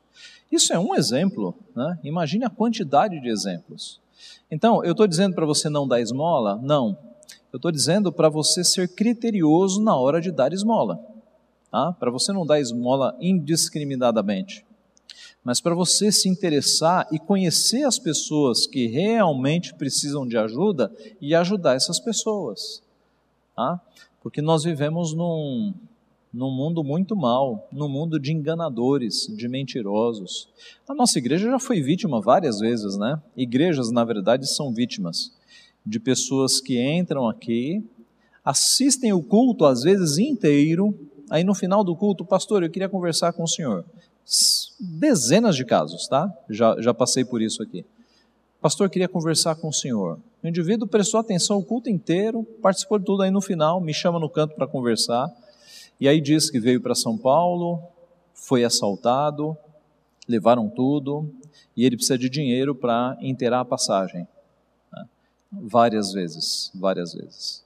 Isso 0.51 0.73
é 0.73 0.79
um 0.79 0.95
exemplo, 0.95 1.55
né? 1.75 1.99
imagine 2.03 2.45
a 2.45 2.49
quantidade 2.49 3.19
de 3.21 3.29
exemplos. 3.29 4.01
Então, 4.49 4.83
eu 4.83 4.91
estou 4.91 5.07
dizendo 5.07 5.35
para 5.35 5.45
você 5.45 5.69
não 5.69 5.87
dar 5.87 5.99
esmola? 5.99 6.59
Não. 6.61 6.97
Eu 7.51 7.57
estou 7.57 7.71
dizendo 7.71 8.11
para 8.11 8.29
você 8.29 8.63
ser 8.63 8.87
criterioso 8.87 9.81
na 9.81 9.95
hora 9.95 10.19
de 10.19 10.31
dar 10.31 10.53
esmola 10.53 10.99
tá? 11.73 11.91
para 11.91 12.11
você 12.11 12.31
não 12.31 12.45
dar 12.45 12.59
esmola 12.59 13.17
indiscriminadamente, 13.19 14.63
mas 15.43 15.59
para 15.59 15.73
você 15.73 16.11
se 16.11 16.29
interessar 16.29 17.07
e 17.11 17.17
conhecer 17.17 17.83
as 17.83 17.97
pessoas 17.97 18.67
que 18.67 18.85
realmente 18.85 19.73
precisam 19.73 20.27
de 20.27 20.37
ajuda 20.37 20.93
e 21.19 21.33
ajudar 21.33 21.75
essas 21.75 21.99
pessoas. 21.99 22.83
Tá? 23.55 23.81
Porque 24.21 24.39
nós 24.39 24.63
vivemos 24.63 25.13
num, 25.13 25.73
num 26.31 26.51
mundo 26.51 26.83
muito 26.83 27.15
mal, 27.15 27.67
num 27.71 27.89
mundo 27.89 28.19
de 28.19 28.31
enganadores, 28.31 29.27
de 29.35 29.49
mentirosos. 29.49 30.47
A 30.87 30.93
nossa 30.93 31.17
igreja 31.17 31.49
já 31.49 31.59
foi 31.59 31.81
vítima 31.81 32.21
várias 32.21 32.59
vezes, 32.59 32.95
né? 32.97 33.21
Igrejas, 33.35 33.91
na 33.91 34.05
verdade, 34.05 34.47
são 34.47 34.71
vítimas 34.71 35.33
de 35.85 35.99
pessoas 35.99 36.61
que 36.61 36.79
entram 36.79 37.27
aqui, 37.27 37.83
assistem 38.45 39.11
o 39.11 39.21
culto, 39.21 39.65
às 39.65 39.83
vezes 39.83 40.17
inteiro, 40.17 40.97
Aí 41.33 41.43
no 41.43 41.55
final 41.55 41.83
do 41.83 41.95
culto, 41.95 42.23
pastor, 42.23 42.61
eu 42.61 42.69
queria 42.69 42.87
conversar 42.87 43.33
com 43.33 43.41
o 43.41 43.47
senhor. 43.47 43.83
Dezenas 44.79 45.55
de 45.55 45.65
casos, 45.65 46.07
tá? 46.07 46.31
Já, 46.47 46.79
já 46.79 46.93
passei 46.93 47.25
por 47.25 47.41
isso 47.41 47.63
aqui. 47.63 47.83
Pastor, 48.61 48.87
queria 48.87 49.09
conversar 49.09 49.55
com 49.55 49.67
o 49.67 49.73
senhor. 49.73 50.19
O 50.43 50.47
indivíduo 50.47 50.87
prestou 50.87 51.19
atenção 51.19 51.57
o 51.57 51.65
culto 51.65 51.89
inteiro, 51.89 52.43
participou 52.61 52.99
de 52.99 53.05
tudo, 53.05 53.23
aí 53.23 53.31
no 53.31 53.41
final 53.41 53.81
me 53.81 53.95
chama 53.95 54.19
no 54.19 54.29
canto 54.29 54.53
para 54.53 54.67
conversar. 54.67 55.27
E 55.99 56.07
aí 56.07 56.21
diz 56.21 56.51
que 56.51 56.59
veio 56.59 56.79
para 56.79 56.93
São 56.93 57.17
Paulo, 57.17 57.81
foi 58.35 58.63
assaltado, 58.63 59.57
levaram 60.29 60.69
tudo, 60.69 61.27
e 61.75 61.83
ele 61.83 61.95
precisa 61.95 62.15
de 62.15 62.29
dinheiro 62.29 62.75
para 62.75 63.17
inteirar 63.21 63.61
a 63.61 63.65
passagem. 63.65 64.27
Né? 64.91 65.05
Várias 65.51 66.13
vezes, 66.13 66.69
várias 66.75 67.15
vezes. 67.15 67.63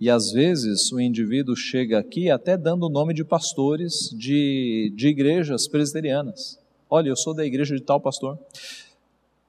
E 0.00 0.08
às 0.08 0.30
vezes 0.30 0.92
o 0.92 1.00
indivíduo 1.00 1.56
chega 1.56 1.98
aqui 1.98 2.30
até 2.30 2.56
dando 2.56 2.86
o 2.86 2.88
nome 2.88 3.12
de 3.12 3.24
pastores 3.24 4.10
de, 4.16 4.92
de 4.94 5.08
igrejas 5.08 5.66
presbiterianas. 5.66 6.58
Olha, 6.88 7.08
eu 7.08 7.16
sou 7.16 7.34
da 7.34 7.44
igreja 7.44 7.74
de 7.74 7.82
tal 7.82 8.00
pastor. 8.00 8.38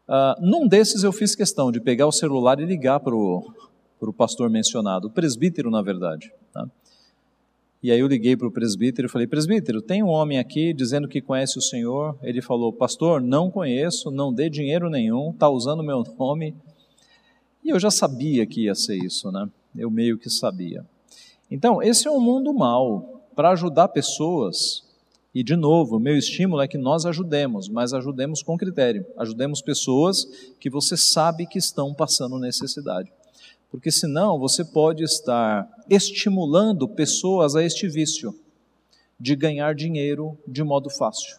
Uh, 0.08 0.42
num 0.42 0.68
desses 0.68 1.04
eu 1.04 1.12
fiz 1.12 1.36
questão 1.36 1.72
de 1.72 1.80
pegar 1.80 2.08
o 2.08 2.12
celular 2.12 2.60
e 2.60 2.66
ligar 2.66 3.00
para 3.00 3.16
o 3.16 4.14
pastor 4.18 4.50
mencionado, 4.50 5.08
o 5.08 5.12
presbítero, 5.12 5.70
na 5.70 5.84
verdade. 5.84 6.34
Tá? 6.52 6.68
E 7.82 7.92
aí 7.92 8.00
eu 8.00 8.08
liguei 8.08 8.36
para 8.36 8.48
o 8.48 8.52
presbítero 8.52 9.08
e 9.08 9.12
falei: 9.12 9.28
Presbítero, 9.28 9.82
tem 9.82 10.02
um 10.02 10.08
homem 10.08 10.40
aqui 10.40 10.74
dizendo 10.74 11.08
que 11.08 11.22
conhece 11.22 11.58
o 11.60 11.62
senhor. 11.62 12.18
Ele 12.24 12.42
falou: 12.42 12.74
Pastor, 12.74 13.22
não 13.22 13.52
conheço, 13.52 14.10
não 14.10 14.34
dê 14.34 14.50
dinheiro 14.50 14.90
nenhum, 14.90 15.30
está 15.30 15.48
usando 15.48 15.84
meu 15.84 16.04
nome. 16.18 16.56
E 17.64 17.70
eu 17.70 17.80
já 17.80 17.92
sabia 17.92 18.46
que 18.46 18.64
ia 18.64 18.76
ser 18.76 18.98
isso, 18.98 19.32
né? 19.32 19.48
Eu 19.76 19.90
meio 19.90 20.18
que 20.18 20.30
sabia. 20.30 20.86
Então, 21.50 21.82
esse 21.82 22.08
é 22.08 22.12
um 22.12 22.20
mundo 22.20 22.54
mal 22.54 23.24
para 23.36 23.52
ajudar 23.52 23.88
pessoas. 23.88 24.84
E, 25.34 25.44
de 25.44 25.56
novo, 25.56 26.00
meu 26.00 26.18
estímulo 26.18 26.62
é 26.62 26.68
que 26.68 26.78
nós 26.78 27.06
ajudemos, 27.06 27.70
mas 27.70 27.94
ajudemos 27.94 28.44
com 28.44 28.58
critério. 28.58 29.06
Ajudemos 29.18 29.62
pessoas 29.62 30.26
que 30.60 30.70
você 30.70 30.98
sabe 30.98 31.46
que 31.46 31.58
estão 31.58 31.94
passando 31.94 32.40
necessidade. 32.40 33.12
Porque 33.72 33.92
senão 33.92 34.40
você 34.40 34.66
pode 34.66 35.04
estar 35.04 35.70
estimulando 35.90 36.88
pessoas 36.88 37.56
a 37.56 37.64
este 37.64 37.88
vício 37.88 38.34
de 39.20 39.36
ganhar 39.36 39.76
dinheiro 39.76 40.38
de 40.48 40.64
modo 40.64 40.90
fácil. 40.90 41.38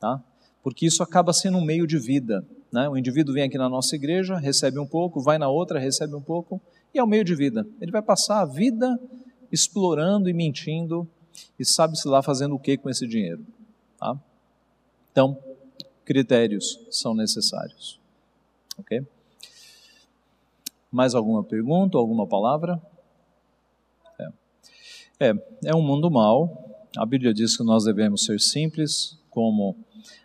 Tá? 0.00 0.22
Porque 0.62 0.86
isso 0.86 1.02
acaba 1.02 1.32
sendo 1.32 1.58
um 1.58 1.64
meio 1.64 1.86
de 1.86 1.98
vida. 1.98 2.44
Né? 2.72 2.88
O 2.88 2.96
indivíduo 2.96 3.34
vem 3.34 3.44
aqui 3.44 3.56
na 3.56 3.68
nossa 3.68 3.94
igreja, 3.94 4.36
recebe 4.36 4.78
um 4.78 4.86
pouco, 4.86 5.20
vai 5.20 5.38
na 5.38 5.48
outra, 5.48 5.78
recebe 5.78 6.14
um 6.14 6.20
pouco, 6.20 6.60
e 6.96 6.98
é 6.98 7.04
o 7.04 7.06
meio 7.06 7.22
de 7.22 7.34
vida. 7.34 7.66
Ele 7.78 7.92
vai 7.92 8.00
passar 8.00 8.40
a 8.40 8.46
vida 8.46 8.98
explorando 9.52 10.30
e 10.30 10.32
mentindo 10.32 11.06
e 11.58 11.64
sabe-se 11.64 12.08
lá 12.08 12.22
fazendo 12.22 12.54
o 12.54 12.58
que 12.58 12.78
com 12.78 12.88
esse 12.88 13.06
dinheiro. 13.06 13.44
Tá? 13.98 14.18
Então, 15.12 15.38
critérios 16.06 16.80
são 16.90 17.14
necessários. 17.14 18.00
Ok? 18.78 19.06
Mais 20.90 21.14
alguma 21.14 21.44
pergunta, 21.44 21.98
alguma 21.98 22.26
palavra? 22.26 22.80
É. 24.18 25.28
é, 25.28 25.34
é 25.66 25.74
um 25.74 25.82
mundo 25.82 26.10
mau. 26.10 26.88
A 26.96 27.04
Bíblia 27.04 27.34
diz 27.34 27.58
que 27.58 27.62
nós 27.62 27.84
devemos 27.84 28.24
ser 28.24 28.40
simples 28.40 29.18
como 29.28 29.76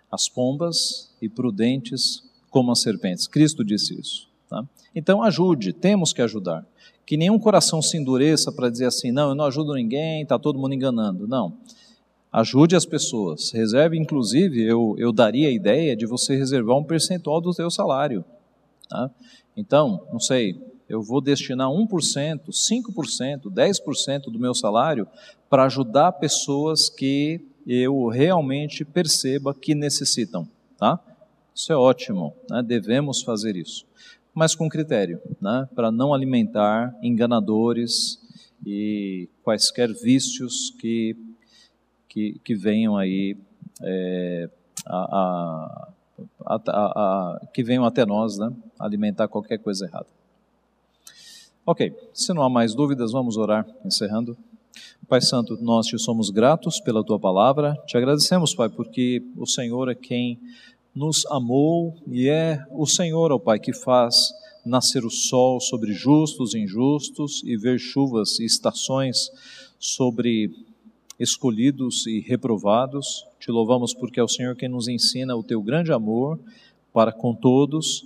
as 0.09 0.30
pombas 0.30 1.13
e 1.22 1.28
prudentes 1.28 2.24
como 2.49 2.72
as 2.72 2.80
serpentes. 2.80 3.28
Cristo 3.28 3.61
disse 3.61 3.99
isso. 3.99 4.30
Tá? 4.51 4.65
Então 4.93 5.23
ajude, 5.23 5.71
temos 5.71 6.11
que 6.11 6.21
ajudar. 6.21 6.67
Que 7.05 7.15
nenhum 7.15 7.39
coração 7.39 7.81
se 7.81 7.95
endureça 7.95 8.51
para 8.51 8.69
dizer 8.69 8.85
assim, 8.85 9.09
não, 9.09 9.29
eu 9.29 9.35
não 9.35 9.45
ajudo 9.45 9.73
ninguém, 9.73 10.23
está 10.23 10.37
todo 10.37 10.59
mundo 10.59 10.73
enganando. 10.73 11.25
Não. 11.25 11.53
Ajude 12.29 12.75
as 12.75 12.85
pessoas. 12.85 13.51
Reserve, 13.51 13.97
inclusive, 13.97 14.61
eu, 14.61 14.95
eu 14.97 15.13
daria 15.13 15.47
a 15.47 15.51
ideia 15.51 15.95
de 15.95 16.05
você 16.05 16.35
reservar 16.35 16.77
um 16.77 16.83
percentual 16.83 17.39
do 17.39 17.53
seu 17.53 17.71
salário. 17.71 18.25
Tá? 18.89 19.09
Então, 19.55 20.05
não 20.11 20.19
sei, 20.19 20.61
eu 20.89 21.01
vou 21.01 21.21
destinar 21.21 21.69
1%, 21.69 22.49
5%, 22.49 23.41
10% 23.43 24.23
do 24.23 24.37
meu 24.37 24.53
salário 24.53 25.07
para 25.49 25.63
ajudar 25.63 26.11
pessoas 26.13 26.89
que 26.89 27.39
eu 27.65 28.07
realmente 28.07 28.83
perceba 28.83 29.53
que 29.53 29.73
necessitam. 29.73 30.45
Tá? 30.77 30.99
Isso 31.55 31.71
é 31.71 31.75
ótimo, 31.77 32.33
né? 32.49 32.61
devemos 32.61 33.21
fazer 33.21 33.55
isso 33.55 33.89
mas 34.34 34.55
com 34.55 34.69
critério, 34.69 35.19
né? 35.41 35.67
para 35.75 35.91
não 35.91 36.13
alimentar 36.13 36.95
enganadores 37.01 38.19
e 38.65 39.27
quaisquer 39.43 39.91
vícios 39.93 40.71
que, 40.79 41.15
que, 42.07 42.39
que 42.43 42.55
venham 42.55 42.97
aí 42.97 43.38
é, 43.82 44.49
a, 44.86 45.97
a, 46.45 46.55
a, 46.55 47.41
que 47.53 47.63
venham 47.63 47.86
até 47.86 48.05
nós, 48.05 48.38
né? 48.38 48.51
alimentar 48.79 49.27
qualquer 49.27 49.57
coisa 49.57 49.86
errada. 49.86 50.07
Ok, 51.65 51.93
se 52.13 52.34
não 52.34 52.41
há 52.41 52.49
mais 52.49 52.73
dúvidas, 52.73 53.11
vamos 53.11 53.38
orar, 53.38 53.67
encerrando. 53.86 54.36
Pai 55.07 55.21
Santo, 55.21 55.57
nós 55.61 55.86
te 55.88 55.99
somos 55.99 56.29
gratos 56.29 56.79
pela 56.79 57.03
tua 57.03 57.19
palavra, 57.19 57.77
te 57.86 57.97
agradecemos, 57.97 58.55
Pai, 58.55 58.69
porque 58.69 59.21
o 59.36 59.45
Senhor 59.45 59.89
é 59.89 59.95
quem 59.95 60.39
nos 60.93 61.25
amou 61.27 61.95
e 62.07 62.27
é 62.27 62.65
o 62.69 62.85
Senhor, 62.85 63.31
ó 63.31 63.39
Pai, 63.39 63.59
que 63.59 63.73
faz 63.73 64.33
nascer 64.65 65.05
o 65.05 65.09
sol 65.09 65.59
sobre 65.59 65.93
justos 65.93 66.53
e 66.53 66.59
injustos 66.59 67.41
e 67.45 67.55
ver 67.57 67.79
chuvas 67.79 68.39
e 68.39 68.45
estações 68.45 69.31
sobre 69.79 70.51
escolhidos 71.19 72.05
e 72.07 72.19
reprovados. 72.19 73.25
Te 73.39 73.51
louvamos 73.51 73.93
porque 73.93 74.19
é 74.19 74.23
o 74.23 74.27
Senhor 74.27 74.55
quem 74.55 74.69
nos 74.69 74.87
ensina 74.87 75.35
o 75.35 75.43
teu 75.43 75.61
grande 75.61 75.91
amor 75.91 76.39
para 76.93 77.11
com 77.11 77.33
todos. 77.33 78.05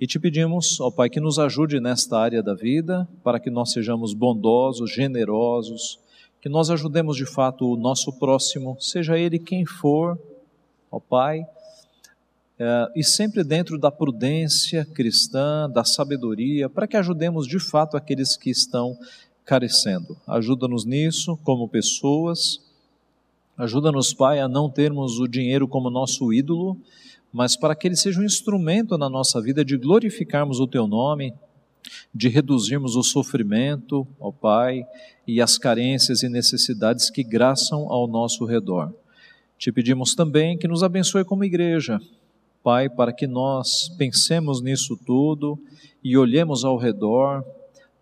E 0.00 0.06
te 0.06 0.18
pedimos, 0.18 0.80
ó 0.80 0.90
Pai, 0.90 1.08
que 1.08 1.20
nos 1.20 1.38
ajude 1.38 1.78
nesta 1.78 2.18
área 2.18 2.42
da 2.42 2.52
vida, 2.52 3.08
para 3.22 3.38
que 3.38 3.48
nós 3.48 3.70
sejamos 3.70 4.12
bondosos, 4.12 4.92
generosos, 4.92 6.00
que 6.42 6.48
nós 6.48 6.68
ajudemos 6.68 7.16
de 7.16 7.24
fato 7.24 7.66
o 7.70 7.76
nosso 7.76 8.12
próximo, 8.12 8.76
seja 8.80 9.16
ele 9.16 9.38
quem 9.38 9.64
for, 9.64 10.18
ó 10.90 10.98
Pai, 10.98 11.46
é, 12.58 12.92
e 12.94 13.02
sempre 13.02 13.42
dentro 13.42 13.78
da 13.78 13.90
prudência 13.90 14.84
cristã, 14.84 15.68
da 15.68 15.84
sabedoria, 15.84 16.68
para 16.68 16.86
que 16.86 16.96
ajudemos 16.96 17.46
de 17.46 17.58
fato 17.58 17.96
aqueles 17.96 18.36
que 18.36 18.50
estão 18.50 18.96
carecendo. 19.44 20.16
Ajuda-nos 20.26 20.84
nisso 20.84 21.36
como 21.42 21.68
pessoas, 21.68 22.60
ajuda-nos, 23.56 24.14
Pai, 24.14 24.40
a 24.40 24.48
não 24.48 24.70
termos 24.70 25.18
o 25.18 25.26
dinheiro 25.26 25.66
como 25.68 25.90
nosso 25.90 26.32
ídolo, 26.32 26.76
mas 27.32 27.56
para 27.56 27.74
que 27.74 27.88
ele 27.88 27.96
seja 27.96 28.20
um 28.20 28.24
instrumento 28.24 28.96
na 28.96 29.10
nossa 29.10 29.40
vida 29.40 29.64
de 29.64 29.76
glorificarmos 29.76 30.60
o 30.60 30.66
Teu 30.66 30.86
nome, 30.86 31.34
de 32.14 32.28
reduzirmos 32.28 32.96
o 32.96 33.02
sofrimento, 33.02 34.06
ó 34.18 34.30
Pai, 34.30 34.86
e 35.26 35.40
as 35.40 35.58
carências 35.58 36.22
e 36.22 36.28
necessidades 36.28 37.10
que 37.10 37.22
graçam 37.22 37.90
ao 37.90 38.06
nosso 38.06 38.44
redor. 38.44 38.94
Te 39.58 39.72
pedimos 39.72 40.14
também 40.14 40.56
que 40.56 40.68
nos 40.68 40.82
abençoe 40.82 41.24
como 41.24 41.44
igreja, 41.44 42.00
Pai, 42.64 42.88
para 42.88 43.12
que 43.12 43.26
nós 43.26 43.90
pensemos 43.98 44.62
nisso 44.62 44.98
tudo 45.04 45.58
e 46.02 46.16
olhemos 46.16 46.64
ao 46.64 46.78
redor 46.78 47.44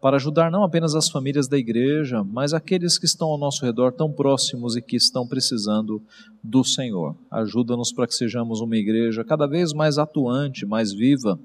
para 0.00 0.14
ajudar 0.14 0.52
não 0.52 0.62
apenas 0.62 0.94
as 0.94 1.08
famílias 1.08 1.48
da 1.48 1.58
igreja, 1.58 2.22
mas 2.22 2.54
aqueles 2.54 2.96
que 2.96 3.04
estão 3.04 3.26
ao 3.26 3.38
nosso 3.38 3.64
redor 3.64 3.90
tão 3.90 4.12
próximos 4.12 4.76
e 4.76 4.80
que 4.80 4.94
estão 4.94 5.26
precisando 5.26 6.00
do 6.40 6.62
Senhor. 6.62 7.16
Ajuda-nos 7.28 7.92
para 7.92 8.06
que 8.06 8.14
sejamos 8.14 8.60
uma 8.60 8.76
igreja 8.76 9.24
cada 9.24 9.48
vez 9.48 9.72
mais 9.72 9.98
atuante, 9.98 10.64
mais 10.64 10.92
viva, 10.92 11.36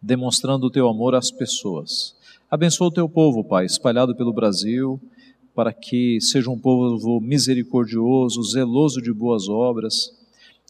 demonstrando 0.00 0.68
o 0.68 0.70
teu 0.70 0.88
amor 0.88 1.16
às 1.16 1.32
pessoas. 1.32 2.14
Abençoa 2.48 2.86
o 2.86 2.92
teu 2.92 3.08
povo, 3.08 3.42
Pai, 3.42 3.66
espalhado 3.66 4.14
pelo 4.14 4.32
Brasil, 4.32 5.00
para 5.52 5.72
que 5.72 6.20
seja 6.20 6.48
um 6.48 6.58
povo 6.58 7.20
misericordioso, 7.20 8.40
zeloso 8.44 9.02
de 9.02 9.12
boas 9.12 9.48
obras 9.48 10.14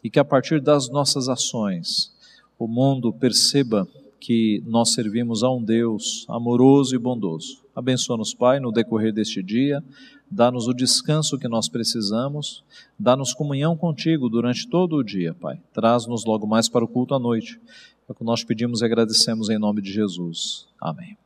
e 0.07 0.11
que 0.11 0.21
a 0.21 0.25
partir 0.25 0.61
das 0.61 0.89
nossas 0.89 1.29
ações 1.29 2.15
o 2.57 2.69
mundo 2.69 3.13
perceba 3.13 3.89
que 4.21 4.63
nós 4.65 4.93
servimos 4.93 5.43
a 5.43 5.51
um 5.51 5.61
Deus 5.61 6.25
amoroso 6.29 6.95
e 6.95 6.99
bondoso. 6.99 7.65
Abençoa-nos, 7.75 8.33
Pai, 8.33 8.61
no 8.61 8.71
decorrer 8.71 9.13
deste 9.13 9.43
dia, 9.43 9.83
dá-nos 10.31 10.69
o 10.69 10.73
descanso 10.73 11.37
que 11.37 11.49
nós 11.49 11.69
precisamos, 11.69 12.63
dá-nos 12.97 13.35
comunhão 13.35 13.77
contigo 13.77 14.29
durante 14.29 14.69
todo 14.69 14.95
o 14.95 15.03
dia, 15.03 15.35
Pai. 15.35 15.61
Traz-nos 15.73 16.25
logo 16.25 16.47
mais 16.47 16.69
para 16.69 16.85
o 16.85 16.89
culto 16.89 17.13
à 17.13 17.19
noite. 17.19 17.61
É 18.09 18.13
o 18.13 18.15
que 18.15 18.23
nós 18.23 18.45
pedimos 18.45 18.83
e 18.83 18.85
agradecemos 18.85 19.51
em 19.51 19.59
nome 19.59 19.83
de 19.83 19.93
Jesus. 19.93 20.69
Amém. 20.81 21.17